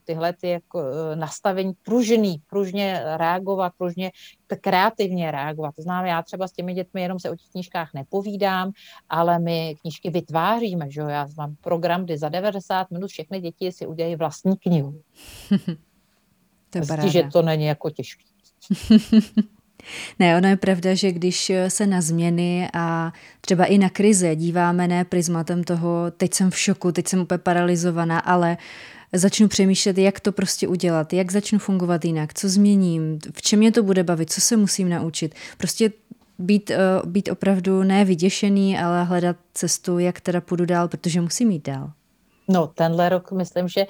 [0.04, 4.12] tyhle ty jako eh, nastavení pružný, pružně reagovat, pružně
[4.62, 5.76] kreativně reagovat.
[5.76, 8.72] To znamená, já třeba s těmi dětmi jenom se o těch knížkách nepovídám,
[9.10, 10.92] ale my knížky vytváříme.
[10.92, 11.02] Že?
[11.02, 15.02] Já mám program, kdy za 90 minut všechny děti si udělají vlastní knihu.
[16.70, 18.35] to je že to není jako těžké.
[20.20, 24.88] Ne, ono je pravda, že když se na změny a třeba i na krize díváme
[24.88, 28.58] ne prismatem toho, teď jsem v šoku, teď jsem úplně paralizovaná, ale
[29.14, 33.72] začnu přemýšlet, jak to prostě udělat, jak začnu fungovat jinak, co změním, v čem mě
[33.72, 35.36] to bude bavit, co se musím naučit.
[35.58, 35.92] Prostě
[36.40, 41.52] být, eh, být opravdu ne vyděšený, ale hledat cestu, jak teda půjdu dál, protože musím
[41.52, 41.92] jít dál.
[42.48, 43.86] No, tenhle rok myslím, že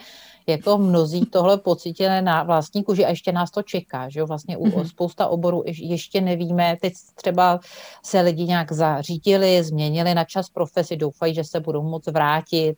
[0.48, 4.58] jako mnozí tohle pocítili na vlastní kůži a ještě nás to čeká, že jo, vlastně
[4.58, 4.88] u mm-hmm.
[4.88, 7.60] spousta oborů ještě nevíme, teď třeba
[8.04, 12.78] se lidi nějak zařídili, změnili na čas profesi, doufají, že se budou moc vrátit,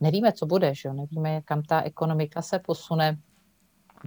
[0.00, 3.18] nevíme, co bude, že jo, nevíme, kam ta ekonomika se posune.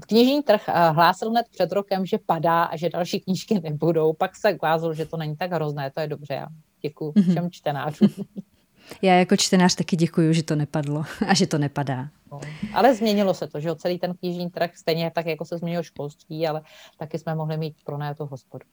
[0.08, 4.36] Knižní trh eh, hlásil hned před rokem, že padá a že další knížky nebudou, pak
[4.36, 6.48] se ukázalo, že to není tak hrozné, to je dobře, já
[6.82, 7.32] děkuji mm-hmm.
[7.32, 8.10] všem čtenářům.
[9.02, 12.10] Já jako čtenář taky děkuju, že to nepadlo a že to nepadá.
[12.32, 12.42] No,
[12.74, 16.48] ale změnilo se to, že celý ten knižní trh, stejně tak, jako se změnilo školství,
[16.48, 16.62] ale
[16.98, 18.66] taky jsme mohli mít pro tu hospodu.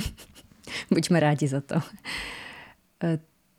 [0.90, 1.74] Buďme rádi za to.
[3.04, 3.18] Eh,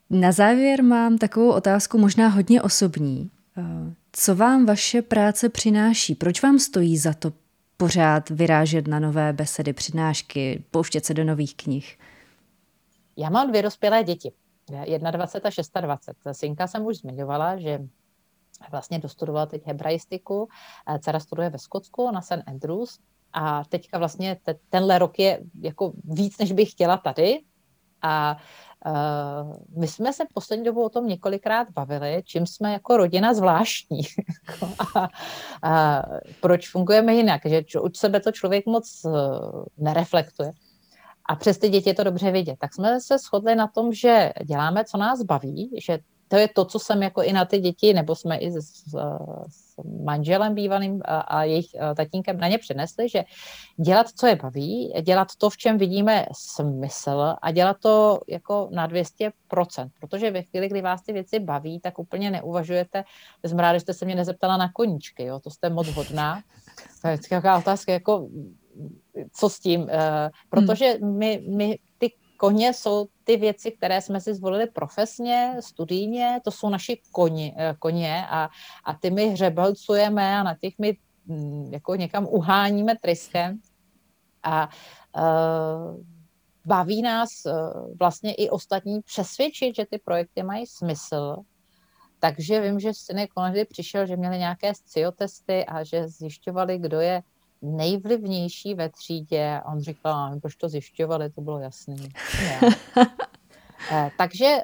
[0.09, 3.31] na závěr mám takovou otázku, možná hodně osobní.
[3.57, 3.61] Eh,
[4.11, 6.15] co vám vaše práce přináší?
[6.15, 7.33] Proč vám stojí za to
[7.77, 11.97] pořád vyrážet na nové besedy, přednášky, pouštět se do nových knih?
[13.17, 14.31] Já mám dvě dospělé děti.
[14.69, 15.71] 21 a 26.
[16.31, 17.79] Synka jsem už zmiňovala, že
[18.71, 20.47] vlastně dostudovala teď hebraistiku,
[20.99, 22.43] dcera studuje ve Skotsku na St.
[22.47, 22.99] Andrews
[23.33, 27.39] a teďka vlastně te, tenhle rok je jako víc, než bych chtěla tady
[28.01, 28.37] a
[28.87, 34.01] Uh, my jsme se poslední dobou o tom několikrát bavili, čím jsme jako rodina zvláštní
[34.95, 35.09] a,
[35.63, 36.01] a
[36.41, 39.13] proč fungujeme jinak, že od sebe to člověk moc uh,
[39.77, 40.51] nereflektuje.
[41.25, 42.55] A přes ty děti je to dobře vidět.
[42.59, 46.65] Tak jsme se shodli na tom, že děláme, co nás baví, že to je to,
[46.65, 48.83] co jsem jako i na ty děti, nebo jsme i s,
[49.49, 51.65] s manželem bývalým a, a jejich
[51.97, 53.23] tatínkem na ně přinesli, že
[53.77, 58.87] dělat, co je baví, dělat to, v čem vidíme smysl a dělat to jako na
[58.87, 59.31] 200%,
[59.99, 63.03] protože ve chvíli, kdy vás ty věci baví, tak úplně neuvažujete,
[63.45, 66.41] jsem ráda, že jste se mě nezeptala na koníčky, jo, to jste moc hodná.
[67.01, 68.27] To je taková otázka, jako
[69.31, 69.87] co s tím, uh,
[70.49, 76.51] protože my, my ty koně jsou ty věci, které jsme si zvolili profesně, studijně, to
[76.51, 78.49] jsou naši koni, uh, koně a,
[78.83, 80.97] a ty my hřebelcujeme a na těch my
[81.27, 83.59] um, jako někam uháníme tryskem
[84.43, 84.69] a
[85.17, 86.03] uh,
[86.65, 91.35] baví nás uh, vlastně i ostatní přesvědčit, že ty projekty mají smysl,
[92.19, 97.21] takže vím, že synek konečně přišel, že měli nějaké sciotesty a že zjišťovali, kdo je
[97.65, 99.61] nejvlivnější ve třídě.
[99.65, 102.09] On říkal, proč to zjišťovali, to bylo jasný.
[104.17, 104.57] Takže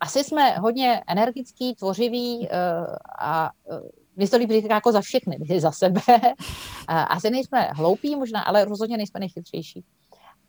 [0.00, 2.48] asi jsme hodně energický, tvořivý
[3.18, 3.50] a
[4.16, 6.00] mě to líbí jako za všechny, za sebe.
[6.88, 9.84] Asi nejsme hloupí možná, ale rozhodně nejsme nejchytřejší.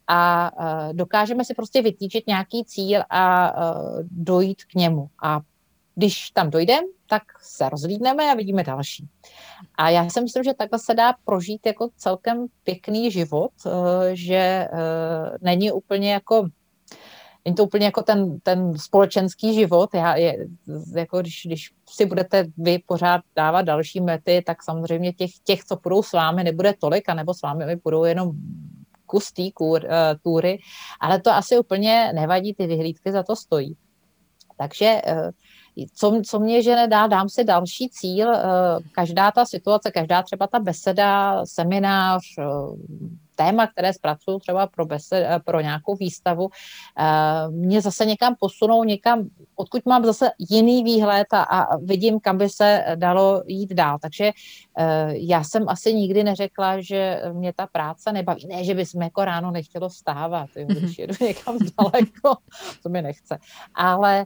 [0.07, 0.51] A
[0.91, 3.53] dokážeme si prostě vytýčit nějaký cíl a
[4.01, 5.09] dojít k němu.
[5.23, 5.39] A
[5.95, 9.07] když tam dojdeme, tak se rozlídneme a vidíme další.
[9.75, 13.51] A já si myslím, že takhle se dá prožít jako celkem pěkný život,
[14.13, 14.67] že
[15.41, 16.47] není úplně jako
[17.47, 19.89] Není to úplně jako ten, ten společenský život.
[19.93, 20.47] Já, je,
[20.95, 25.77] jako když, když si budete vy pořád dávat další mety, tak samozřejmě těch, těch, co
[25.77, 28.31] půjdou s vámi, nebude tolik, anebo s vámi budou jenom
[29.05, 29.79] kus té uh,
[30.23, 30.59] túry,
[30.99, 33.77] ale to asi úplně nevadí, ty vyhlídky za to stojí.
[34.57, 35.01] Takže
[35.93, 38.35] co, co mě že nedá, dám si další cíl, uh,
[38.91, 42.21] každá ta situace, každá třeba ta beseda, seminář,
[43.35, 46.49] téma, které zpracuju třeba pro, besed, eh, pro nějakou výstavu,
[46.99, 47.03] eh,
[47.49, 52.49] mě zase někam posunou, někam, odkud mám zase jiný výhled a, a vidím, kam by
[52.49, 53.97] se dalo jít dál.
[54.01, 54.31] Takže
[54.77, 58.47] eh, já jsem asi nikdy neřekla, že mě ta práce nebaví.
[58.47, 62.37] Ne, že bys jako ráno nechtělo vstávat, jo, když jedu někam daleko,
[62.83, 63.37] to mi nechce.
[63.75, 64.25] Ale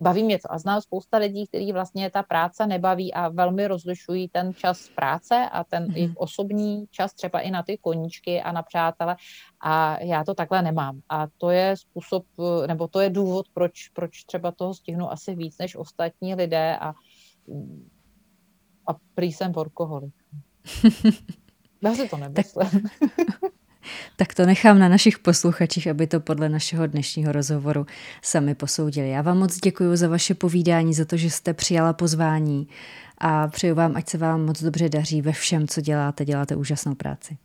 [0.00, 0.52] baví mě to.
[0.52, 5.48] A znám spousta lidí, kteří vlastně ta práce nebaví a velmi rozlišují ten čas práce
[5.52, 5.96] a ten mm-hmm.
[5.96, 9.16] jejich osobní čas třeba i na ty koníčky a na přátele.
[9.60, 11.00] A já to takhle nemám.
[11.08, 12.26] A to je způsob,
[12.66, 16.88] nebo to je důvod, proč, proč třeba toho stihnu asi víc než ostatní lidé a,
[18.88, 20.14] a prý jsem workoholik.
[21.82, 22.70] Já si to nemyslím.
[23.42, 23.52] Tak
[24.34, 27.86] to nechám na našich posluchačích, aby to podle našeho dnešního rozhovoru
[28.22, 29.10] sami posoudili.
[29.10, 32.68] Já vám moc děkuji za vaše povídání, za to, že jste přijala pozvání
[33.18, 36.24] a přeju vám, ať se vám moc dobře daří ve všem, co děláte.
[36.24, 37.36] Děláte úžasnou práci.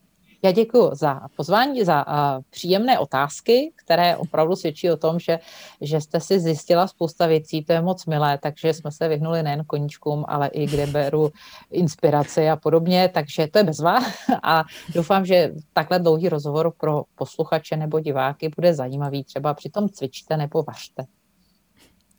[0.44, 5.40] Já děkuji za pozvání, za uh, příjemné otázky, které opravdu svědčí o tom, že,
[5.82, 9.64] že jste si zjistila spousta věcí, to je moc milé, takže jsme se vyhnuli nejen
[9.66, 11.32] koníčkům, ale i kde beru
[11.72, 14.00] inspiraci a podobně, takže to je bezva
[14.44, 14.64] a
[14.96, 20.38] doufám, že takhle dlouhý rozhovor pro posluchače nebo diváky bude zajímavý, třeba při tom cvičte
[20.38, 21.06] nebo vařte.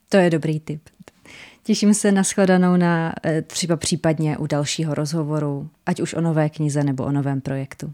[0.09, 0.89] To je dobrý tip.
[1.63, 6.49] Těším se na shledanou na e, třeba případně u dalšího rozhovoru, ať už o nové
[6.49, 7.93] knize nebo o novém projektu.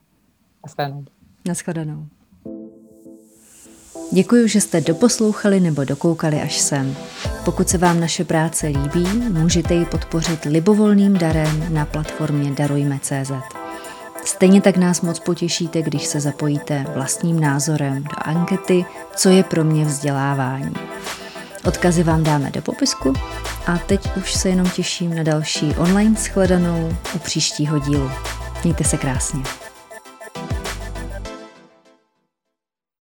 [0.66, 1.06] Naschledanou.
[1.48, 2.08] Naschledanou.
[4.12, 6.96] Děkuji, že jste doposlouchali nebo dokoukali až sem.
[7.46, 13.32] Pokud se vám naše práce líbí, můžete ji podpořit libovolným darem na platformě Darujme.cz.
[14.26, 19.64] Stejně tak nás moc potěšíte, když se zapojíte vlastním názorem do ankety Co je pro
[19.64, 20.74] mě vzdělávání.
[21.66, 23.14] Odkazy vám dáme do popisku
[23.68, 28.12] a teď už se jenom těším na další online shledanou u příštího dílu.
[28.64, 29.69] Mějte se krásně.